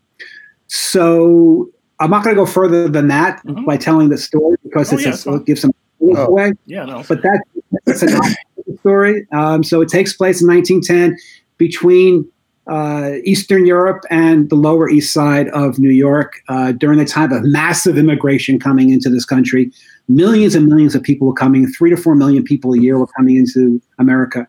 So 0.67 1.71
I'm 2.01 2.11
not 2.11 2.23
going 2.25 2.37
to 2.37 2.41
go 2.41 2.47
further 2.47 2.89
than 2.89 3.09
that 3.09 3.41
by 3.67 3.77
telling 3.77 4.11
the 4.11 4.19
story 4.19 4.57
because 4.63 4.93
Oh, 4.93 4.97
it's 4.97 5.05
yeah, 5.05 5.15
a, 5.15 5.17
fine. 5.17 5.35
it 5.37 5.47
gives 5.47 5.61
some 5.63 5.73
Oh. 6.01 6.27
away. 6.27 6.53
Yeah, 6.67 6.85
no. 6.85 7.03
But 7.09 7.23
that, 7.23 7.43
that's 7.85 8.03
a 8.03 8.07
awesome 8.17 8.79
story. 8.81 9.27
Um, 9.33 9.63
so 9.65 9.81
it 9.81 9.89
takes 9.89 10.13
place 10.13 10.41
in 10.41 10.49
1910 10.49 11.19
between 11.59 12.29
uh, 12.69 13.13
Eastern 13.25 13.67
Europe 13.67 14.05
and 14.11 14.49
the 14.51 14.55
Lower 14.55 14.89
East 14.91 15.13
Side 15.13 15.49
of 15.49 15.79
New 15.79 15.91
York 15.91 16.41
uh, 16.49 16.73
during 16.73 16.99
the 16.99 17.05
time 17.05 17.33
of 17.33 17.43
massive 17.45 17.97
immigration 17.97 18.59
coming 18.59 18.91
into 18.91 19.09
this 19.09 19.25
country. 19.25 19.73
Millions 20.09 20.55
and 20.55 20.67
millions 20.67 20.95
of 20.95 21.03
people 21.03 21.27
were 21.27 21.35
coming. 21.35 21.67
Three 21.67 21.91
to 21.91 21.97
four 21.97 22.15
million 22.15 22.45
people 22.45 22.75
a 22.75 22.79
year 22.79 22.99
were 22.99 23.07
coming 23.07 23.37
into 23.37 23.81
America. 23.99 24.47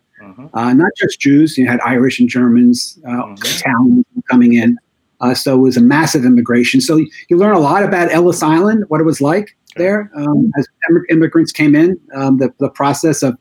Uh, 0.54 0.74
not 0.74 0.90
just 0.96 1.20
Jews. 1.20 1.56
You 1.56 1.66
had 1.66 1.80
Irish 1.80 2.20
and 2.20 2.28
Germans, 2.28 2.98
uh, 3.08 3.34
Italians 3.38 4.04
coming 4.28 4.54
in. 4.54 4.78
Uh, 5.20 5.34
so 5.34 5.54
it 5.54 5.60
was 5.60 5.76
a 5.76 5.82
massive 5.82 6.24
immigration. 6.24 6.80
So 6.80 6.96
you, 6.96 7.10
you 7.28 7.36
learn 7.36 7.54
a 7.54 7.60
lot 7.60 7.82
about 7.82 8.10
Ellis 8.10 8.42
Island, 8.42 8.84
what 8.88 9.00
it 9.00 9.04
was 9.04 9.20
like 9.20 9.56
there 9.76 10.10
um, 10.14 10.50
as 10.58 10.66
immigrants 11.10 11.52
came 11.52 11.74
in, 11.74 12.00
um, 12.14 12.38
the, 12.38 12.52
the 12.58 12.70
process 12.70 13.22
of 13.22 13.38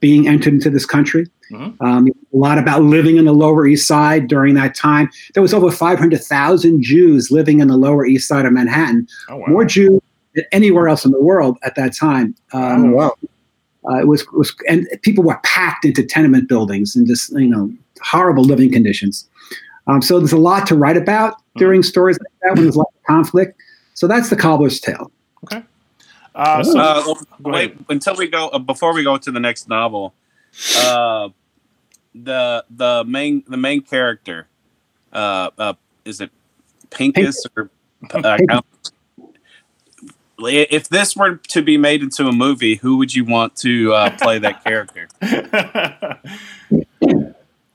being 0.00 0.28
entered 0.28 0.54
into 0.54 0.70
this 0.70 0.86
country. 0.86 1.26
Um, 1.80 2.08
a 2.08 2.36
lot 2.36 2.58
about 2.58 2.82
living 2.82 3.16
in 3.16 3.26
the 3.26 3.32
Lower 3.32 3.66
East 3.66 3.86
Side 3.86 4.28
during 4.28 4.54
that 4.54 4.74
time. 4.74 5.08
There 5.34 5.42
was 5.42 5.54
over 5.54 5.70
500,000 5.70 6.82
Jews 6.82 7.30
living 7.30 7.60
in 7.60 7.68
the 7.68 7.76
Lower 7.76 8.04
East 8.06 8.28
Side 8.28 8.46
of 8.46 8.52
Manhattan. 8.52 9.06
More 9.50 9.64
Jews 9.64 10.00
than 10.34 10.44
anywhere 10.52 10.88
else 10.88 11.04
in 11.04 11.12
the 11.12 11.20
world 11.20 11.58
at 11.62 11.74
that 11.76 11.94
time. 11.94 12.34
Um, 12.52 12.92
wow. 12.92 13.14
Uh, 13.88 14.00
it 14.00 14.08
was, 14.08 14.26
was, 14.32 14.54
and 14.68 14.86
people 15.02 15.22
were 15.22 15.38
packed 15.44 15.84
into 15.84 16.02
tenement 16.02 16.48
buildings 16.48 16.96
and 16.96 17.06
just, 17.06 17.30
you 17.32 17.48
know, 17.48 17.70
horrible 18.02 18.42
living 18.42 18.72
conditions. 18.72 19.28
Um, 19.86 20.00
so 20.00 20.18
there's 20.18 20.32
a 20.32 20.38
lot 20.38 20.66
to 20.68 20.74
write 20.74 20.96
about 20.96 21.36
during 21.56 21.82
stories 21.82 22.18
like 22.18 22.32
that 22.42 22.54
when 22.54 22.64
there's 22.64 22.76
a 22.76 22.78
lot 22.78 22.92
of 22.94 23.02
conflict. 23.04 23.60
So 23.92 24.06
that's 24.06 24.30
the 24.30 24.36
cobbler's 24.36 24.80
tale. 24.80 25.10
Uh, 26.34 26.62
so, 26.64 26.78
Uh, 26.78 27.14
wait 27.40 27.76
until 27.88 28.16
we 28.16 28.26
go 28.26 28.48
uh, 28.48 28.58
before 28.58 28.92
we 28.92 29.02
go 29.04 29.16
to 29.16 29.30
the 29.30 29.40
next 29.40 29.68
novel. 29.68 30.14
Uh, 30.78 31.28
the 32.14 32.64
the 32.70 33.04
main 33.06 33.42
the 33.48 33.56
main 33.56 33.82
character, 33.82 34.46
uh, 35.12 35.50
uh, 35.58 35.74
is 36.04 36.20
it 36.20 36.30
Pincus 36.90 37.44
or 37.56 37.70
uh, 38.14 38.50
if 40.38 40.88
this 40.88 41.16
were 41.16 41.36
to 41.36 41.62
be 41.62 41.76
made 41.76 42.02
into 42.02 42.26
a 42.26 42.32
movie, 42.32 42.76
who 42.76 42.96
would 42.96 43.14
you 43.14 43.24
want 43.24 43.56
to 43.56 43.92
uh, 43.92 44.10
play 44.18 44.38
that 44.38 44.64
character? 44.64 45.08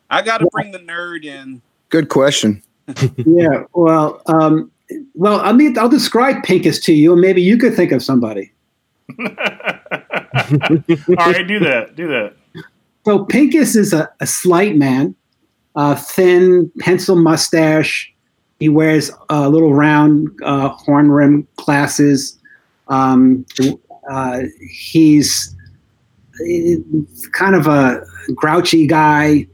I 0.10 0.22
got 0.22 0.40
to 0.40 0.48
bring 0.52 0.72
the 0.72 0.80
nerd 0.80 1.24
in. 1.24 1.62
Good 1.90 2.10
question. 2.10 2.62
yeah, 3.18 3.64
well, 3.74 4.22
um, 4.26 4.72
well, 5.14 5.40
I 5.42 5.52
mean, 5.52 5.78
I'll 5.78 5.90
describe 5.90 6.44
Pincus 6.44 6.80
to 6.82 6.94
you, 6.94 7.12
and 7.14 7.22
maybe 7.22 7.42
you 7.42 7.58
could 7.58 7.76
think 7.76 7.92
of 7.92 8.04
somebody. 8.04 8.52
All 9.20 9.26
right, 11.18 11.48
do 11.48 11.60
that. 11.60 11.94
Do 11.96 12.08
that. 12.08 12.36
So 13.06 13.26
Pincus 13.26 13.76
is 13.76 13.94
a, 13.94 14.10
a 14.20 14.28
slight 14.28 14.76
man, 14.76 15.16
uh, 15.76 15.96
thin, 15.96 16.72
pencil 16.80 17.16
mustache. 17.16 18.14
He 18.60 18.70
wears 18.70 19.12
uh, 19.30 19.48
little 19.48 19.74
round 19.74 20.30
uh, 20.44 20.70
horn 20.70 21.12
rim 21.12 21.48
glasses. 21.56 22.38
Um, 22.88 23.46
uh, 24.12 24.42
he's 24.70 25.56
kind 27.32 27.56
of 27.56 27.68
a 27.68 28.04
grouchy 28.36 28.86
guy, 28.86 29.48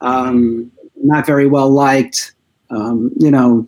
um, 0.00 0.70
not 1.02 1.26
very 1.26 1.46
well 1.46 1.70
liked. 1.70 2.34
Um, 2.70 3.10
you 3.18 3.30
know, 3.30 3.66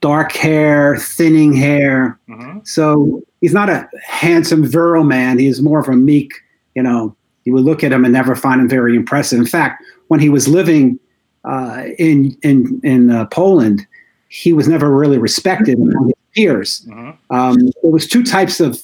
dark 0.00 0.32
hair, 0.32 0.96
thinning 0.96 1.54
hair. 1.54 2.18
Mm-hmm. 2.28 2.60
So 2.64 3.22
he's 3.40 3.54
not 3.54 3.68
a 3.68 3.88
handsome, 4.06 4.64
virile 4.64 5.04
man. 5.04 5.38
He's 5.38 5.62
more 5.62 5.80
of 5.80 5.88
a 5.88 5.96
meek, 5.96 6.32
you 6.74 6.82
know, 6.82 7.16
you 7.44 7.54
would 7.54 7.64
look 7.64 7.82
at 7.82 7.92
him 7.92 8.04
and 8.04 8.12
never 8.12 8.36
find 8.36 8.60
him 8.60 8.68
very 8.68 8.94
impressive. 8.94 9.38
In 9.38 9.46
fact, 9.46 9.82
when 10.08 10.20
he 10.20 10.28
was 10.28 10.46
living 10.46 10.98
uh, 11.44 11.84
in 11.98 12.36
in 12.42 12.78
in 12.84 13.10
uh, 13.10 13.24
Poland, 13.26 13.86
he 14.28 14.52
was 14.52 14.68
never 14.68 14.94
really 14.94 15.16
respected 15.16 15.78
among 15.78 16.08
his 16.08 16.14
peers. 16.34 16.86
Mm-hmm. 16.86 17.34
Um, 17.34 17.56
there 17.82 17.90
was 17.90 18.06
two 18.06 18.22
types 18.22 18.60
of 18.60 18.82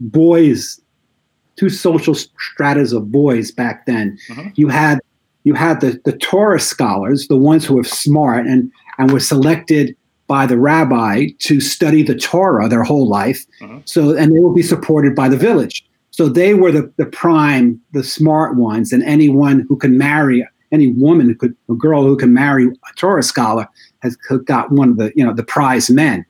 boys, 0.00 0.80
two 1.54 1.70
social 1.70 2.16
stratas 2.16 2.92
of 2.92 3.12
boys 3.12 3.52
back 3.52 3.86
then. 3.86 4.18
Mm-hmm. 4.28 4.48
You 4.56 4.66
had 4.66 4.98
you 5.44 5.54
had 5.54 5.80
the 5.80 6.00
the 6.04 6.16
Torah 6.16 6.58
scholars, 6.60 7.28
the 7.28 7.36
ones 7.36 7.64
who 7.64 7.74
were 7.74 7.84
smart 7.84 8.46
and 8.46 8.72
and 8.98 9.12
were 9.12 9.20
selected 9.20 9.96
by 10.28 10.46
the 10.46 10.58
rabbi 10.58 11.28
to 11.40 11.60
study 11.60 12.02
the 12.02 12.14
Torah 12.14 12.68
their 12.68 12.84
whole 12.84 13.08
life. 13.08 13.44
Mhm. 13.60 13.82
So, 13.86 14.16
and 14.16 14.32
they 14.32 14.38
will 14.38 14.54
be 14.54 14.62
supported 14.62 15.16
by 15.16 15.28
the 15.28 15.36
village. 15.36 15.84
So 16.10 16.28
they 16.28 16.54
were 16.54 16.70
the, 16.70 16.92
the 16.96 17.06
prime, 17.06 17.80
the 17.92 18.04
smart 18.04 18.56
ones, 18.56 18.92
and 18.92 19.02
anyone 19.02 19.66
who 19.68 19.76
can 19.76 19.98
marry 19.98 20.46
any 20.70 20.88
woman 20.88 21.28
who 21.28 21.34
could, 21.34 21.56
a 21.70 21.74
girl 21.74 22.02
who 22.04 22.16
can 22.16 22.34
marry 22.34 22.66
a 22.66 22.94
Torah 22.96 23.22
scholar 23.22 23.66
has 24.00 24.16
got 24.44 24.70
one 24.70 24.90
of 24.90 24.96
the, 24.98 25.12
you 25.16 25.24
know, 25.24 25.32
the 25.32 25.42
prize 25.42 25.90
men. 25.90 26.24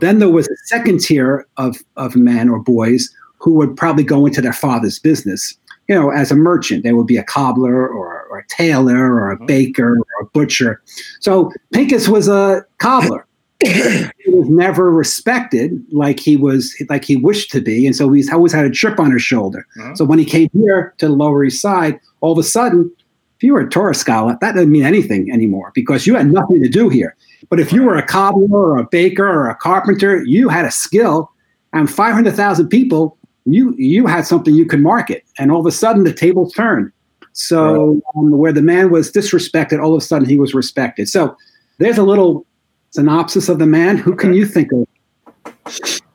Then 0.00 0.18
there 0.18 0.30
was 0.30 0.48
a 0.48 0.56
second 0.64 1.00
tier 1.00 1.46
of, 1.58 1.76
of 1.96 2.16
men 2.16 2.48
or 2.48 2.58
boys 2.58 3.14
who 3.38 3.52
would 3.54 3.76
probably 3.76 4.02
go 4.02 4.24
into 4.24 4.40
their 4.40 4.54
father's 4.54 4.98
business. 4.98 5.56
You 5.88 5.94
know, 5.94 6.10
as 6.10 6.30
a 6.30 6.34
merchant, 6.34 6.82
they 6.82 6.92
would 6.94 7.06
be 7.06 7.18
a 7.18 7.22
cobbler 7.22 7.86
or, 7.86 8.22
or 8.22 8.38
a 8.38 8.46
tailor 8.48 9.14
or 9.14 9.30
a 9.30 9.44
baker 9.44 9.98
or 9.98 10.22
a 10.22 10.26
butcher. 10.26 10.82
So 11.20 11.52
Pincus 11.72 12.08
was 12.08 12.28
a 12.28 12.64
cobbler. 12.78 13.26
He 13.64 14.30
was 14.30 14.48
never 14.48 14.90
respected 14.90 15.84
like 15.92 16.20
he 16.20 16.36
was 16.36 16.74
like 16.88 17.04
he 17.04 17.16
wished 17.16 17.50
to 17.52 17.60
be, 17.60 17.86
and 17.86 17.96
so 17.96 18.10
he's 18.12 18.32
always 18.32 18.52
had 18.52 18.64
a 18.64 18.70
chip 18.70 18.98
on 18.98 19.12
his 19.12 19.22
shoulder. 19.22 19.66
Mhm. 19.78 19.96
So 19.96 20.04
when 20.04 20.18
he 20.18 20.24
came 20.24 20.48
here 20.52 20.94
to 20.98 21.08
the 21.08 21.12
Lower 21.12 21.44
East 21.44 21.60
Side, 21.60 21.98
all 22.20 22.32
of 22.32 22.38
a 22.38 22.42
sudden, 22.42 22.90
if 23.36 23.42
you 23.42 23.52
were 23.54 23.60
a 23.60 23.68
Torah 23.68 23.94
scholar, 23.94 24.36
that 24.40 24.52
didn't 24.52 24.70
mean 24.70 24.84
anything 24.84 25.30
anymore 25.32 25.72
because 25.74 26.06
you 26.06 26.14
had 26.14 26.30
nothing 26.30 26.62
to 26.62 26.68
do 26.68 26.88
here. 26.88 27.16
But 27.50 27.60
if 27.60 27.72
you 27.72 27.82
were 27.82 27.96
a 27.96 28.06
cobbler 28.06 28.72
or 28.72 28.78
a 28.78 28.84
baker 28.84 29.26
or 29.26 29.48
a 29.48 29.54
carpenter, 29.54 30.22
you 30.24 30.48
had 30.48 30.64
a 30.64 30.70
skill, 30.70 31.30
and 31.72 31.90
five 31.90 32.14
hundred 32.14 32.34
thousand 32.34 32.68
people, 32.68 33.16
you 33.44 33.74
you 33.76 34.06
had 34.06 34.26
something 34.26 34.54
you 34.54 34.66
could 34.66 34.80
market, 34.80 35.24
and 35.38 35.50
all 35.50 35.60
of 35.60 35.66
a 35.66 35.72
sudden 35.72 36.04
the 36.04 36.12
tables 36.12 36.52
turned. 36.54 36.90
So 37.32 38.00
um, 38.16 38.30
where 38.30 38.52
the 38.52 38.62
man 38.62 38.90
was 38.90 39.10
disrespected, 39.10 39.82
all 39.82 39.92
of 39.94 39.98
a 39.98 40.04
sudden 40.04 40.28
he 40.28 40.38
was 40.38 40.54
respected. 40.54 41.08
So 41.08 41.36
there's 41.78 41.98
a 41.98 42.04
little 42.04 42.46
synopsis 42.94 43.48
of 43.48 43.58
the 43.58 43.66
man. 43.66 43.96
Who 43.96 44.14
can 44.14 44.34
you 44.34 44.46
think 44.46 44.70
of? 44.72 44.86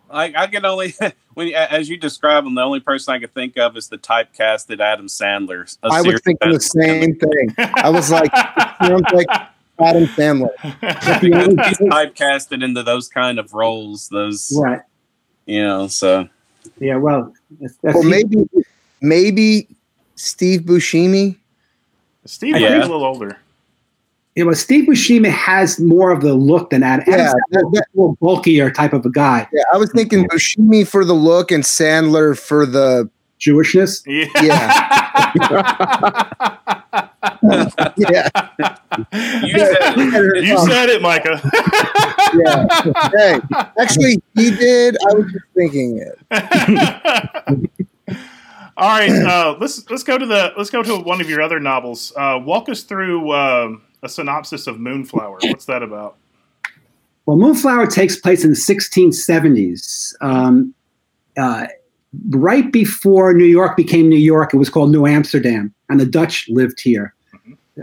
I, 0.10 0.34
I 0.36 0.48
can 0.48 0.66
only 0.66 0.94
when 1.34 1.48
you- 1.50 1.56
as 1.56 1.90
you 1.90 1.98
describe 1.98 2.46
him, 2.46 2.56
the 2.56 2.62
only 2.62 2.80
person 2.80 3.14
I 3.14 3.20
could 3.20 3.34
think 3.34 3.58
of 3.58 3.76
is 3.78 3.90
the 3.90 3.98
typecasted 3.98 4.80
Adam 4.80 5.08
Sandler. 5.08 5.78
I 5.84 5.88
was 5.98 6.04
serious 6.04 6.22
thinking 6.22 6.50
the 6.52 6.56
Adam 6.56 6.60
same 6.62 7.16
thing. 7.16 7.56
I 7.76 7.90
was 7.90 8.10
like, 8.10 8.32
sounds 8.82 9.06
like 9.14 9.28
Adam 9.80 10.06
Sandler. 10.06 10.56
Sandler. 10.58 11.66
He's 11.68 11.78
typecasted 11.80 12.64
into 12.64 12.82
those 12.82 13.08
kind 13.10 13.40
of 13.40 13.54
roles. 13.54 14.08
Those 14.10 14.52
Right. 14.58 14.82
you 15.46 15.62
know. 15.62 15.88
So 15.88 16.28
Yeah. 16.80 16.96
Well, 16.96 17.34
that's, 17.60 17.76
that's 17.84 17.96
Well, 17.96 18.04
maybe, 18.04 18.50
maybe 19.02 19.68
Steve 20.16 20.62
Buscemi. 20.62 21.36
Steve 22.26 22.58
Yeah. 22.58 22.80
is 22.80 22.88
a 22.88 22.90
little 22.90 23.04
older. 23.06 23.38
You 24.40 24.46
know, 24.46 24.54
Steve 24.54 24.86
Buscemi 24.86 25.30
has 25.30 25.82
more 25.82 26.12
of 26.12 26.22
the 26.22 26.34
look 26.34 26.70
than 26.70 26.82
Adam. 26.82 27.04
Yeah, 27.06 27.16
Adam's 27.16 27.34
that- 27.52 27.70
that- 27.74 27.86
more 27.94 28.16
bulkier 28.22 28.72
type 28.72 28.94
of 28.94 29.06
a 29.06 29.10
guy. 29.10 29.46
Yeah, 29.52 29.64
I 29.74 29.78
was 29.78 29.92
thinking 29.92 30.30
Buscemi 30.30 30.88
for 30.88 31.04
the 31.04 31.14
look 31.14 31.52
and 31.52 31.62
Sandler 31.62 32.40
for 32.40 32.66
the 32.66 33.10
Jewishness. 33.38 34.02
Yeah. 34.06 34.28
yeah. 34.42 36.24
you 39.44 39.60
said, 39.60 39.98
you 40.38 40.58
said 40.70 40.88
it, 40.90 41.02
Micah. 41.02 41.42
yeah. 42.38 42.66
Hey, 43.18 43.42
actually, 43.78 44.22
he 44.36 44.52
did. 44.52 44.96
I 45.10 45.14
was 45.16 45.26
just 45.34 45.44
thinking 45.54 45.98
it. 45.98 46.18
All 48.78 48.88
right, 48.88 49.12
uh, 49.12 49.58
let's 49.60 49.90
let's 49.90 50.04
go 50.04 50.18
to 50.18 50.26
the 50.26 50.54
let's 50.56 50.70
go 50.70 50.82
to 50.82 50.96
one 51.00 51.20
of 51.20 51.30
your 51.30 51.42
other 51.42 51.60
novels. 51.60 52.14
Uh, 52.16 52.40
walk 52.42 52.70
us 52.70 52.84
through 52.84 53.34
um, 53.34 53.82
a 54.04 54.10
synopsis 54.10 54.68
of 54.68 54.80
Moonflower. 54.80 55.40
What's 55.44 55.66
that 55.66 55.84
about? 55.84 56.18
Well, 57.26 57.38
Moonflower 57.38 57.88
takes 57.88 58.16
place 58.16 58.44
in 58.44 58.52
the 58.52 58.56
1670s. 58.56 60.14
Um, 60.22 60.74
uh, 61.38 61.68
right 62.30 62.72
before 62.72 63.34
New 63.34 63.46
York 63.46 63.78
became 63.78 64.10
New 64.10 64.18
York, 64.18 64.54
it 64.54 64.58
was 64.58 64.70
called 64.70 64.92
New 64.92 65.06
Amsterdam, 65.06 65.74
and 65.90 66.00
the 66.00 66.06
Dutch 66.06 66.48
lived 66.50 66.80
here. 66.82 67.14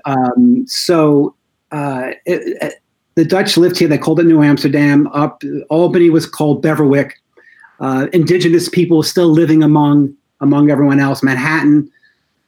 Um, 0.05 0.67
so 0.67 1.35
uh, 1.73 2.11
it, 2.25 2.63
it- 2.63 2.75
the 3.15 3.25
Dutch 3.25 3.57
lived 3.57 3.79
here. 3.79 3.89
They 3.89 3.97
called 3.97 4.21
it 4.21 4.25
New 4.27 4.43
Amsterdam. 4.43 5.07
Up 5.07 5.43
Albany 5.71 6.11
was 6.11 6.27
called 6.27 6.63
Beverwyck. 6.63 7.13
Uh, 7.81 8.09
indigenous 8.13 8.69
people 8.69 9.03
still 9.03 9.29
living 9.29 9.63
among 9.63 10.15
among 10.43 10.71
everyone 10.71 11.01
else. 11.01 11.23
Manhattan 11.23 11.91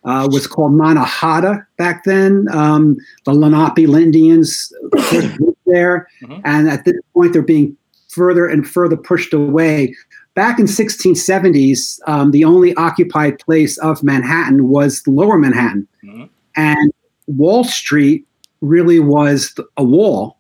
uh, 0.09 0.27
was 0.31 0.47
called 0.47 0.73
Manhattan 0.73 1.64
back 1.77 2.05
then. 2.05 2.47
Um, 2.51 2.97
the 3.27 3.35
Lenape 3.35 3.79
Indians 3.79 4.73
there, 5.66 6.09
Mhm. 6.23 6.40
and 6.44 6.68
at 6.68 6.85
this 6.87 6.97
point, 7.14 7.33
they're 7.35 7.42
being 7.42 7.77
further 8.09 8.47
and 8.47 8.66
further 8.66 8.97
pushed 8.97 9.35
away. 9.35 9.94
Back 10.35 10.59
in 10.59 10.66
1670s, 10.66 12.01
um, 12.07 12.31
the 12.31 12.44
only 12.44 12.75
occupied 12.77 13.38
place 13.38 13.77
of 13.79 14.03
Manhattan 14.03 14.68
was 14.68 15.03
Lower 15.07 15.38
Manhattan, 15.38 15.87
Mhm. 16.05 16.29
and 16.57 16.92
Wall 17.27 17.64
Street 17.64 18.27
really 18.62 18.99
was 19.01 19.55
a 19.77 19.85
wall 19.85 20.38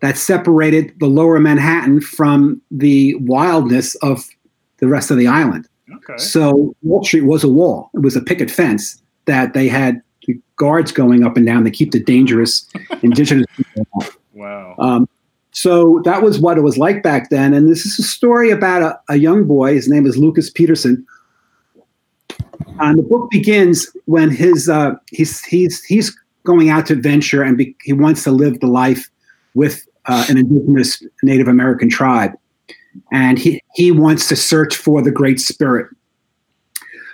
that 0.00 0.16
separated 0.16 0.92
the 1.00 1.06
Lower 1.08 1.40
Manhattan 1.40 2.00
from 2.00 2.60
the 2.70 3.16
wildness 3.16 3.96
of 3.96 4.24
the 4.78 4.86
rest 4.86 5.10
of 5.10 5.18
the 5.18 5.26
island. 5.26 5.66
Okay. 5.92 6.18
So 6.18 6.72
Wall 6.82 7.02
Street 7.04 7.24
was 7.24 7.42
a 7.42 7.48
wall. 7.48 7.90
It 7.94 8.02
was 8.02 8.14
a 8.14 8.20
picket 8.20 8.48
fence 8.50 9.02
that 9.28 9.54
they 9.54 9.68
had 9.68 10.02
guards 10.56 10.92
going 10.92 11.24
up 11.24 11.36
and 11.36 11.46
down 11.46 11.64
to 11.64 11.70
keep 11.70 11.92
the 11.92 12.00
dangerous 12.00 12.68
indigenous 13.02 13.46
people 13.56 13.86
out. 13.96 14.10
Wow. 14.34 14.74
Um, 14.78 15.08
so 15.52 16.00
that 16.04 16.22
was 16.22 16.38
what 16.38 16.58
it 16.58 16.60
was 16.60 16.76
like 16.76 17.02
back 17.02 17.30
then. 17.30 17.54
And 17.54 17.68
this 17.68 17.86
is 17.86 17.98
a 17.98 18.02
story 18.02 18.50
about 18.50 18.82
a, 18.82 19.14
a 19.14 19.16
young 19.16 19.44
boy. 19.44 19.74
His 19.74 19.88
name 19.88 20.06
is 20.06 20.18
Lucas 20.18 20.50
Peterson. 20.50 21.06
And 22.80 22.98
the 22.98 23.02
book 23.02 23.30
begins 23.30 23.88
when 24.04 24.30
his 24.30 24.68
uh, 24.68 24.94
he's 25.10 25.44
he's 25.44 25.82
he's 25.84 26.16
going 26.44 26.70
out 26.70 26.86
to 26.86 26.94
venture 26.94 27.42
and 27.42 27.56
be, 27.56 27.74
he 27.82 27.92
wants 27.92 28.24
to 28.24 28.30
live 28.30 28.60
the 28.60 28.66
life 28.66 29.08
with 29.54 29.86
uh, 30.06 30.26
an 30.28 30.38
indigenous 30.38 31.02
Native 31.22 31.48
American 31.48 31.88
tribe, 31.88 32.32
and 33.10 33.38
he 33.38 33.60
he 33.74 33.90
wants 33.90 34.28
to 34.28 34.36
search 34.36 34.76
for 34.76 35.02
the 35.02 35.10
Great 35.10 35.40
Spirit. 35.40 35.88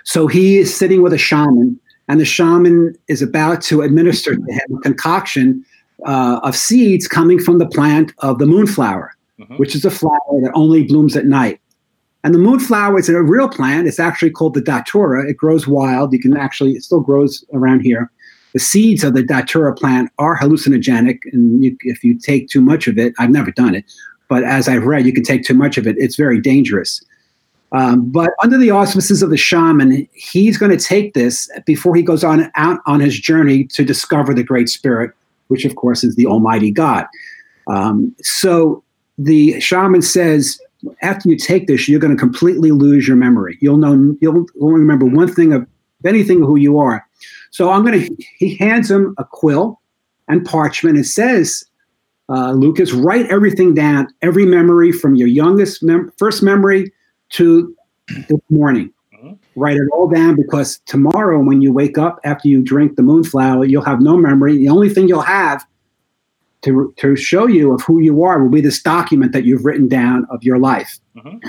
So 0.03 0.27
he 0.27 0.57
is 0.57 0.75
sitting 0.75 1.01
with 1.01 1.13
a 1.13 1.17
shaman, 1.17 1.79
and 2.07 2.19
the 2.19 2.25
shaman 2.25 2.95
is 3.07 3.21
about 3.21 3.61
to 3.63 3.81
administer 3.81 4.35
to 4.35 4.41
him 4.41 4.77
a 4.77 4.81
concoction 4.81 5.65
uh, 6.05 6.39
of 6.43 6.55
seeds 6.55 7.07
coming 7.07 7.39
from 7.39 7.57
the 7.57 7.65
plant 7.65 8.13
of 8.19 8.37
the 8.37 8.45
moonflower, 8.45 9.11
Mhm. 9.39 9.57
which 9.59 9.75
is 9.75 9.85
a 9.85 9.91
flower 9.91 10.41
that 10.41 10.51
only 10.53 10.83
blooms 10.83 11.15
at 11.15 11.25
night. 11.25 11.59
And 12.23 12.33
the 12.33 12.39
moonflower 12.39 12.99
is 12.99 13.09
a 13.09 13.21
real 13.21 13.47
plant. 13.47 13.87
It's 13.87 13.99
actually 13.99 14.31
called 14.31 14.55
the 14.55 14.61
datura. 14.61 15.27
It 15.29 15.37
grows 15.37 15.67
wild. 15.67 16.11
You 16.13 16.19
can 16.19 16.35
actually, 16.35 16.71
it 16.71 16.83
still 16.83 16.99
grows 17.01 17.43
around 17.53 17.81
here. 17.81 18.11
The 18.53 18.59
seeds 18.59 19.03
of 19.03 19.13
the 19.13 19.23
datura 19.23 19.73
plant 19.75 20.09
are 20.17 20.37
hallucinogenic, 20.37 21.19
and 21.33 21.63
you, 21.63 21.75
if 21.81 22.03
you 22.03 22.17
take 22.17 22.47
too 22.47 22.61
much 22.61 22.87
of 22.87 22.97
it, 22.97 23.13
I've 23.19 23.29
never 23.29 23.51
done 23.51 23.75
it, 23.75 23.83
but 24.29 24.43
as 24.43 24.67
I've 24.67 24.85
read, 24.85 25.05
you 25.05 25.13
can 25.13 25.23
take 25.23 25.43
too 25.43 25.53
much 25.53 25.77
of 25.77 25.85
it. 25.85 25.97
It's 25.99 26.15
very 26.15 26.39
dangerous. 26.39 27.03
Um, 27.75 28.09
but 28.09 28.31
under 28.41 28.57
the 28.57 28.71
auspices 28.71 29.21
of 29.21 29.29
the 29.29 29.37
shaman, 29.37 30.07
he's 30.13 30.57
going 30.57 30.75
to 30.75 30.83
take 30.83 31.13
this 31.13 31.49
before 31.65 31.93
he 31.93 32.01
goes 32.01 32.23
on 32.23 32.49
out 32.55 32.79
on 32.85 33.01
his 33.01 33.19
journey 33.19 33.65
to 33.65 33.83
discover 33.83 34.33
the 34.33 34.43
Great 34.43 34.69
Spirit, 34.69 35.11
which 35.49 35.65
of 35.65 35.75
course 35.75 36.01
is 36.01 36.15
the 36.15 36.25
Almighty 36.25 36.71
God. 36.71 37.05
Um, 37.67 38.15
so 38.21 38.81
the 39.17 39.59
shaman 39.59 40.01
says 40.01 40.57
after 41.01 41.27
you 41.27 41.35
take 41.35 41.67
this, 41.67 41.89
you're 41.89 41.99
going 41.99 42.15
to 42.15 42.19
completely 42.19 42.71
lose 42.71 43.09
your 43.09 43.17
memory. 43.17 43.57
You'll 43.59 43.77
know 43.77 44.15
you'll 44.21 44.45
only 44.61 44.79
remember 44.79 45.05
one 45.05 45.27
thing 45.27 45.51
of 45.51 45.67
anything 46.05 46.39
who 46.39 46.55
you 46.55 46.79
are. 46.79 47.05
So 47.51 47.71
I'm 47.71 47.85
going 47.85 48.05
to. 48.05 48.23
He 48.37 48.55
hands 48.55 48.89
him 48.89 49.15
a 49.17 49.25
quill 49.25 49.81
and 50.29 50.45
parchment. 50.45 50.97
It 50.97 51.05
says, 51.05 51.65
uh, 52.29 52.53
Lucas, 52.53 52.93
write 52.93 53.25
everything 53.25 53.73
down, 53.73 54.07
every 54.21 54.45
memory 54.45 54.93
from 54.93 55.15
your 55.15 55.27
youngest 55.27 55.83
mem- 55.83 56.13
first 56.17 56.41
memory 56.41 56.89
to 57.35 57.75
this 58.29 58.39
morning. 58.49 58.91
Mm-hmm. 59.13 59.33
Write 59.55 59.77
it 59.77 59.87
all 59.91 60.07
down 60.07 60.35
because 60.35 60.79
tomorrow, 60.85 61.39
when 61.39 61.61
you 61.61 61.73
wake 61.73 61.97
up 61.97 62.19
after 62.23 62.47
you 62.47 62.61
drink 62.61 62.95
the 62.95 63.03
moonflower, 63.03 63.65
you'll 63.65 63.83
have 63.83 64.01
no 64.01 64.17
memory. 64.17 64.57
The 64.57 64.69
only 64.69 64.89
thing 64.89 65.07
you'll 65.07 65.21
have 65.21 65.65
to, 66.61 66.93
to 66.97 67.15
show 67.15 67.47
you 67.47 67.73
of 67.73 67.81
who 67.81 67.99
you 67.99 68.23
are 68.23 68.41
will 68.41 68.49
be 68.49 68.61
this 68.61 68.81
document 68.81 69.31
that 69.33 69.45
you've 69.45 69.65
written 69.65 69.87
down 69.87 70.25
of 70.29 70.43
your 70.43 70.57
life. 70.59 70.99
Mm-hmm. 71.15 71.47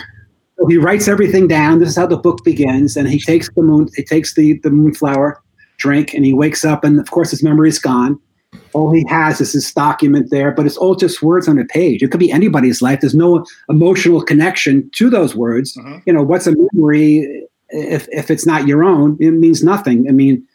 So 0.58 0.66
he 0.66 0.78
writes 0.78 1.06
everything 1.08 1.48
down. 1.48 1.78
This 1.78 1.90
is 1.90 1.96
how 1.96 2.06
the 2.06 2.16
book 2.16 2.42
begins, 2.42 2.96
and 2.96 3.08
he 3.08 3.20
takes 3.20 3.50
the 3.54 3.62
moon. 3.62 3.88
He 3.94 4.02
takes 4.02 4.34
the 4.34 4.58
the 4.60 4.70
moonflower 4.70 5.42
drink, 5.76 6.14
and 6.14 6.24
he 6.24 6.32
wakes 6.32 6.64
up, 6.64 6.82
and 6.82 6.98
of 6.98 7.10
course 7.10 7.30
his 7.30 7.42
memory 7.42 7.68
is 7.68 7.78
gone. 7.78 8.18
All 8.72 8.92
he 8.92 9.04
has 9.08 9.40
is 9.40 9.52
this 9.52 9.72
document 9.72 10.30
there, 10.30 10.52
but 10.52 10.66
it's 10.66 10.76
all 10.76 10.94
just 10.94 11.22
words 11.22 11.48
on 11.48 11.58
a 11.58 11.64
page. 11.64 12.02
It 12.02 12.10
could 12.10 12.20
be 12.20 12.30
anybody's 12.30 12.82
life. 12.82 13.00
There's 13.00 13.14
no 13.14 13.44
emotional 13.68 14.22
connection 14.22 14.90
to 14.96 15.08
those 15.08 15.34
words. 15.34 15.76
You 16.04 16.12
know, 16.12 16.22
what's 16.22 16.46
a 16.46 16.54
memory 16.54 17.46
if 17.70 18.06
if 18.10 18.30
it's 18.30 18.46
not 18.46 18.66
your 18.66 18.84
own? 18.84 19.16
It 19.18 19.32
means 19.32 19.64
nothing. 19.64 20.08
I 20.08 20.12
mean, 20.12 20.46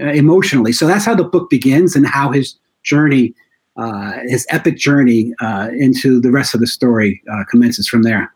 uh, 0.00 0.06
emotionally. 0.06 0.72
So 0.72 0.86
that's 0.86 1.04
how 1.04 1.14
the 1.14 1.24
book 1.24 1.50
begins, 1.50 1.96
and 1.96 2.06
how 2.06 2.32
his 2.32 2.58
journey, 2.82 3.34
uh, 3.76 4.12
his 4.26 4.46
epic 4.50 4.76
journey 4.76 5.32
uh, 5.40 5.68
into 5.72 6.20
the 6.20 6.30
rest 6.30 6.54
of 6.54 6.60
the 6.60 6.66
story 6.66 7.22
uh, 7.32 7.44
commences 7.50 7.88
from 7.88 8.02
there. 8.02 8.32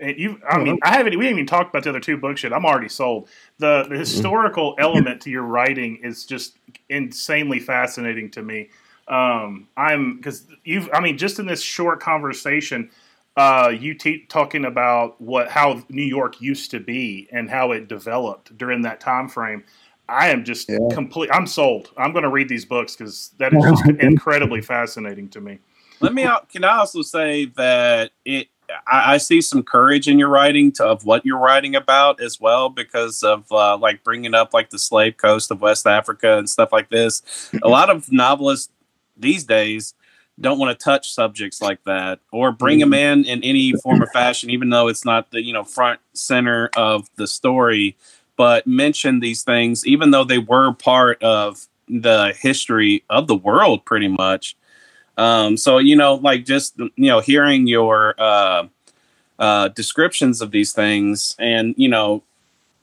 And 0.00 0.18
you, 0.18 0.40
I 0.48 0.58
mean, 0.58 0.78
I 0.82 0.90
haven't. 0.96 1.16
We 1.16 1.26
haven't 1.26 1.38
even 1.38 1.46
talked 1.46 1.70
about 1.70 1.84
the 1.84 1.90
other 1.90 2.00
two 2.00 2.16
books 2.16 2.42
yet. 2.42 2.52
I'm 2.52 2.66
already 2.66 2.88
sold. 2.88 3.28
The 3.58 3.86
the 3.88 3.96
historical 3.96 4.74
element 4.78 5.20
to 5.22 5.30
your 5.30 5.44
writing 5.44 6.00
is 6.02 6.26
just 6.26 6.58
insanely 6.88 7.60
fascinating 7.60 8.30
to 8.32 8.42
me. 8.42 8.70
Um, 9.06 9.68
I'm 9.76 10.16
because 10.16 10.46
you've. 10.64 10.90
I 10.92 11.00
mean, 11.00 11.16
just 11.16 11.38
in 11.38 11.46
this 11.46 11.62
short 11.62 12.00
conversation, 12.00 12.90
uh, 13.36 13.72
you 13.76 13.94
te- 13.94 14.26
talking 14.26 14.64
about 14.64 15.20
what 15.20 15.48
how 15.48 15.82
New 15.88 16.02
York 16.02 16.40
used 16.40 16.72
to 16.72 16.80
be 16.80 17.28
and 17.30 17.48
how 17.48 17.70
it 17.70 17.86
developed 17.86 18.56
during 18.58 18.82
that 18.82 19.00
time 19.00 19.28
frame. 19.28 19.62
I 20.08 20.30
am 20.30 20.44
just 20.44 20.68
complete. 20.90 21.30
I'm 21.32 21.46
sold. 21.46 21.90
I'm 21.96 22.12
going 22.12 22.24
to 22.24 22.30
read 22.30 22.48
these 22.48 22.64
books 22.64 22.96
because 22.96 23.30
that 23.38 23.54
is 23.54 23.62
just 23.64 23.86
incredibly 24.00 24.60
fascinating 24.60 25.28
to 25.30 25.40
me. 25.40 25.60
Let 26.00 26.12
me. 26.12 26.24
al- 26.24 26.44
Can 26.46 26.64
I 26.64 26.78
also 26.78 27.02
say 27.02 27.46
that 27.56 28.10
it? 28.24 28.48
I, 28.86 29.14
I 29.14 29.16
see 29.18 29.40
some 29.40 29.62
courage 29.62 30.08
in 30.08 30.18
your 30.18 30.28
writing 30.28 30.72
to, 30.72 30.84
of 30.84 31.04
what 31.04 31.24
you're 31.24 31.38
writing 31.38 31.74
about 31.74 32.20
as 32.20 32.40
well, 32.40 32.68
because 32.68 33.22
of 33.22 33.50
uh, 33.52 33.76
like 33.76 34.04
bringing 34.04 34.34
up 34.34 34.54
like 34.54 34.70
the 34.70 34.78
slave 34.78 35.16
coast 35.16 35.50
of 35.50 35.60
West 35.60 35.86
Africa 35.86 36.38
and 36.38 36.48
stuff 36.48 36.72
like 36.72 36.90
this. 36.90 37.50
A 37.62 37.68
lot 37.68 37.90
of 37.90 38.10
novelists 38.10 38.70
these 39.16 39.44
days 39.44 39.94
don't 40.40 40.58
want 40.58 40.76
to 40.76 40.84
touch 40.84 41.12
subjects 41.12 41.62
like 41.62 41.82
that 41.84 42.18
or 42.32 42.50
bring 42.50 42.80
them 42.80 42.92
in 42.92 43.24
in 43.24 43.42
any 43.44 43.72
form 43.72 44.02
or 44.02 44.06
fashion, 44.06 44.50
even 44.50 44.70
though 44.70 44.88
it's 44.88 45.04
not 45.04 45.30
the 45.30 45.42
you 45.42 45.52
know 45.52 45.64
front 45.64 46.00
center 46.12 46.70
of 46.76 47.08
the 47.16 47.26
story. 47.26 47.96
But 48.36 48.66
mention 48.66 49.20
these 49.20 49.44
things, 49.44 49.86
even 49.86 50.10
though 50.10 50.24
they 50.24 50.38
were 50.38 50.72
part 50.72 51.22
of 51.22 51.68
the 51.88 52.34
history 52.36 53.04
of 53.08 53.28
the 53.28 53.36
world, 53.36 53.84
pretty 53.84 54.08
much. 54.08 54.56
Um, 55.16 55.56
so 55.56 55.78
you 55.78 55.96
know, 55.96 56.14
like 56.16 56.44
just 56.44 56.78
you 56.78 56.90
know, 56.96 57.20
hearing 57.20 57.66
your 57.66 58.14
uh, 58.18 58.66
uh, 59.38 59.68
descriptions 59.68 60.40
of 60.40 60.50
these 60.50 60.72
things, 60.72 61.36
and 61.38 61.74
you 61.76 61.88
know, 61.88 62.22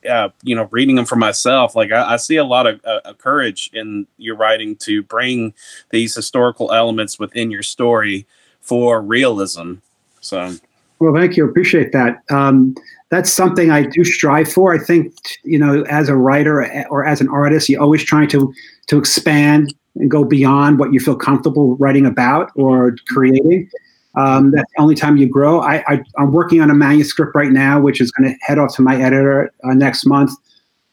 uh, 0.09 0.29
you 0.43 0.55
know, 0.55 0.67
reading 0.71 0.95
them 0.95 1.05
for 1.05 1.15
myself, 1.15 1.75
like 1.75 1.91
I, 1.91 2.13
I 2.13 2.15
see 2.17 2.37
a 2.37 2.43
lot 2.43 2.67
of 2.67 2.81
uh, 2.85 3.13
courage 3.17 3.69
in 3.73 4.07
your 4.17 4.35
writing 4.35 4.75
to 4.77 5.03
bring 5.03 5.53
these 5.89 6.15
historical 6.15 6.71
elements 6.71 7.19
within 7.19 7.51
your 7.51 7.63
story 7.63 8.25
for 8.61 9.01
realism. 9.01 9.75
So, 10.21 10.55
Well, 10.99 11.13
thank 11.13 11.35
you. 11.35 11.45
Appreciate 11.45 11.91
that. 11.91 12.19
Um, 12.29 12.75
that's 13.09 13.31
something 13.31 13.71
I 13.71 13.83
do 13.83 14.05
strive 14.05 14.51
for. 14.51 14.73
I 14.73 14.77
think, 14.77 15.13
you 15.43 15.59
know, 15.59 15.83
as 15.89 16.07
a 16.07 16.15
writer 16.15 16.85
or 16.89 17.05
as 17.05 17.19
an 17.19 17.27
artist, 17.27 17.67
you're 17.67 17.81
always 17.81 18.03
trying 18.03 18.29
to 18.29 18.53
to 18.87 18.97
expand 18.97 19.73
and 19.95 20.09
go 20.09 20.23
beyond 20.23 20.79
what 20.79 20.93
you 20.93 20.99
feel 20.99 21.15
comfortable 21.15 21.75
writing 21.77 22.05
about 22.05 22.51
or 22.55 22.95
creating. 23.07 23.69
Um, 24.15 24.51
that's 24.51 24.69
the 24.75 24.81
only 24.81 24.95
time 24.95 25.17
you 25.17 25.27
grow. 25.27 25.61
I, 25.61 25.83
I, 25.87 26.03
I'm 26.17 26.33
working 26.33 26.61
on 26.61 26.69
a 26.69 26.73
manuscript 26.73 27.33
right 27.33 27.51
now, 27.51 27.79
which 27.79 28.01
is 28.01 28.11
going 28.11 28.29
to 28.29 28.37
head 28.41 28.57
off 28.57 28.75
to 28.75 28.81
my 28.81 29.01
editor 29.01 29.51
uh, 29.63 29.73
next 29.73 30.05
month, 30.05 30.31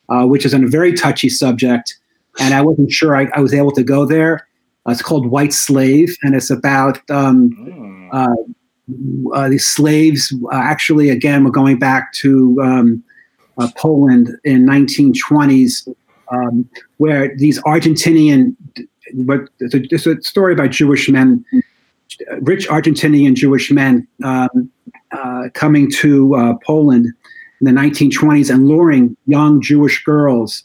uh, 0.09 0.25
which 0.25 0.45
is 0.45 0.55
on 0.55 0.63
a 0.65 0.69
very 0.69 0.93
touchy 0.93 1.29
subject. 1.29 1.99
And 2.39 2.55
I 2.55 2.63
wasn't 2.63 2.93
sure 2.93 3.17
I, 3.17 3.29
I 3.35 3.41
was 3.41 3.53
able 3.53 3.73
to 3.73 3.83
go 3.83 4.05
there. 4.05 4.47
Uh, 4.87 4.93
it's 4.93 5.03
called 5.03 5.27
White 5.27 5.53
Slave, 5.53 6.17
and 6.23 6.37
it's 6.37 6.51
about 6.51 6.99
um, 7.11 8.09
uh, 8.13 8.35
uh, 9.35 9.49
these 9.49 9.67
slaves. 9.67 10.33
Uh, 10.53 10.57
actually, 10.57 11.11
again, 11.11 11.45
we're 11.45 11.51
going 11.51 11.79
back 11.79 12.13
to 12.15 12.61
um, 12.63 13.05
uh, 13.59 13.69
Poland 13.77 14.31
in 14.45 14.65
1920s, 14.65 15.93
um, 16.31 16.69
where 16.99 17.35
these 17.37 17.61
Argentinian, 17.63 18.57
but 19.15 19.49
it's 19.61 20.07
a, 20.07 20.21
story 20.23 20.53
about 20.53 20.71
Jewish 20.71 21.09
men, 21.09 21.45
rich 22.41 22.69
Argentinian 22.69 23.35
Jewish 23.35 23.71
men 23.71 24.07
um, 24.25 24.71
uh, 25.13 25.49
coming 25.55 25.91
to 25.93 26.35
uh, 26.35 26.55
Poland 26.65 27.07
in 27.61 27.65
the 27.65 27.73
1920s 27.73 28.53
and 28.53 28.69
luring 28.69 29.17
young 29.27 29.61
Jewish 29.61 30.03
girls 30.05 30.63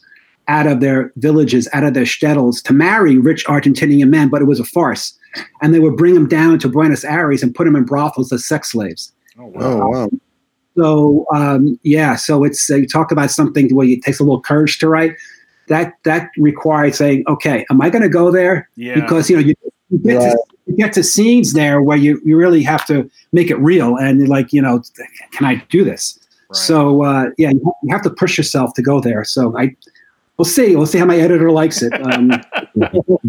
out 0.48 0.66
of 0.66 0.80
their 0.80 1.12
villages, 1.16 1.68
out 1.72 1.84
of 1.84 1.94
their 1.94 2.04
shtetls 2.04 2.62
to 2.64 2.72
marry 2.72 3.18
rich 3.18 3.46
Argentinian 3.46 4.08
men, 4.08 4.28
but 4.28 4.42
it 4.42 4.44
was 4.44 4.60
a 4.60 4.64
farce. 4.64 5.18
And 5.62 5.74
they 5.74 5.80
would 5.80 5.96
bring 5.96 6.14
them 6.14 6.28
down 6.28 6.58
to 6.60 6.68
Buenos 6.68 7.04
Aires 7.04 7.42
and 7.42 7.54
put 7.54 7.64
them 7.64 7.74
in 7.74 7.84
brothels 7.84 8.32
as 8.32 8.44
sex 8.44 8.72
slaves. 8.72 9.12
Oh 9.38 9.46
wow! 9.46 10.08
So 10.76 11.26
um, 11.32 11.78
yeah, 11.82 12.14
so 12.14 12.44
it's 12.44 12.70
uh, 12.70 12.76
you 12.76 12.86
talk 12.86 13.10
about 13.10 13.30
something 13.30 13.74
where 13.74 13.86
it 13.86 14.02
takes 14.02 14.20
a 14.20 14.22
little 14.22 14.40
courage 14.40 14.78
to 14.78 14.88
write. 14.88 15.16
That 15.68 15.94
that 16.04 16.30
required 16.36 16.94
saying, 16.94 17.24
okay, 17.28 17.64
am 17.70 17.80
I 17.80 17.90
going 17.90 18.02
to 18.02 18.08
go 18.08 18.30
there? 18.30 18.68
Yeah. 18.76 18.94
Because 18.96 19.30
you 19.30 19.36
know 19.36 19.42
you, 19.42 19.54
you 19.90 19.98
get 19.98 20.20
to, 20.20 20.38
you 20.66 20.76
get 20.76 20.92
to 20.94 21.02
scenes 21.02 21.52
there 21.52 21.80
where 21.82 21.96
you 21.96 22.20
you 22.24 22.36
really 22.36 22.62
have 22.62 22.86
to 22.86 23.10
make 23.32 23.50
it 23.50 23.56
real 23.56 23.96
and 23.96 24.18
you're 24.18 24.28
like 24.28 24.52
you 24.52 24.60
know, 24.62 24.82
can 25.32 25.46
I 25.46 25.56
do 25.70 25.84
this? 25.84 26.18
Right. 26.50 26.56
So 26.56 27.02
uh, 27.02 27.30
yeah, 27.38 27.50
you 27.50 27.60
have- 27.64 27.74
you 27.82 27.94
have 27.94 28.02
to 28.02 28.10
push 28.10 28.36
yourself 28.36 28.74
to 28.74 28.82
go 28.82 29.00
there. 29.00 29.24
So 29.24 29.56
I, 29.58 29.74
we'll 30.36 30.44
see. 30.44 30.76
We'll 30.76 30.86
see 30.86 30.98
how 30.98 31.06
my 31.06 31.16
editor 31.16 31.50
likes 31.50 31.82
it. 31.82 31.92
Um, 32.04 32.28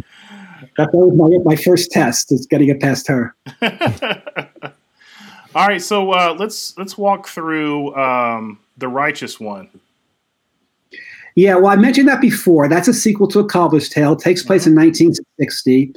that's 0.77 0.93
always 0.93 1.17
my, 1.17 1.29
my 1.43 1.55
first 1.55 1.91
test 1.91 2.31
is 2.31 2.45
getting 2.45 2.69
it 2.69 2.81
past 2.81 3.07
her. 3.07 3.35
All 5.55 5.65
right, 5.67 5.81
so 5.81 6.11
uh, 6.11 6.35
let's 6.37 6.77
let's 6.77 6.97
walk 6.97 7.29
through 7.29 7.95
um, 7.95 8.59
the 8.77 8.89
righteous 8.89 9.39
one. 9.39 9.69
Yeah, 11.35 11.55
well, 11.55 11.67
I 11.67 11.75
mentioned 11.75 12.07
that 12.07 12.21
before. 12.21 12.67
That's 12.67 12.87
a 12.87 12.93
sequel 12.93 13.27
to 13.27 13.39
A 13.39 13.45
Cobbler's 13.45 13.89
Tale. 13.89 14.13
It 14.13 14.19
takes 14.19 14.41
place 14.41 14.65
in 14.65 14.73
1960. 14.73 15.93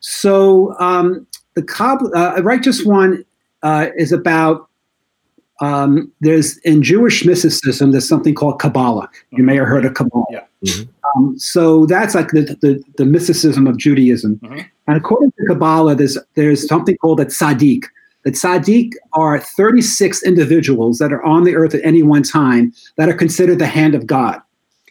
So 0.00 0.78
um, 0.78 1.26
the 1.54 1.62
Cobb, 1.62 2.02
uh, 2.14 2.42
Righteous 2.42 2.84
One 2.84 3.24
uh, 3.62 3.88
is 3.96 4.12
about 4.12 4.68
um, 5.60 6.10
there's 6.20 6.58
in 6.58 6.82
Jewish 6.82 7.24
mysticism 7.24 7.92
there's 7.92 8.08
something 8.08 8.34
called 8.34 8.60
Kabbalah. 8.60 9.08
You 9.30 9.44
may 9.44 9.56
have 9.56 9.68
heard 9.68 9.84
of 9.84 9.94
Kabbalah. 9.94 10.24
Um, 11.14 11.38
so 11.38 11.86
that's 11.86 12.14
like 12.14 12.28
the, 12.30 12.56
the, 12.60 12.82
the 12.96 13.04
mysticism 13.04 13.66
of 13.66 13.78
Judaism. 13.78 14.40
And 14.88 14.96
according 14.96 15.30
to 15.32 15.46
Kabbalah, 15.46 15.94
there's 15.94 16.18
there's 16.34 16.66
something 16.66 16.96
called 16.96 17.20
a 17.20 17.26
tzaddik. 17.26 17.84
The 18.24 18.32
tzaddik 18.32 18.92
are 19.12 19.40
36 19.40 20.22
individuals 20.24 20.98
that 20.98 21.12
are 21.12 21.22
on 21.24 21.44
the 21.44 21.54
earth 21.54 21.74
at 21.74 21.84
any 21.84 22.02
one 22.02 22.22
time 22.22 22.72
that 22.96 23.08
are 23.08 23.14
considered 23.14 23.58
the 23.58 23.66
hand 23.66 23.94
of 23.94 24.06
God. 24.06 24.40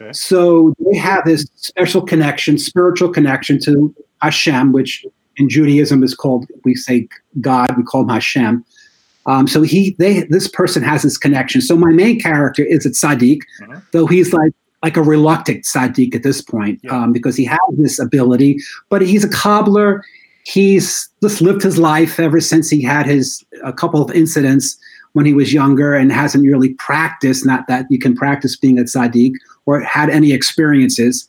Okay. 0.02 0.14
So 0.14 0.74
they 0.80 0.98
have 0.98 1.26
this 1.26 1.46
special 1.56 2.02
connection, 2.02 2.58
spiritual 2.58 3.10
connection 3.10 3.60
to 3.62 3.94
Hashem, 4.22 4.72
which 4.72 5.06
in 5.38 5.50
Judaism 5.50 6.04
is 6.04 6.16
called, 6.16 6.46
we 6.64 6.76
say 6.76 7.08
God, 7.40 7.76
we 7.78 7.84
call 7.84 8.02
him 8.02 8.10
Hashem. 8.10 8.66
Um, 9.28 9.48
so 9.48 9.62
he, 9.62 9.96
they, 10.00 10.24
this 10.24 10.48
person 10.48 10.82
has 10.82 11.04
this 11.04 11.18
connection. 11.18 11.62
So 11.62 11.76
my 11.76 11.92
main 11.92 12.20
character 12.20 12.64
is 12.64 12.86
a 12.86 12.90
tzaddik, 12.90 13.42
though 13.92 14.08
he's 14.08 14.34
like 14.34 14.54
like 14.84 14.98
a 14.98 15.04
reluctant 15.04 15.64
tzaddik 15.64 16.16
at 16.16 16.24
this 16.24 16.42
point 16.42 16.84
um, 16.90 17.14
because 17.14 17.36
he 17.36 17.46
has 17.46 17.60
this 17.74 18.00
ability, 18.00 18.58
but 18.90 19.02
he's 19.04 19.24
a 19.24 19.30
cobbler. 19.30 20.04
He's 20.44 21.08
just 21.22 21.40
lived 21.40 21.62
his 21.62 21.78
life 21.78 22.20
ever 22.20 22.42
since 22.42 22.68
he 22.68 22.82
had 22.82 23.06
his 23.06 23.46
a 23.64 23.72
couple 23.72 24.02
of 24.02 24.10
incidents 24.10 24.76
when 25.14 25.26
he 25.26 25.34
was 25.34 25.54
younger 25.54 25.94
and 25.94 26.12
hasn't 26.12 26.46
really 26.46 26.74
practiced. 26.76 27.46
Not 27.46 27.68
that 27.68 27.86
you 27.90 28.00
can 28.00 28.16
practice 28.16 28.56
being 28.56 28.80
a 28.80 28.84
tzaddik 28.84 29.34
or 29.66 29.82
had 29.82 30.10
any 30.10 30.32
experiences, 30.32 31.28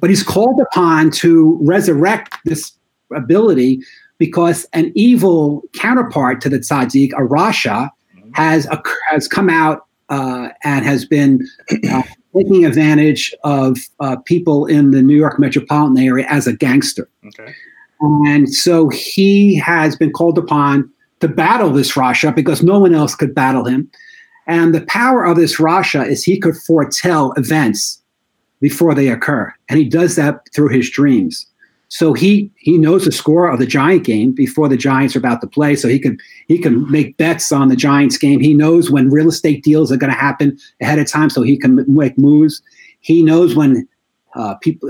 but 0.00 0.10
he's 0.10 0.22
called 0.22 0.60
upon 0.60 1.10
to 1.12 1.58
resurrect 1.60 2.36
this 2.44 2.72
ability 3.14 3.80
because 4.18 4.66
an 4.72 4.92
evil 4.94 5.62
counterpart 5.74 6.40
to 6.42 6.48
the 6.48 6.58
tzaddik, 6.58 7.12
a 7.12 7.26
Rasha, 7.26 7.90
has 8.34 8.66
a, 8.66 8.80
has 9.10 9.26
come 9.26 9.48
out 9.48 9.86
uh, 10.08 10.48
and 10.62 10.84
has 10.84 11.04
been 11.04 11.46
uh, 11.90 12.02
taking 12.36 12.64
advantage 12.64 13.34
of 13.44 13.78
uh, 14.00 14.16
people 14.16 14.66
in 14.66 14.90
the 14.90 15.02
New 15.02 15.16
York 15.16 15.38
metropolitan 15.38 15.98
area 15.98 16.26
as 16.28 16.46
a 16.46 16.52
gangster. 16.52 17.08
Okay. 17.26 17.54
And 18.00 18.52
so 18.52 18.88
he 18.88 19.56
has 19.56 19.96
been 19.96 20.10
called 20.10 20.38
upon 20.38 20.90
to 21.20 21.28
battle 21.28 21.70
this 21.70 21.92
Rasha 21.92 22.34
because 22.34 22.62
no 22.62 22.78
one 22.78 22.94
else 22.94 23.14
could 23.14 23.34
battle 23.34 23.64
him. 23.64 23.90
And 24.46 24.74
the 24.74 24.80
power 24.82 25.24
of 25.24 25.36
this 25.36 25.58
Rasha 25.58 26.06
is 26.06 26.24
he 26.24 26.38
could 26.38 26.56
foretell 26.56 27.32
events 27.36 28.00
before 28.60 28.94
they 28.94 29.08
occur. 29.08 29.52
And 29.68 29.78
he 29.78 29.88
does 29.88 30.16
that 30.16 30.48
through 30.54 30.68
his 30.68 30.90
dreams. 30.90 31.46
So 31.88 32.12
he 32.12 32.50
he 32.56 32.78
knows 32.78 33.04
the 33.04 33.12
score 33.12 33.50
of 33.50 33.58
the 33.58 33.66
Giant 33.66 34.04
game 34.04 34.30
before 34.30 34.68
the 34.68 34.76
Giants 34.76 35.16
are 35.16 35.18
about 35.18 35.40
to 35.40 35.48
play. 35.48 35.74
So 35.74 35.88
he 35.88 35.98
can 35.98 36.18
he 36.46 36.56
can 36.58 36.88
make 36.90 37.16
bets 37.16 37.50
on 37.50 37.68
the 37.68 37.76
Giants 37.76 38.16
game. 38.16 38.38
He 38.38 38.54
knows 38.54 38.90
when 38.90 39.10
real 39.10 39.28
estate 39.28 39.64
deals 39.64 39.90
are 39.90 39.96
going 39.96 40.12
to 40.12 40.18
happen 40.18 40.56
ahead 40.80 41.00
of 41.00 41.08
time, 41.08 41.30
so 41.30 41.42
he 41.42 41.58
can 41.58 41.84
make 41.92 42.16
moves. 42.16 42.62
He 43.00 43.24
knows 43.24 43.56
when 43.56 43.88
uh, 44.36 44.54
people 44.56 44.88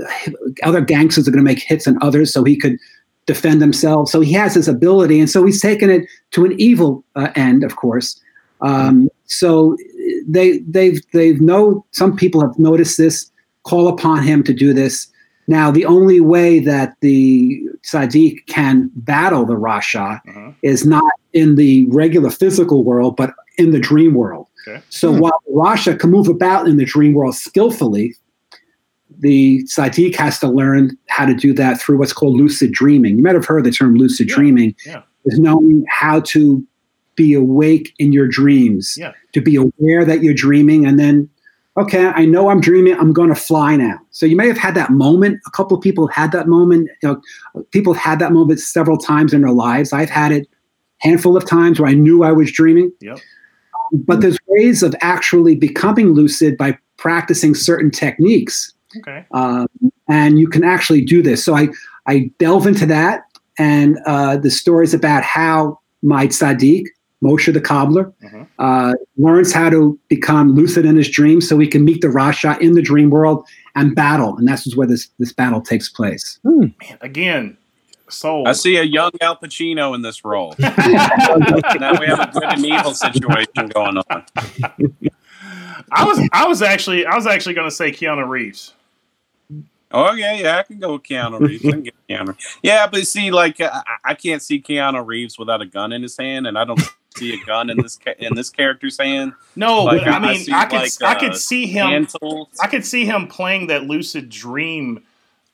other 0.61 0.81
gangsters 0.81 1.27
are 1.27 1.31
going 1.31 1.43
to 1.43 1.51
make 1.51 1.63
hits 1.63 1.87
on 1.87 1.97
others, 2.03 2.31
so 2.31 2.43
he 2.43 2.55
could 2.55 2.77
defend 3.25 3.61
themselves. 3.61 4.11
So 4.11 4.21
he 4.21 4.33
has 4.33 4.53
this 4.55 4.67
ability, 4.67 5.19
and 5.19 5.29
so 5.29 5.45
he's 5.45 5.61
taken 5.61 5.89
it 5.89 6.05
to 6.31 6.45
an 6.45 6.53
evil 6.59 7.03
uh, 7.15 7.29
end, 7.35 7.63
of 7.63 7.75
course. 7.75 8.19
Um, 8.61 9.09
so 9.25 9.77
they 10.27 10.59
they've 10.59 11.01
they've 11.13 11.41
know 11.41 11.85
some 11.91 12.15
people 12.15 12.41
have 12.41 12.57
noticed 12.59 12.97
this, 12.97 13.31
call 13.63 13.87
upon 13.87 14.23
him 14.23 14.43
to 14.43 14.53
do 14.53 14.73
this. 14.73 15.07
Now, 15.47 15.71
the 15.71 15.85
only 15.85 16.21
way 16.21 16.59
that 16.59 16.95
the 17.01 17.61
tzaddik 17.83 18.45
can 18.47 18.89
battle 18.95 19.45
the 19.45 19.55
Rasha 19.55 20.21
Uh-huh. 20.27 20.51
is 20.61 20.85
not 20.85 21.11
in 21.33 21.55
the 21.55 21.85
regular 21.87 22.29
physical 22.29 22.83
world, 22.83 23.15
but 23.15 23.33
in 23.57 23.71
the 23.71 23.79
dream 23.79 24.13
world. 24.13 24.47
Okay. 24.67 24.81
So 24.89 25.11
while 25.11 25.41
Rasha 25.53 25.99
can 25.99 26.11
move 26.11 26.27
about 26.27 26.67
in 26.67 26.77
the 26.77 26.85
dream 26.85 27.13
world 27.13 27.35
skillfully, 27.35 28.15
the 29.21 29.63
tzaddik 29.63 30.15
has 30.15 30.39
to 30.39 30.47
learn 30.47 30.97
how 31.07 31.25
to 31.25 31.33
do 31.33 31.53
that 31.53 31.79
through 31.79 31.97
what's 31.97 32.13
called 32.13 32.35
lucid 32.35 32.71
dreaming. 32.71 33.17
You 33.17 33.23
might 33.23 33.35
have 33.35 33.45
heard 33.45 33.63
the 33.63 33.71
term 33.71 33.95
lucid 33.95 34.27
dreaming. 34.27 34.75
Yeah. 34.85 35.03
Is 35.25 35.39
knowing 35.39 35.85
how 35.87 36.21
to 36.21 36.65
be 37.15 37.33
awake 37.35 37.93
in 37.99 38.11
your 38.11 38.27
dreams, 38.27 38.95
Yeah. 38.97 39.11
to 39.33 39.41
be 39.41 39.55
aware 39.55 40.03
that 40.03 40.23
you're 40.23 40.33
dreaming, 40.33 40.85
and 40.85 40.97
then, 40.97 41.29
okay, 41.77 42.07
I 42.07 42.25
know 42.25 42.49
I'm 42.49 42.59
dreaming. 42.59 42.95
I'm 42.95 43.13
going 43.13 43.29
to 43.29 43.35
fly 43.35 43.75
now. 43.75 43.99
So 44.09 44.25
you 44.25 44.35
may 44.35 44.47
have 44.47 44.57
had 44.57 44.73
that 44.75 44.89
moment. 44.89 45.39
A 45.45 45.51
couple 45.51 45.77
of 45.77 45.83
people 45.83 46.07
have 46.07 46.15
had 46.15 46.31
that 46.31 46.47
moment. 46.47 46.89
You 47.03 47.09
know, 47.55 47.63
people 47.69 47.93
have 47.93 48.01
had 48.01 48.19
that 48.19 48.31
moment 48.31 48.59
several 48.59 48.97
times 48.97 49.33
in 49.33 49.41
their 49.41 49.51
lives. 49.51 49.93
I've 49.93 50.09
had 50.09 50.31
it 50.31 50.47
a 51.03 51.07
handful 51.07 51.37
of 51.37 51.45
times 51.45 51.79
where 51.79 51.89
I 51.89 51.93
knew 51.93 52.23
I 52.23 52.31
was 52.31 52.51
dreaming. 52.51 52.91
Yep. 53.01 53.19
But 53.93 54.21
there's 54.21 54.39
ways 54.47 54.81
of 54.81 54.95
actually 55.01 55.53
becoming 55.55 56.13
lucid 56.13 56.57
by 56.57 56.77
practicing 56.97 57.53
certain 57.53 57.91
techniques. 57.91 58.73
Okay. 58.97 59.25
Um, 59.31 59.67
and 60.09 60.39
you 60.39 60.47
can 60.47 60.63
actually 60.63 61.01
do 61.01 61.21
this. 61.21 61.43
So 61.43 61.55
I, 61.55 61.69
I 62.07 62.31
delve 62.39 62.67
into 62.67 62.85
that 62.87 63.23
and 63.57 63.97
uh, 64.05 64.37
the 64.37 64.51
stories 64.51 64.93
about 64.93 65.23
how 65.23 65.79
my 66.01 66.27
tzaddik, 66.27 66.85
Moshe 67.23 67.53
the 67.53 67.61
cobbler, 67.61 68.11
uh, 68.57 68.93
learns 69.17 69.53
how 69.53 69.69
to 69.69 69.99
become 70.07 70.53
lucid 70.55 70.85
in 70.85 70.95
his 70.95 71.09
dreams 71.09 71.47
so 71.47 71.59
he 71.59 71.67
can 71.67 71.85
meet 71.85 72.01
the 72.01 72.07
Rasha 72.07 72.59
in 72.59 72.73
the 72.73 72.81
dream 72.81 73.11
world 73.11 73.45
and 73.75 73.95
battle. 73.95 74.35
And 74.37 74.47
that's 74.47 74.75
where 74.75 74.87
this, 74.87 75.09
this 75.19 75.31
battle 75.31 75.61
takes 75.61 75.87
place. 75.87 76.39
Man, 76.43 76.73
again, 77.01 77.57
sold. 78.09 78.47
I 78.47 78.53
see 78.53 78.77
a 78.77 78.83
young 78.83 79.11
Al 79.21 79.37
Pacino 79.37 79.95
in 79.95 80.01
this 80.01 80.25
role. 80.25 80.55
now 80.59 80.73
we 81.99 82.07
have 82.07 82.19
a 82.19 82.31
good 82.33 82.43
and 82.43 82.65
evil 82.65 82.93
situation 82.93 83.67
going 83.73 83.97
on. 83.97 84.25
I 85.91 86.05
was 86.05 86.29
I 86.31 86.47
was 86.47 86.61
actually 86.61 87.05
I 87.05 87.15
was 87.15 87.27
actually 87.27 87.55
going 87.55 87.69
to 87.69 87.75
say 87.75 87.91
Keanu 87.91 88.27
Reeves. 88.27 88.73
Oh 89.93 90.13
yeah, 90.13 90.33
yeah, 90.33 90.57
I 90.57 90.63
can 90.63 90.79
go 90.79 90.93
with 90.93 91.03
Keanu 91.03 91.39
Reeves. 91.39 91.65
I 91.65 91.71
can 91.71 91.83
get 91.83 91.95
Keanu. 92.09 92.37
Yeah, 92.63 92.87
but 92.87 93.05
see, 93.07 93.31
like 93.31 93.59
I, 93.59 93.81
I 94.03 94.13
can't 94.13 94.41
see 94.41 94.61
Keanu 94.61 95.05
Reeves 95.05 95.37
without 95.37 95.61
a 95.61 95.65
gun 95.65 95.91
in 95.91 96.01
his 96.01 96.17
hand, 96.17 96.47
and 96.47 96.57
I 96.57 96.65
don't 96.65 96.81
see 97.15 97.33
a 97.33 97.45
gun 97.45 97.69
in 97.69 97.77
this 97.77 97.97
ca- 97.97 98.15
in 98.19 98.35
this 98.35 98.49
character's 98.49 98.97
hand. 98.97 99.33
No, 99.55 99.83
Like, 99.83 100.05
but 100.05 100.07
I 100.09 100.19
mean, 100.19 100.39
see, 100.43 100.51
I, 100.51 100.65
could 100.65 100.79
like, 100.79 101.01
I 101.01 101.15
uh, 101.15 101.19
could 101.19 101.35
see 101.35 101.67
him. 101.67 102.07
I 102.61 102.67
could 102.67 102.85
see 102.85 103.05
him 103.05 103.27
playing 103.27 103.67
that 103.67 103.83
lucid 103.83 104.29
dream. 104.29 105.03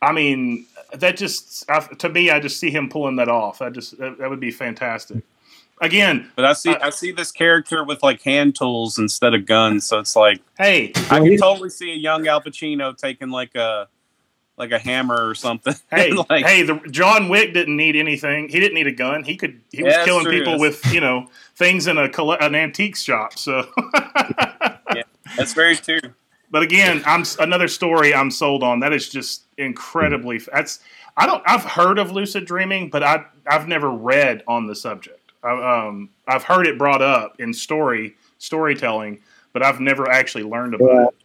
I 0.02 0.12
mean, 0.12 0.66
that 0.94 1.18
just 1.18 1.70
I, 1.70 1.80
to 1.80 2.10
me, 2.10 2.30
I 2.30 2.40
just 2.40 2.60
see 2.60 2.70
him 2.70 2.90
pulling 2.90 3.16
that 3.18 3.30
off. 3.30 3.62
I 3.62 3.70
just 3.70 3.98
that, 3.98 4.18
that 4.20 4.30
would 4.30 4.40
be 4.40 4.52
fantastic. 4.52 5.24
Again, 5.80 6.32
But 6.36 6.46
I 6.46 6.54
see 6.54 6.76
I 6.76 6.90
see 6.90 7.12
this 7.12 7.32
character 7.32 7.84
with 7.84 8.02
like 8.02 8.24
hand 8.24 8.56
tools 8.56 8.98
instead 8.98 9.36
of 9.36 9.46
guns, 9.46 9.86
so 9.86 10.00
it's 10.00 10.16
like 10.16 10.42
hey, 10.58 10.92
I 11.12 11.20
can 11.20 11.38
totally 11.38 11.70
see 11.70 11.92
a 11.92 11.96
young 11.96 12.28
Al 12.28 12.42
Pacino 12.42 12.98
taking 12.98 13.30
like 13.30 13.54
a 13.54 13.88
like 14.58 14.72
a 14.72 14.80
hammer 14.80 15.28
or 15.30 15.36
something. 15.36 15.76
hey, 15.92 16.12
like, 16.30 16.46
hey, 16.46 16.64
the 16.64 16.76
John 16.92 17.30
Wick 17.30 17.54
didn't 17.54 17.78
need 17.78 17.96
anything. 17.96 18.50
He 18.50 18.60
didn't 18.60 18.76
need 18.76 18.88
a 18.88 18.92
gun. 18.92 19.24
He 19.24 19.36
could. 19.38 19.62
He 19.72 19.84
was 19.84 19.92
Yeah, 19.92 19.98
that's 20.00 20.06
killing 20.08 20.26
true. 20.26 20.32
people 20.40 20.60
with 20.60 20.84
you 20.94 21.00
know 21.02 21.28
things 21.56 21.88
in 21.88 21.98
a 21.98 22.10
an 22.42 22.56
antique 22.56 22.96
shop. 22.96 23.38
So, 23.38 23.68
yeah, 24.96 25.04
that's 25.36 25.54
very 25.54 25.76
true. 25.76 26.00
but 26.52 26.64
again, 26.64 27.04
I'm 27.06 27.24
another 27.40 27.68
story 27.68 28.14
I'm 28.14 28.32
sold 28.32 28.64
on. 28.64 28.80
That 28.80 28.94
is 28.94 29.10
just 29.10 29.44
incredibly. 29.58 30.40
That's 30.40 30.80
I 31.16 31.26
don't. 31.26 31.44
I've 31.46 31.64
heard 31.64 32.00
of 32.00 32.12
lucid 32.12 32.46
dreaming, 32.46 32.90
but 32.90 33.04
I 33.04 33.26
I've 33.48 33.68
never 33.68 33.90
read 33.90 34.44
on 34.48 34.68
the 34.68 34.76
subject. 34.76 35.32
I, 35.44 35.86
um, 35.88 36.10
I've 36.28 36.44
heard 36.44 36.66
it 36.68 36.78
brought 36.78 37.02
up 37.02 37.40
in 37.40 37.54
story 37.54 38.16
storytelling, 38.40 39.20
but 39.54 39.64
I've 39.64 39.80
never 39.80 40.10
actually 40.10 40.44
learned 40.44 40.74
about 40.76 40.88
Yeah. 40.92 41.08
it. 41.08 41.16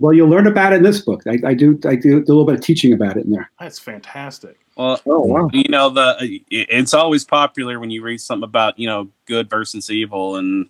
Well, 0.00 0.12
you'll 0.12 0.28
learn 0.28 0.46
about 0.46 0.72
it 0.72 0.76
in 0.76 0.82
this 0.82 1.00
book. 1.00 1.22
I, 1.26 1.38
I 1.44 1.54
do 1.54 1.78
I 1.84 1.96
do 1.96 2.18
a 2.18 2.20
little 2.20 2.44
bit 2.44 2.54
of 2.54 2.60
teaching 2.60 2.92
about 2.92 3.16
it 3.16 3.24
in 3.24 3.32
there. 3.32 3.50
That's 3.58 3.78
fantastic. 3.78 4.58
Well, 4.76 5.00
Oh, 5.06 5.20
wow. 5.20 5.50
you 5.52 5.68
know 5.68 5.90
the 5.90 6.40
it's 6.50 6.94
always 6.94 7.24
popular 7.24 7.80
when 7.80 7.90
you 7.90 8.02
read 8.02 8.20
something 8.20 8.44
about 8.44 8.78
you 8.78 8.86
know 8.86 9.08
good 9.26 9.50
versus 9.50 9.90
evil 9.90 10.36
and 10.36 10.68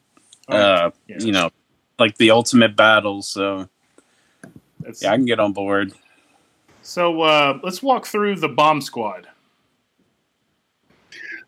Oh, 0.50 0.56
uh 0.56 0.90
yeah. 1.08 1.16
you 1.20 1.30
know 1.32 1.50
like 1.98 2.16
the 2.16 2.30
ultimate 2.30 2.74
battle. 2.74 3.20
So 3.20 3.68
That's, 4.80 5.02
yeah, 5.02 5.12
I 5.12 5.16
can 5.16 5.26
get 5.26 5.40
on 5.40 5.52
board. 5.52 5.92
So 6.80 7.20
uh, 7.20 7.58
let's 7.62 7.82
walk 7.82 8.06
through 8.06 8.36
the 8.36 8.48
bomb 8.48 8.80
squad. 8.80 9.26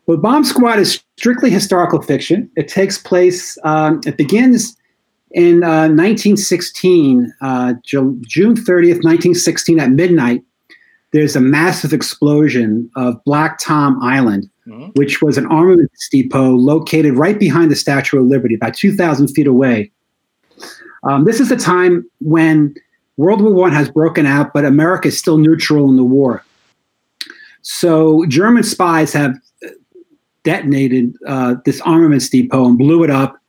Well, 0.07 0.19
Bomb 0.19 0.45
Squad 0.45 0.79
is 0.81 1.03
strictly 1.17 1.51
historical 1.51 2.03
fiction. 2.03 2.51
It 2.57 2.67
takes 2.69 2.99
place, 2.99 3.57
um, 3.63 4.01
it 4.05 4.17
begins 4.17 4.77
in 5.33 5.63
uh, 5.63 5.89
1916, 5.89 7.33
uh, 7.41 7.75
Ju- 7.85 8.21
June 8.27 8.55
30th, 8.55 9.03
1916, 9.05 9.79
at 9.81 9.91
midnight. 9.91 10.43
There's 11.13 11.35
a 11.37 11.41
massive 11.41 11.93
explosion 11.93 12.89
of 12.97 13.23
Black 13.25 13.59
Tom 13.59 14.01
Island, 14.03 14.49
Mhm. 14.69 14.97
which 14.97 15.21
was 15.23 15.37
an 15.39 15.47
armaments 15.47 16.09
depot 16.11 16.53
located 16.53 17.17
right 17.17 17.39
behind 17.39 17.71
the 17.71 17.77
Statue 17.77 18.21
of 18.21 18.27
Liberty, 18.27 18.55
about 18.55 18.75
2,000 18.75 19.29
feet 19.29 19.47
away. 19.49 19.91
Um, 21.03 21.25
this 21.25 21.41
is 21.41 21.49
the 21.49 21.57
time 21.57 22.05
when 22.21 22.75
World 23.17 23.41
War 23.41 23.53
One 23.53 23.73
has 23.73 23.89
broken 23.91 24.27
out, 24.27 24.53
but 24.53 24.65
America 24.65 25.09
is 25.09 25.19
still 25.19 25.39
neutral 25.39 25.89
in 25.91 25.97
the 25.97 26.05
war. 26.05 26.45
So 27.63 28.25
German 28.27 28.63
spies 28.63 29.13
have 29.13 29.35
detonated 30.45 31.15
uh, 31.27 31.57
this 31.65 31.81
armaments 31.83 32.29
depot 32.29 32.67
and 32.67 32.79
blew 32.79 33.03
it 33.05 33.11
up 33.11 33.40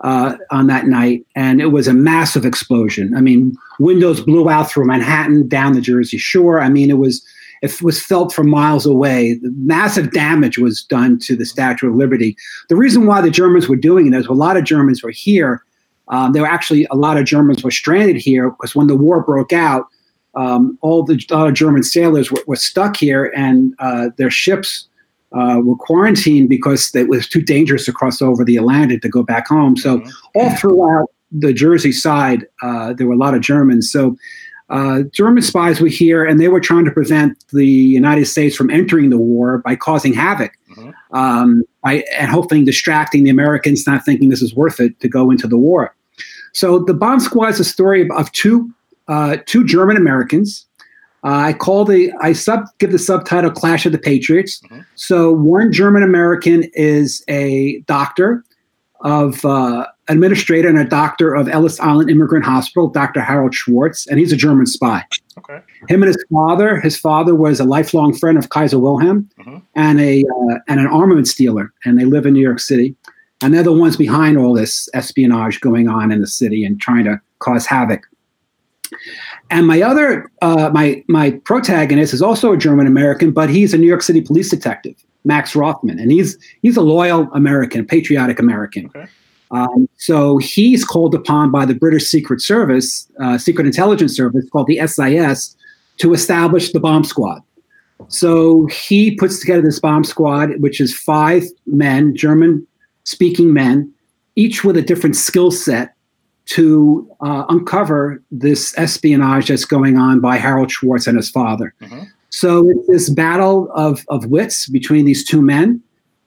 uh, 0.00 0.36
on 0.50 0.66
that 0.68 0.86
night, 0.86 1.26
and 1.34 1.60
it 1.60 1.72
was 1.72 1.88
a 1.88 1.92
massive 1.92 2.44
explosion. 2.44 3.14
I 3.16 3.20
mean, 3.20 3.56
windows 3.80 4.20
blew 4.20 4.48
out 4.48 4.70
through 4.70 4.86
Manhattan 4.86 5.48
down 5.48 5.72
the 5.72 5.80
Jersey 5.80 6.18
Shore. 6.18 6.60
I 6.60 6.68
mean, 6.68 6.90
it 6.90 6.98
was 6.98 7.24
it 7.62 7.82
was 7.82 8.00
felt 8.00 8.32
from 8.32 8.48
miles 8.48 8.86
away. 8.86 9.40
Massive 9.42 10.12
damage 10.12 10.58
was 10.58 10.84
done 10.84 11.18
to 11.20 11.34
the 11.34 11.44
Statue 11.44 11.88
of 11.88 11.96
Liberty. 11.96 12.36
The 12.68 12.76
reason 12.76 13.06
why 13.06 13.20
the 13.20 13.30
Germans 13.30 13.68
were 13.68 13.76
doing 13.76 14.06
it 14.06 14.16
is 14.16 14.26
a 14.26 14.32
lot 14.32 14.56
of 14.56 14.64
Germans 14.64 15.02
were 15.02 15.10
here. 15.10 15.64
Um, 16.08 16.32
there 16.32 16.42
were 16.42 16.48
actually 16.48 16.86
a 16.90 16.96
lot 16.96 17.16
of 17.16 17.24
Germans 17.24 17.64
were 17.64 17.70
stranded 17.70 18.16
here 18.16 18.50
because 18.50 18.74
when 18.74 18.86
the 18.86 18.96
war 18.96 19.20
broke 19.22 19.52
out, 19.52 19.86
um, 20.34 20.78
all 20.82 21.02
the 21.02 21.16
German 21.52 21.82
sailors 21.82 22.30
were, 22.30 22.42
were 22.46 22.56
stuck 22.56 22.96
here, 22.96 23.32
and 23.34 23.74
uh, 23.80 24.10
their 24.16 24.30
ships 24.30 24.86
uh, 25.32 25.60
were 25.62 25.76
quarantined 25.76 26.48
because 26.48 26.94
it 26.94 27.08
was 27.08 27.28
too 27.28 27.42
dangerous 27.42 27.84
to 27.86 27.92
cross 27.92 28.22
over 28.22 28.44
the 28.44 28.56
Atlantic 28.56 29.02
to 29.02 29.08
go 29.08 29.22
back 29.22 29.46
home. 29.48 29.76
So 29.76 30.02
all 30.34 30.50
throughout 30.56 31.10
the 31.30 31.52
Jersey 31.52 31.92
side, 31.92 32.46
uh, 32.62 32.94
there 32.94 33.06
were 33.06 33.14
a 33.14 33.18
lot 33.18 33.34
of 33.34 33.40
Germans. 33.40 33.90
So 33.90 34.16
uh, 34.70 35.02
German 35.12 35.42
spies 35.42 35.80
were 35.80 35.88
here, 35.88 36.24
and 36.24 36.40
they 36.40 36.48
were 36.48 36.60
trying 36.60 36.84
to 36.84 36.90
prevent 36.90 37.42
the 37.52 37.66
United 37.66 38.26
States 38.26 38.54
from 38.54 38.70
entering 38.70 39.10
the 39.10 39.18
war 39.18 39.58
by 39.58 39.76
causing 39.76 40.12
havoc, 40.12 40.52
um, 41.12 41.62
by, 41.82 42.04
and 42.18 42.30
hopefully 42.30 42.64
distracting 42.64 43.24
the 43.24 43.30
Americans, 43.30 43.86
not 43.86 44.04
thinking 44.04 44.28
this 44.28 44.42
is 44.42 44.54
worth 44.54 44.78
it 44.80 44.98
to 45.00 45.08
go 45.08 45.30
into 45.30 45.46
the 45.46 45.56
war. 45.56 45.94
So 46.52 46.80
the 46.80 46.94
bomb 46.94 47.20
squad 47.20 47.48
is 47.50 47.60
a 47.60 47.64
story 47.64 48.02
of, 48.02 48.10
of 48.10 48.30
two 48.32 48.72
uh, 49.08 49.38
two 49.46 49.64
German 49.64 49.96
Americans 49.96 50.66
Uh, 51.24 51.48
I 51.48 51.52
call 51.52 51.84
the 51.84 52.12
I 52.20 52.32
sub 52.32 52.64
give 52.78 52.92
the 52.92 52.98
subtitle 52.98 53.50
"Clash 53.50 53.86
of 53.86 53.92
the 53.92 53.98
Patriots." 53.98 54.60
So 54.94 55.32
one 55.32 55.72
German 55.72 56.02
American 56.02 56.64
is 56.74 57.24
a 57.28 57.80
doctor 57.80 58.44
of 59.00 59.44
uh, 59.44 59.86
administrator 60.08 60.68
and 60.68 60.78
a 60.78 60.84
doctor 60.84 61.34
of 61.34 61.48
Ellis 61.48 61.78
Island 61.80 62.10
Immigrant 62.10 62.44
Hospital, 62.44 62.88
Dr. 62.88 63.20
Harold 63.20 63.54
Schwartz, 63.54 64.06
and 64.06 64.18
he's 64.18 64.32
a 64.32 64.36
German 64.36 64.66
spy. 64.66 65.04
Okay. 65.38 65.60
Him 65.88 66.02
and 66.02 66.08
his 66.08 66.24
father. 66.32 66.80
His 66.80 66.96
father 66.96 67.34
was 67.34 67.60
a 67.60 67.64
lifelong 67.64 68.14
friend 68.14 68.38
of 68.38 68.48
Kaiser 68.48 68.78
Wilhelm 68.78 69.28
and 69.74 70.00
a 70.00 70.24
uh, 70.24 70.58
and 70.68 70.80
an 70.80 70.86
armaments 70.86 71.34
dealer, 71.34 71.72
and 71.84 71.98
they 71.98 72.04
live 72.04 72.26
in 72.26 72.34
New 72.34 72.42
York 72.42 72.60
City. 72.60 72.96
And 73.40 73.54
they're 73.54 73.62
the 73.62 73.72
ones 73.72 73.96
behind 73.96 74.36
all 74.36 74.52
this 74.52 74.88
espionage 74.94 75.60
going 75.60 75.88
on 75.88 76.10
in 76.10 76.20
the 76.20 76.26
city 76.26 76.64
and 76.64 76.80
trying 76.80 77.04
to 77.04 77.20
cause 77.38 77.66
havoc. 77.66 78.02
And 79.50 79.66
my 79.66 79.80
other, 79.82 80.30
uh, 80.42 80.70
my 80.72 81.02
my 81.08 81.30
protagonist 81.44 82.12
is 82.12 82.20
also 82.20 82.52
a 82.52 82.56
German 82.56 82.86
American, 82.86 83.30
but 83.30 83.48
he's 83.48 83.72
a 83.72 83.78
New 83.78 83.86
York 83.86 84.02
City 84.02 84.20
police 84.20 84.50
detective, 84.50 84.94
Max 85.24 85.56
Rothman, 85.56 85.98
and 85.98 86.12
he's 86.12 86.38
he's 86.62 86.76
a 86.76 86.82
loyal 86.82 87.28
American, 87.32 87.86
patriotic 87.86 88.38
American. 88.38 88.90
Um, 89.50 89.88
so 89.96 90.36
he's 90.36 90.84
called 90.84 91.14
upon 91.14 91.50
by 91.50 91.64
the 91.64 91.74
British 91.74 92.06
Secret 92.06 92.42
Service, 92.42 93.08
uh, 93.20 93.38
Secret 93.38 93.66
Intelligence 93.66 94.14
Service, 94.14 94.48
called 94.50 94.66
the 94.66 94.86
SIS, 94.86 95.56
to 95.98 96.12
establish 96.12 96.72
the 96.72 96.80
bomb 96.80 97.04
squad. 97.04 97.42
So 98.08 98.66
he 98.66 99.16
puts 99.16 99.40
together 99.40 99.62
this 99.62 99.80
bomb 99.80 100.04
squad, 100.04 100.60
which 100.60 100.80
is 100.80 100.94
five 100.94 101.44
men, 101.66 102.14
German 102.14 102.66
speaking 103.04 103.52
men, 103.52 103.92
each 104.36 104.62
with 104.62 104.76
a 104.76 104.82
different 104.82 105.16
skill 105.16 105.50
set 105.50 105.94
to 106.48 107.08
uh, 107.20 107.44
uncover 107.48 108.22
this 108.30 108.76
espionage 108.78 109.48
that's 109.48 109.64
going 109.64 109.98
on 109.98 110.20
by 110.20 110.36
Harold 110.36 110.70
Schwartz 110.70 111.06
and 111.06 111.16
his 111.16 111.30
father. 111.30 111.74
So 112.30 112.68
it's 112.70 112.86
this 112.86 113.10
battle 113.10 113.70
of, 113.74 114.04
of 114.08 114.26
wits 114.26 114.68
between 114.68 115.04
these 115.04 115.24
two 115.24 115.42
men. 115.42 115.82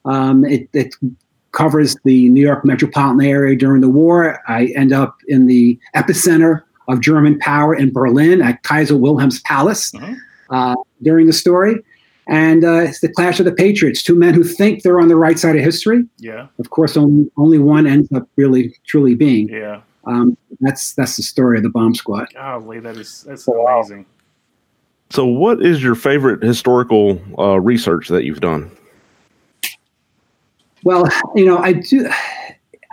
Um, 0.06 0.46
it, 0.46 0.70
it 0.74 0.96
covers 1.52 1.96
the 2.06 2.30
New 2.30 2.42
York 2.42 2.64
metropolitan 2.66 3.26
area 3.26 3.56
during 3.56 3.82
the 3.82 3.90
war. 3.90 4.40
I 4.48 4.68
end 4.76 4.94
up 4.94 5.18
in 5.28 5.48
the 5.48 5.80
epicenter 5.96 6.64
of 6.88 7.02
German 7.02 7.40
power 7.40 7.76
in 7.76 7.92
Berlin 7.92 8.42
at 8.42 8.64
Kaiser 8.64 8.98
Wilhelm's 8.98 9.42
palace 9.42 9.92
uh, 10.50 10.76
during 11.02 11.28
the 11.28 11.34
story. 11.34 11.84
And 12.28 12.64
uh, 12.64 12.82
it's 12.82 13.02
the 13.02 13.10
clash 13.10 13.40
of 13.40 13.46
the 13.46 13.52
patriots, 13.52 14.04
two 14.04 14.16
men 14.16 14.34
who 14.34 14.44
think 14.44 14.84
they're 14.84 15.00
on 15.00 15.08
the 15.08 15.16
right 15.16 15.38
side 15.38 15.56
of 15.56 15.64
history. 15.64 16.06
Yeah. 16.18 16.48
Of 16.60 16.70
course, 16.70 16.96
only, 16.96 17.30
only 17.38 17.58
one 17.58 17.88
ends 17.88 18.12
up 18.12 18.28
really, 18.36 18.76
truly 18.86 19.16
being. 19.16 19.50
Yeah. 19.50 19.82
Um, 20.12 20.38
that's 20.60 20.94
that's 20.94 21.18
the 21.18 21.24
story 21.24 21.58
of 21.58 21.64
the 21.64 21.70
bomb 21.70 21.96
squad. 21.96 22.28
Golly, 22.34 22.80
that 22.80 22.98
is 22.98 23.24
that's 23.24 23.48
amazing. 23.48 24.06
So, 25.10 25.26
what 25.26 25.62
is 25.62 25.84
your 25.84 25.96
favorite 25.96 26.42
historical 26.42 27.22
uh, 27.38 27.60
research 27.60 28.08
that 28.10 28.24
you've 28.24 28.40
done? 28.40 28.72
Well, 30.84 31.08
you 31.36 31.46
know, 31.46 31.58
I 31.58 31.74
do. 31.74 32.10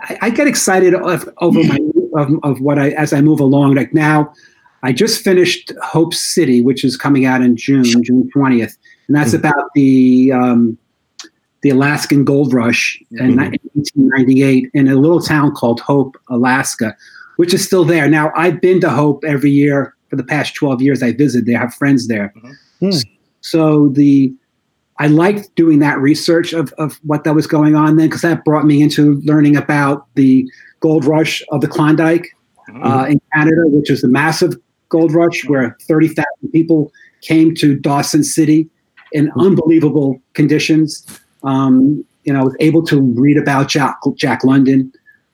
I, 0.01 0.17
I 0.21 0.29
get 0.29 0.47
excited 0.47 0.93
of, 0.93 1.29
over 1.37 1.63
my 1.63 1.79
of, 2.15 2.31
of 2.43 2.61
what 2.61 2.77
I 2.77 2.89
as 2.91 3.13
I 3.13 3.21
move 3.21 3.39
along. 3.39 3.75
Like 3.75 3.93
now, 3.93 4.33
I 4.83 4.91
just 4.91 5.23
finished 5.23 5.71
Hope 5.81 6.13
City, 6.13 6.61
which 6.61 6.83
is 6.83 6.97
coming 6.97 7.25
out 7.25 7.41
in 7.41 7.55
June, 7.55 7.83
June 8.03 8.29
twentieth, 8.31 8.77
and 9.07 9.15
that's 9.15 9.33
about 9.33 9.69
the 9.75 10.31
um, 10.33 10.77
the 11.61 11.69
Alaskan 11.69 12.23
gold 12.23 12.53
rush 12.53 13.01
in 13.11 13.35
mm-hmm. 13.35 13.39
1898 13.39 14.69
in 14.73 14.87
a 14.87 14.95
little 14.95 15.21
town 15.21 15.51
called 15.51 15.79
Hope, 15.81 16.17
Alaska, 16.29 16.95
which 17.35 17.53
is 17.53 17.65
still 17.65 17.85
there. 17.85 18.07
Now, 18.09 18.31
I've 18.35 18.61
been 18.61 18.79
to 18.81 18.89
Hope 18.89 19.23
every 19.25 19.51
year 19.51 19.93
for 20.09 20.15
the 20.15 20.23
past 20.23 20.55
12 20.55 20.81
years. 20.81 21.03
I 21.03 21.11
visit 21.11 21.45
there, 21.45 21.59
have 21.59 21.73
friends 21.73 22.07
there. 22.07 22.33
Mm-hmm. 22.37 22.89
Hmm. 22.89 22.97
So 23.41 23.89
the 23.89 24.33
I 24.99 25.07
liked 25.07 25.55
doing 25.55 25.79
that 25.79 25.97
research 25.99 26.51
of, 26.51 26.73
of 26.73 26.99
what 27.03 27.23
that 27.23 27.33
was 27.33 27.47
going 27.47 27.73
on 27.73 27.95
then 27.95 28.07
because 28.07 28.21
that 28.21 28.43
brought 28.43 28.65
me 28.65 28.81
into 28.81 29.15
learning 29.21 29.55
about 29.55 30.07
the 30.15 30.45
gold 30.81 31.05
rush 31.05 31.41
of 31.51 31.61
the 31.61 31.69
Klondike 31.69 32.27
mm-hmm. 32.69 32.83
uh, 32.83 33.05
in 33.05 33.21
Canada, 33.33 33.61
which 33.67 33.89
is 33.89 34.01
the 34.01 34.09
massive 34.09 34.55
gold 34.89 35.13
rush 35.13 35.45
where 35.45 35.77
30,000 35.83 36.25
people 36.51 36.91
came 37.21 37.55
to 37.55 37.77
Dawson 37.77 38.23
City 38.23 38.69
in 39.13 39.31
unbelievable 39.37 40.21
conditions. 40.33 41.05
Um, 41.43 42.05
you 42.23 42.33
know, 42.33 42.41
I 42.41 42.43
was 42.43 42.55
able 42.59 42.83
to 42.87 43.01
read 43.01 43.37
about 43.37 43.69
Jack, 43.69 43.97
Jack 44.15 44.43
London, 44.43 44.91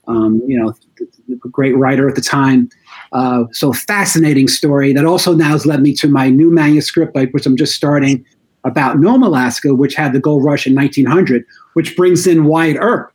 um, 0.07 0.41
you 0.47 0.57
know, 0.57 0.73
a 1.29 1.49
great 1.49 1.75
writer 1.75 2.07
at 2.07 2.15
the 2.15 2.21
time. 2.21 2.69
Uh, 3.11 3.45
so 3.51 3.73
fascinating 3.73 4.47
story 4.47 4.93
that 4.93 5.05
also 5.05 5.33
now 5.33 5.49
has 5.49 5.65
led 5.65 5.81
me 5.81 5.93
to 5.95 6.07
my 6.07 6.29
new 6.29 6.51
manuscript, 6.51 7.15
like, 7.15 7.31
which 7.31 7.45
I'm 7.45 7.57
just 7.57 7.75
starting 7.75 8.25
about 8.63 8.99
Nome, 8.99 9.23
Alaska, 9.23 9.73
which 9.73 9.95
had 9.95 10.13
the 10.13 10.19
gold 10.19 10.43
rush 10.43 10.67
in 10.67 10.75
1900, 10.75 11.45
which 11.73 11.95
brings 11.95 12.27
in 12.27 12.45
Wyatt 12.45 12.77
Earp. 12.79 13.11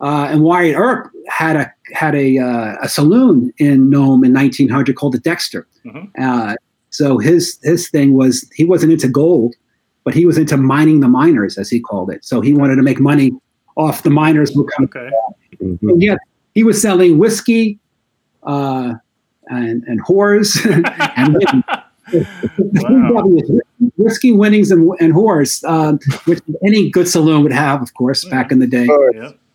Uh, 0.00 0.28
and 0.30 0.42
Wyatt 0.42 0.76
Earp 0.76 1.10
had 1.28 1.56
a 1.56 1.72
had 1.92 2.14
a, 2.14 2.38
uh, 2.38 2.76
a 2.82 2.88
saloon 2.88 3.52
in 3.58 3.90
Nome 3.90 4.22
in 4.24 4.32
1900 4.32 4.94
called 4.96 5.14
the 5.14 5.18
Dexter. 5.18 5.66
Uh, 6.20 6.54
so 6.90 7.18
his 7.18 7.58
his 7.62 7.88
thing 7.88 8.14
was 8.14 8.48
he 8.54 8.64
wasn't 8.64 8.92
into 8.92 9.08
gold, 9.08 9.54
but 10.08 10.14
he 10.14 10.24
was 10.24 10.38
into 10.38 10.56
mining 10.56 11.00
the 11.00 11.06
miners, 11.06 11.58
as 11.58 11.68
he 11.68 11.80
called 11.80 12.10
it. 12.10 12.24
So 12.24 12.40
he 12.40 12.54
wanted 12.54 12.76
to 12.76 12.82
make 12.82 12.98
money 12.98 13.30
off 13.76 14.04
the 14.04 14.08
miners 14.08 14.54
who 14.54 14.64
come. 14.64 14.86
Okay. 14.86 15.10
And 15.60 16.00
yet 16.00 16.16
he 16.54 16.64
was 16.64 16.80
selling 16.80 17.18
whiskey 17.18 17.78
uh, 18.42 18.94
and 19.48 19.82
and 19.82 20.02
whores 20.06 20.64
and 21.16 21.34
women. 21.34 21.62
whiskey 23.98 24.32
winnings 24.32 24.70
and, 24.70 24.90
and 24.98 25.12
whores, 25.12 25.62
um, 25.68 25.98
which 26.24 26.40
any 26.64 26.88
good 26.88 27.06
saloon 27.06 27.42
would 27.42 27.52
have, 27.52 27.82
of 27.82 27.92
course, 27.92 28.24
back 28.24 28.50
in 28.50 28.60
the 28.60 28.66
day. 28.66 28.88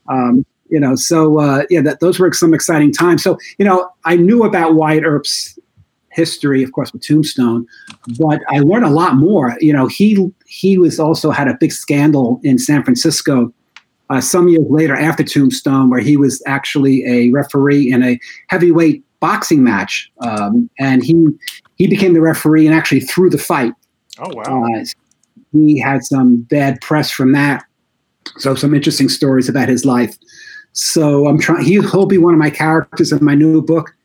Um, 0.08 0.46
you 0.70 0.80
know, 0.80 0.94
so 0.94 1.40
uh, 1.40 1.64
yeah, 1.72 1.82
that 1.82 2.00
those 2.00 2.20
were 2.20 2.32
some 2.32 2.54
exciting 2.54 2.94
times. 2.94 3.24
So 3.24 3.40
you 3.58 3.66
know, 3.66 3.90
I 4.06 4.18
knew 4.18 4.44
about 4.44 4.76
Wyatt 4.76 5.04
Earp's 5.04 5.58
history, 6.14 6.64
of 6.64 6.72
course, 6.72 6.92
with 6.94 7.06
Tombstone, 7.06 7.66
but 8.20 8.42
I 8.50 8.60
learned 8.60 8.86
a 8.86 8.90
lot 8.90 9.16
more. 9.16 9.56
You 9.60 9.74
know, 9.74 9.88
he 9.88 10.32
he 10.46 10.78
was 10.78 11.00
also 11.00 11.32
had 11.32 11.48
a 11.48 11.58
big 11.60 11.72
scandal 11.72 12.40
in 12.44 12.58
San 12.58 12.84
Francisco 12.84 13.54
uh, 14.10 14.22
some 14.22 14.48
years 14.48 14.66
later 14.70 14.96
after 14.96 15.24
Tombstone, 15.24 15.90
where 15.90 16.02
he 16.02 16.18
was 16.18 16.42
actually 16.46 17.04
a 17.06 17.32
referee 17.32 17.92
in 17.92 18.04
a 18.04 18.20
heavyweight 18.50 19.04
boxing 19.20 19.64
match, 19.64 20.12
um, 20.20 20.70
and 20.80 21.04
he 21.04 21.28
he 21.76 21.88
became 21.88 22.14
the 22.14 22.22
referee 22.22 22.68
and 22.68 22.76
actually 22.76 23.00
threw 23.00 23.30
the 23.30 23.38
fight. 23.38 23.74
Oh 24.20 24.34
wow! 24.34 24.66
Uh, 24.66 24.86
he 25.52 25.80
had 25.80 26.04
some 26.04 26.42
bad 26.44 26.82
press 26.82 27.10
from 27.10 27.32
that, 27.32 27.64
so 28.38 28.56
some 28.56 28.74
interesting 28.74 29.10
stories 29.10 29.50
about 29.50 29.70
his 29.70 29.86
life. 29.86 30.18
So 30.74 31.28
I'm 31.28 31.40
trying. 31.40 31.64
He, 31.64 31.80
he'll 31.80 32.06
be 32.06 32.18
one 32.18 32.34
of 32.34 32.40
my 32.40 32.50
characters 32.50 33.12
in 33.12 33.24
my 33.24 33.36
new 33.36 33.62
book 33.62 33.96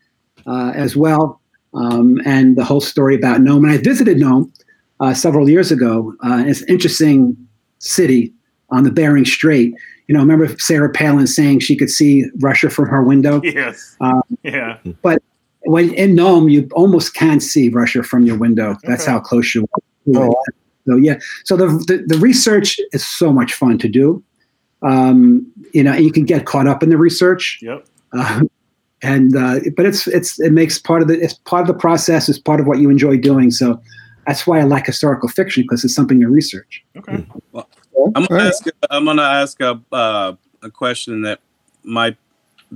uh, 0.46 0.72
as 0.74 0.96
well, 0.96 1.37
um, 1.74 2.20
and 2.24 2.56
the 2.56 2.64
whole 2.64 2.80
story 2.80 3.14
about 3.14 3.40
Nome. 3.40 3.64
And 3.64 3.72
I 3.72 3.78
visited 3.78 4.18
Nome 4.18 4.52
uh, 5.00 5.14
several 5.14 5.48
years 5.48 5.70
ago. 5.70 6.14
Uh, 6.24 6.44
it's 6.46 6.62
an 6.62 6.68
interesting 6.68 7.36
city 7.78 8.32
on 8.70 8.84
the 8.84 8.90
Bering 8.90 9.24
Strait. 9.24 9.74
You 10.06 10.14
know, 10.14 10.20
remember 10.20 10.48
Sarah 10.58 10.90
Palin 10.90 11.26
saying 11.26 11.60
she 11.60 11.76
could 11.76 11.90
see 11.90 12.24
Russia 12.40 12.70
from 12.70 12.86
her 12.88 13.02
window? 13.02 13.40
Yes. 13.44 13.96
Um, 14.00 14.22
Yeah. 14.42 14.78
but 15.02 15.22
when 15.62 15.92
in 15.94 16.14
Nome, 16.14 16.48
you 16.48 16.68
almost 16.72 17.14
can't 17.14 17.42
see 17.42 17.68
Russia 17.68 18.02
from 18.02 18.24
your 18.24 18.38
window. 18.38 18.76
That's 18.84 19.04
how 19.04 19.20
close 19.20 19.54
you 19.54 19.66
are. 19.74 20.14
to 20.14 20.30
it. 20.30 20.54
So 20.86 20.96
yeah, 20.96 21.18
so 21.44 21.56
the, 21.56 21.66
the 21.66 22.04
the 22.06 22.18
research 22.18 22.80
is 22.92 23.06
so 23.06 23.30
much 23.30 23.52
fun 23.52 23.76
to 23.78 23.88
do. 23.88 24.22
Um, 24.80 25.46
you 25.74 25.82
know, 25.82 25.92
and 25.92 26.02
you 26.04 26.10
can 26.12 26.24
get 26.24 26.46
caught 26.46 26.66
up 26.66 26.82
in 26.82 26.88
the 26.88 26.96
research. 26.96 27.58
Yep. 27.60 27.86
Uh, 28.14 28.42
and 29.02 29.36
uh, 29.36 29.60
but 29.76 29.86
it's 29.86 30.06
it's 30.08 30.40
it 30.40 30.52
makes 30.52 30.78
part 30.78 31.02
of 31.02 31.08
the 31.08 31.20
it's 31.20 31.34
part 31.34 31.62
of 31.62 31.68
the 31.68 31.74
process. 31.74 32.28
It's 32.28 32.38
part 32.38 32.60
of 32.60 32.66
what 32.66 32.78
you 32.78 32.90
enjoy 32.90 33.16
doing. 33.18 33.50
So 33.50 33.80
that's 34.26 34.46
why 34.46 34.60
I 34.60 34.64
like 34.64 34.86
historical 34.86 35.28
fiction 35.28 35.62
because 35.62 35.84
it's 35.84 35.94
something 35.94 36.20
to 36.20 36.28
research. 36.28 36.84
Okay. 36.96 37.26
I'm 38.14 38.24
gonna 38.24 38.44
ask. 38.44 38.66
I'm 38.90 39.04
gonna 39.04 39.22
ask 39.22 39.60
a 39.60 39.80
uh, 39.92 40.34
a 40.62 40.70
question 40.70 41.22
that 41.22 41.40
might 41.84 42.16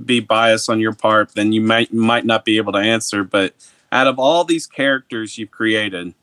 be 0.05 0.19
biased 0.19 0.69
on 0.69 0.79
your 0.79 0.93
part. 0.93 1.35
Then 1.35 1.51
you 1.51 1.61
might 1.61 1.93
might 1.93 2.25
not 2.25 2.45
be 2.45 2.57
able 2.57 2.73
to 2.73 2.79
answer. 2.79 3.23
But 3.23 3.53
out 3.91 4.07
of 4.07 4.17
all 4.17 4.43
these 4.43 4.65
characters 4.65 5.37
you've 5.37 5.51
created, 5.51 6.13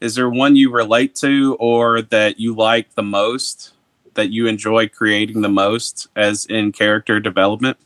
is 0.00 0.14
there 0.14 0.28
one 0.28 0.56
you 0.56 0.70
relate 0.70 1.14
to 1.16 1.56
or 1.58 2.02
that 2.02 2.38
you 2.38 2.54
like 2.54 2.94
the 2.94 3.02
most? 3.02 3.72
That 4.14 4.30
you 4.30 4.46
enjoy 4.46 4.88
creating 4.88 5.42
the 5.42 5.50
most 5.50 6.08
as 6.16 6.46
in 6.46 6.72
character 6.72 7.20
development? 7.20 7.76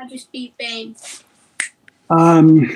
I 0.00 0.06
just 0.06 0.32
beat 0.32 0.56
Bane. 0.56 0.96
Um, 2.08 2.70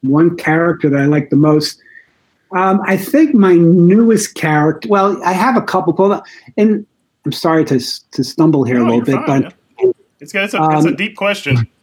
one 0.00 0.36
character 0.36 0.88
that 0.88 1.00
I 1.00 1.04
like 1.04 1.28
the 1.28 1.36
most. 1.36 1.78
Um, 2.52 2.80
I 2.86 2.96
think 2.96 3.34
my 3.34 3.54
newest 3.54 4.34
character. 4.34 4.88
Well, 4.88 5.22
I 5.22 5.32
have 5.32 5.56
a 5.56 5.62
couple. 5.62 5.92
Called, 5.92 6.22
and 6.56 6.86
I'm 7.26 7.32
sorry 7.32 7.64
to 7.66 7.78
to 8.12 8.24
stumble 8.24 8.64
here 8.64 8.78
a 8.78 8.84
little 8.84 9.02
bit, 9.02 9.16
fine, 9.26 9.42
but 9.42 9.54
It's, 10.20 10.34
it's, 10.34 10.54
a, 10.54 10.58
it's 10.72 10.86
a 10.86 10.88
Um, 10.88 10.96
deep 10.96 11.16
question. 11.16 11.68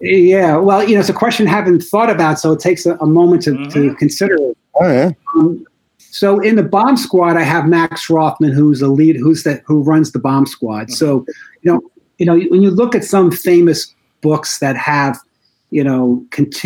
Yeah, 0.00 0.56
well, 0.56 0.88
you 0.88 0.94
know, 0.94 1.00
it's 1.00 1.10
a 1.10 1.12
question 1.12 1.46
I 1.46 1.50
haven't 1.50 1.82
thought 1.82 2.08
about, 2.08 2.38
so 2.38 2.52
it 2.52 2.60
takes 2.60 2.86
a, 2.86 2.94
a 2.94 3.04
moment 3.04 3.42
to, 3.42 3.50
mm-hmm. 3.50 3.68
to 3.72 3.94
consider 3.96 4.36
it. 4.36 4.56
Oh 4.80 4.90
yeah. 4.90 5.10
Um, 5.36 5.66
so 5.98 6.40
in 6.40 6.56
the 6.56 6.62
bomb 6.62 6.96
squad, 6.96 7.36
I 7.36 7.42
have 7.42 7.66
Max 7.66 8.08
Rothman, 8.08 8.52
who's 8.52 8.80
the 8.80 8.88
lead, 8.88 9.16
who's 9.16 9.42
the 9.42 9.62
who 9.66 9.82
runs 9.82 10.12
the 10.12 10.18
bomb 10.18 10.46
squad. 10.46 10.92
So 10.92 11.26
you 11.60 11.72
know, 11.72 11.82
you 12.18 12.26
know, 12.26 12.38
when 12.48 12.62
you 12.62 12.70
look 12.70 12.94
at 12.94 13.04
some 13.04 13.30
famous 13.30 13.92
books 14.20 14.58
that 14.58 14.76
have, 14.76 15.18
you 15.70 15.82
know, 15.82 16.24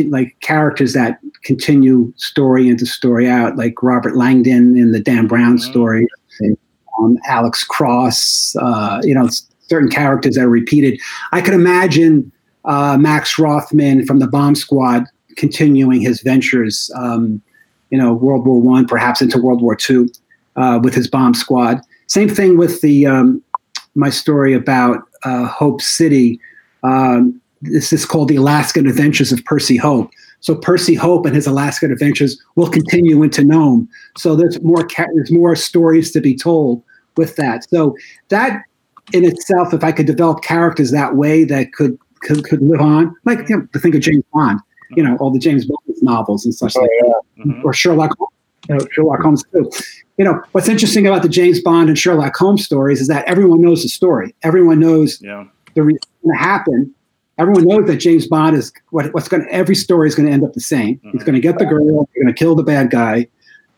like 0.08 0.36
characters 0.40 0.92
that 0.92 1.18
continue 1.42 2.12
story 2.16 2.68
into 2.68 2.84
story 2.86 3.28
out, 3.28 3.56
like 3.56 3.82
Robert 3.82 4.16
Langdon 4.16 4.76
in 4.76 4.92
the 4.92 5.00
Dan 5.00 5.26
Brown 5.26 5.56
mm-hmm. 5.56 5.70
story, 5.70 6.06
and, 6.40 6.58
um, 6.98 7.18
Alex 7.26 7.64
Cross, 7.64 8.54
uh, 8.60 9.00
you 9.02 9.14
know, 9.14 9.28
certain 9.68 9.90
characters 9.90 10.34
that 10.34 10.44
are 10.44 10.48
repeated. 10.48 11.00
I 11.32 11.40
could 11.40 11.54
imagine 11.54 12.30
uh, 12.64 12.98
Max 12.98 13.38
Rothman 13.38 14.04
from 14.06 14.18
the 14.18 14.26
Bomb 14.26 14.54
Squad 14.54 15.04
continuing 15.36 16.00
his 16.00 16.20
ventures, 16.20 16.90
um, 16.96 17.40
you 17.90 17.96
know, 17.96 18.12
World 18.12 18.46
War 18.46 18.60
One, 18.60 18.86
perhaps 18.86 19.22
into 19.22 19.38
World 19.40 19.62
War 19.62 19.74
Two, 19.74 20.08
uh, 20.56 20.80
with 20.82 20.94
his 20.94 21.08
Bomb 21.08 21.34
Squad. 21.34 21.80
Same 22.08 22.28
thing 22.28 22.58
with 22.58 22.80
the 22.80 23.06
um, 23.06 23.42
my 23.94 24.10
story 24.10 24.52
about 24.52 25.07
uh, 25.24 25.46
Hope 25.46 25.80
City. 25.80 26.40
Um, 26.82 27.40
this 27.62 27.92
is 27.92 28.06
called 28.06 28.28
the 28.28 28.36
Alaskan 28.36 28.86
Adventures 28.86 29.32
of 29.32 29.44
Percy 29.44 29.76
Hope. 29.76 30.10
So 30.40 30.54
Percy 30.54 30.94
Hope 30.94 31.26
and 31.26 31.34
his 31.34 31.46
Alaskan 31.46 31.90
adventures 31.90 32.40
will 32.54 32.68
continue 32.68 33.22
into 33.22 33.42
Nome. 33.42 33.88
So 34.16 34.36
there's 34.36 34.60
more 34.62 34.86
ca- 34.86 35.08
there's 35.14 35.32
more 35.32 35.56
stories 35.56 36.12
to 36.12 36.20
be 36.20 36.36
told 36.36 36.82
with 37.16 37.36
that. 37.36 37.68
So 37.68 37.96
that 38.28 38.62
in 39.12 39.24
itself, 39.24 39.74
if 39.74 39.82
I 39.82 39.92
could 39.92 40.06
develop 40.06 40.42
characters 40.42 40.90
that 40.92 41.16
way 41.16 41.44
that 41.44 41.72
could 41.72 41.98
could, 42.20 42.44
could 42.44 42.62
live 42.62 42.80
on, 42.80 43.14
like 43.24 43.48
you 43.48 43.56
know, 43.56 43.66
think 43.80 43.94
of 43.94 44.00
James 44.00 44.24
Bond, 44.32 44.60
you 44.90 45.02
know, 45.02 45.16
all 45.16 45.30
the 45.30 45.38
James 45.38 45.66
Bond 45.66 45.78
novels 46.02 46.44
and 46.44 46.54
such 46.54 46.76
oh, 46.76 46.82
like 46.82 46.90
yeah. 47.02 47.08
that, 47.08 47.44
mm-hmm. 47.44 47.64
or 47.64 47.72
Sherlock, 47.72 48.12
you 48.18 48.26
know, 48.74 48.86
Sherlock 48.92 49.20
Holmes 49.20 49.44
too. 49.52 49.70
You 50.16 50.24
know, 50.24 50.42
what's 50.52 50.68
interesting 50.68 51.06
about 51.06 51.22
the 51.22 51.28
James 51.28 51.60
Bond 51.60 51.88
and 51.88 51.98
Sherlock 51.98 52.36
Holmes 52.36 52.64
stories 52.64 53.00
is 53.00 53.08
that 53.08 53.24
everyone 53.26 53.60
knows 53.60 53.82
the 53.82 53.88
story. 53.88 54.34
Everyone 54.42 54.80
knows 54.80 55.20
yeah. 55.22 55.44
the 55.74 55.82
reason 55.82 56.00
to 56.26 56.36
happen. 56.36 56.92
Everyone 57.38 57.64
knows 57.68 57.86
that 57.86 57.98
James 57.98 58.26
Bond 58.26 58.56
is 58.56 58.72
what, 58.90 59.14
what's 59.14 59.28
going. 59.28 59.44
to 59.44 59.52
Every 59.52 59.76
story 59.76 60.08
is 60.08 60.16
going 60.16 60.26
to 60.26 60.32
end 60.32 60.44
up 60.44 60.54
the 60.54 60.60
same. 60.60 60.96
Mm-hmm. 60.96 61.10
He's 61.12 61.22
going 61.22 61.34
to 61.36 61.40
get 61.40 61.58
the 61.58 61.66
girl. 61.66 61.84
He's 62.12 62.24
going 62.24 62.34
to 62.34 62.38
kill 62.38 62.56
the 62.56 62.64
bad 62.64 62.90
guy, 62.90 63.28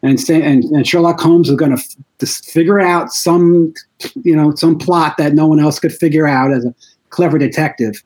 and 0.03 0.19
say, 0.19 0.41
and, 0.41 0.65
and 0.65 0.87
Sherlock 0.87 1.21
Holmes 1.21 1.51
is 1.51 1.57
going 1.57 1.77
to 1.77 1.83
f- 2.23 2.29
figure 2.29 2.81
out 2.81 3.13
some, 3.13 3.75
you 4.23 4.35
know, 4.35 4.55
some 4.55 4.79
plot 4.79 5.19
that 5.19 5.35
no 5.35 5.47
one 5.47 5.61
else 5.61 5.79
could 5.79 5.93
figure 5.93 6.27
out 6.27 6.53
as 6.53 6.65
a 6.65 6.75
clever 7.11 7.37
detective. 7.37 8.03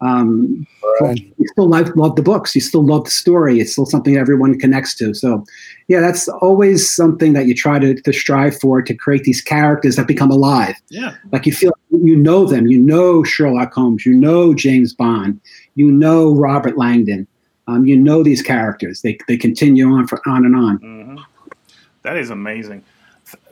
Um, 0.00 0.66
right. 1.00 1.20
You 1.38 1.48
still 1.48 1.68
love, 1.68 1.94
love 1.96 2.16
the 2.16 2.22
books. 2.22 2.54
You 2.54 2.60
still 2.60 2.84
love 2.84 3.04
the 3.04 3.10
story. 3.10 3.60
It's 3.60 3.72
still 3.72 3.86
something 3.86 4.16
everyone 4.16 4.58
connects 4.58 4.94
to. 4.96 5.12
So, 5.12 5.44
yeah, 5.88 6.00
that's 6.00 6.28
always 6.28 6.88
something 6.88 7.32
that 7.32 7.46
you 7.46 7.54
try 7.54 7.78
to, 7.78 7.94
to 7.94 8.12
strive 8.12 8.58
for 8.60 8.80
to 8.80 8.94
create 8.94 9.24
these 9.24 9.40
characters 9.40 9.96
that 9.96 10.06
become 10.06 10.30
alive. 10.30 10.76
Yeah, 10.88 11.14
like 11.32 11.46
you 11.46 11.52
feel 11.52 11.72
you 11.90 12.16
know 12.16 12.46
them. 12.46 12.66
You 12.66 12.78
know 12.78 13.24
Sherlock 13.24 13.72
Holmes. 13.72 14.06
You 14.06 14.14
know 14.14 14.54
James 14.54 14.94
Bond. 14.94 15.40
You 15.74 15.90
know 15.90 16.34
Robert 16.34 16.76
Langdon. 16.76 17.26
Um, 17.66 17.84
you 17.84 17.96
know 17.96 18.22
these 18.22 18.42
characters. 18.42 19.02
They 19.02 19.18
they 19.26 19.36
continue 19.36 19.88
on 19.88 20.06
for 20.06 20.20
on 20.28 20.44
and 20.44 20.54
on. 20.54 20.78
Mm-hmm. 20.78 21.18
That 22.02 22.16
is 22.16 22.30
amazing. 22.30 22.84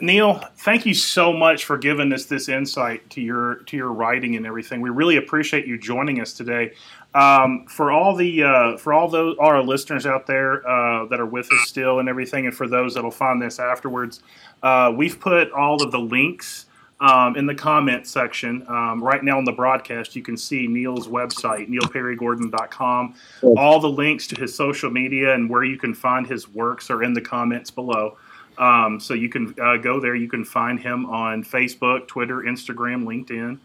Neil, 0.01 0.41
thank 0.57 0.87
you 0.87 0.95
so 0.95 1.33
much 1.33 1.65
for 1.65 1.77
giving 1.77 2.13
us 2.13 2.27
this 2.27 2.49
insight 2.49 3.09
to 3.11 3.21
your 3.21 3.57
to 3.67 3.77
your 3.77 3.93
writing 3.93 4.37
and 4.37 4.47
everything. 4.47 4.81
We 4.81 4.91
really 4.91 5.17
appreciate 5.17 5.67
you 5.67 5.79
joining 5.79 6.21
us 6.21 6.33
today. 6.33 6.73
Um, 7.15 7.67
for 7.67 7.91
all 7.91 8.15
the 8.15 8.43
uh, 8.43 8.77
for 8.77 8.93
all 8.93 9.09
those 9.09 9.37
all 9.39 9.49
our 9.49 9.63
listeners 9.63 10.07
out 10.07 10.27
there 10.27 10.67
uh, 10.69 11.07
that 11.07 11.21
are 11.21 11.27
with 11.27 11.51
us 11.53 11.69
still 11.69 11.99
and 11.99 12.09
everything, 12.09 12.47
and 12.47 12.55
for 12.55 12.69
those 12.69 12.95
that'll 12.95 13.11
find 13.11 13.41
this 13.41 13.59
afterwards, 13.59 14.23
uh, 14.63 14.93
we've 14.95 15.19
put 15.19 15.51
all 15.53 15.83
of 15.83 15.93
the 15.93 16.01
links 16.01 16.67
um, 17.01 17.37
in 17.37 17.47
the 17.47 17.55
comment 17.55 18.07
section. 18.07 18.65
Um, 18.69 19.03
right 19.03 19.23
now 19.23 19.39
on 19.39 19.45
the 19.45 19.53
broadcast, 19.53 20.17
you 20.17 20.23
can 20.23 20.37
see 20.37 20.67
Neil's 20.67 21.09
website, 21.09 21.69
neilperrygordon.com. 21.69 23.15
All 23.57 23.81
the 23.81 23.91
links 23.91 24.27
to 24.29 24.41
his 24.41 24.55
social 24.55 24.91
media 24.91 25.35
and 25.35 25.49
where 25.51 25.65
you 25.65 25.79
can 25.79 25.95
find 25.95 26.27
his 26.27 26.49
works 26.49 26.91
are 26.91 27.03
in 27.03 27.13
the 27.13 27.21
comments 27.21 27.71
below. 27.71 28.17
Um, 28.59 29.01
so 29.01 29.15
you 29.15 29.29
can 29.29 29.55
uh, 29.61 29.77
go 29.77 30.01
there. 30.01 30.15
You 30.15 30.29
can 30.29 30.45
find 30.45 30.81
him 30.81 31.07
on 31.07 31.45
Facebook, 31.45 32.09
Twitter, 32.09 32.43
Instagram, 32.43 33.05
LinkedIn. 33.05 33.59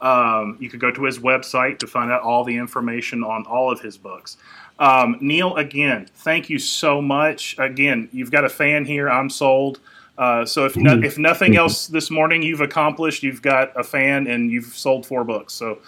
Um, 0.00 0.56
you 0.60 0.68
could 0.68 0.80
go 0.80 0.90
to 0.90 1.04
his 1.04 1.18
website 1.18 1.78
to 1.78 1.86
find 1.86 2.12
out 2.12 2.22
all 2.22 2.44
the 2.44 2.56
information 2.56 3.24
on 3.24 3.46
all 3.46 3.72
of 3.72 3.80
his 3.80 3.96
books. 3.96 4.36
Um, 4.78 5.16
Neil, 5.20 5.56
again, 5.56 6.06
thank 6.16 6.50
you 6.50 6.58
so 6.58 7.00
much. 7.00 7.56
Again, 7.58 8.10
you've 8.12 8.30
got 8.30 8.44
a 8.44 8.48
fan 8.48 8.84
here. 8.84 9.08
I'm 9.08 9.30
sold. 9.30 9.80
Uh, 10.18 10.44
so 10.46 10.64
if 10.64 10.76
no, 10.76 10.98
if 11.02 11.18
nothing 11.18 11.56
else 11.56 11.88
this 11.88 12.10
morning 12.10 12.42
you've 12.42 12.62
accomplished, 12.62 13.22
you've 13.22 13.42
got 13.42 13.78
a 13.78 13.84
fan 13.84 14.26
and 14.26 14.50
you've 14.50 14.66
sold 14.66 15.06
four 15.06 15.24
books. 15.24 15.54
So. 15.54 15.78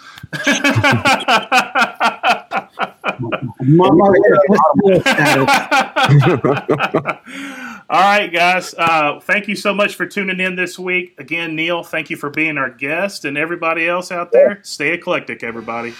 All 7.91 7.99
right, 7.99 8.31
guys. 8.31 8.75
Uh, 8.77 9.19
thank 9.19 9.47
you 9.47 9.55
so 9.55 9.73
much 9.73 9.95
for 9.95 10.05
tuning 10.05 10.39
in 10.39 10.55
this 10.55 10.77
week. 10.77 11.15
Again, 11.17 11.55
Neil, 11.55 11.83
thank 11.83 12.11
you 12.11 12.17
for 12.17 12.29
being 12.29 12.55
our 12.59 12.69
guest, 12.69 13.25
and 13.25 13.35
everybody 13.35 13.87
else 13.87 14.11
out 14.11 14.31
there, 14.31 14.59
stay 14.61 14.93
eclectic, 14.93 15.43
everybody. 15.43 15.95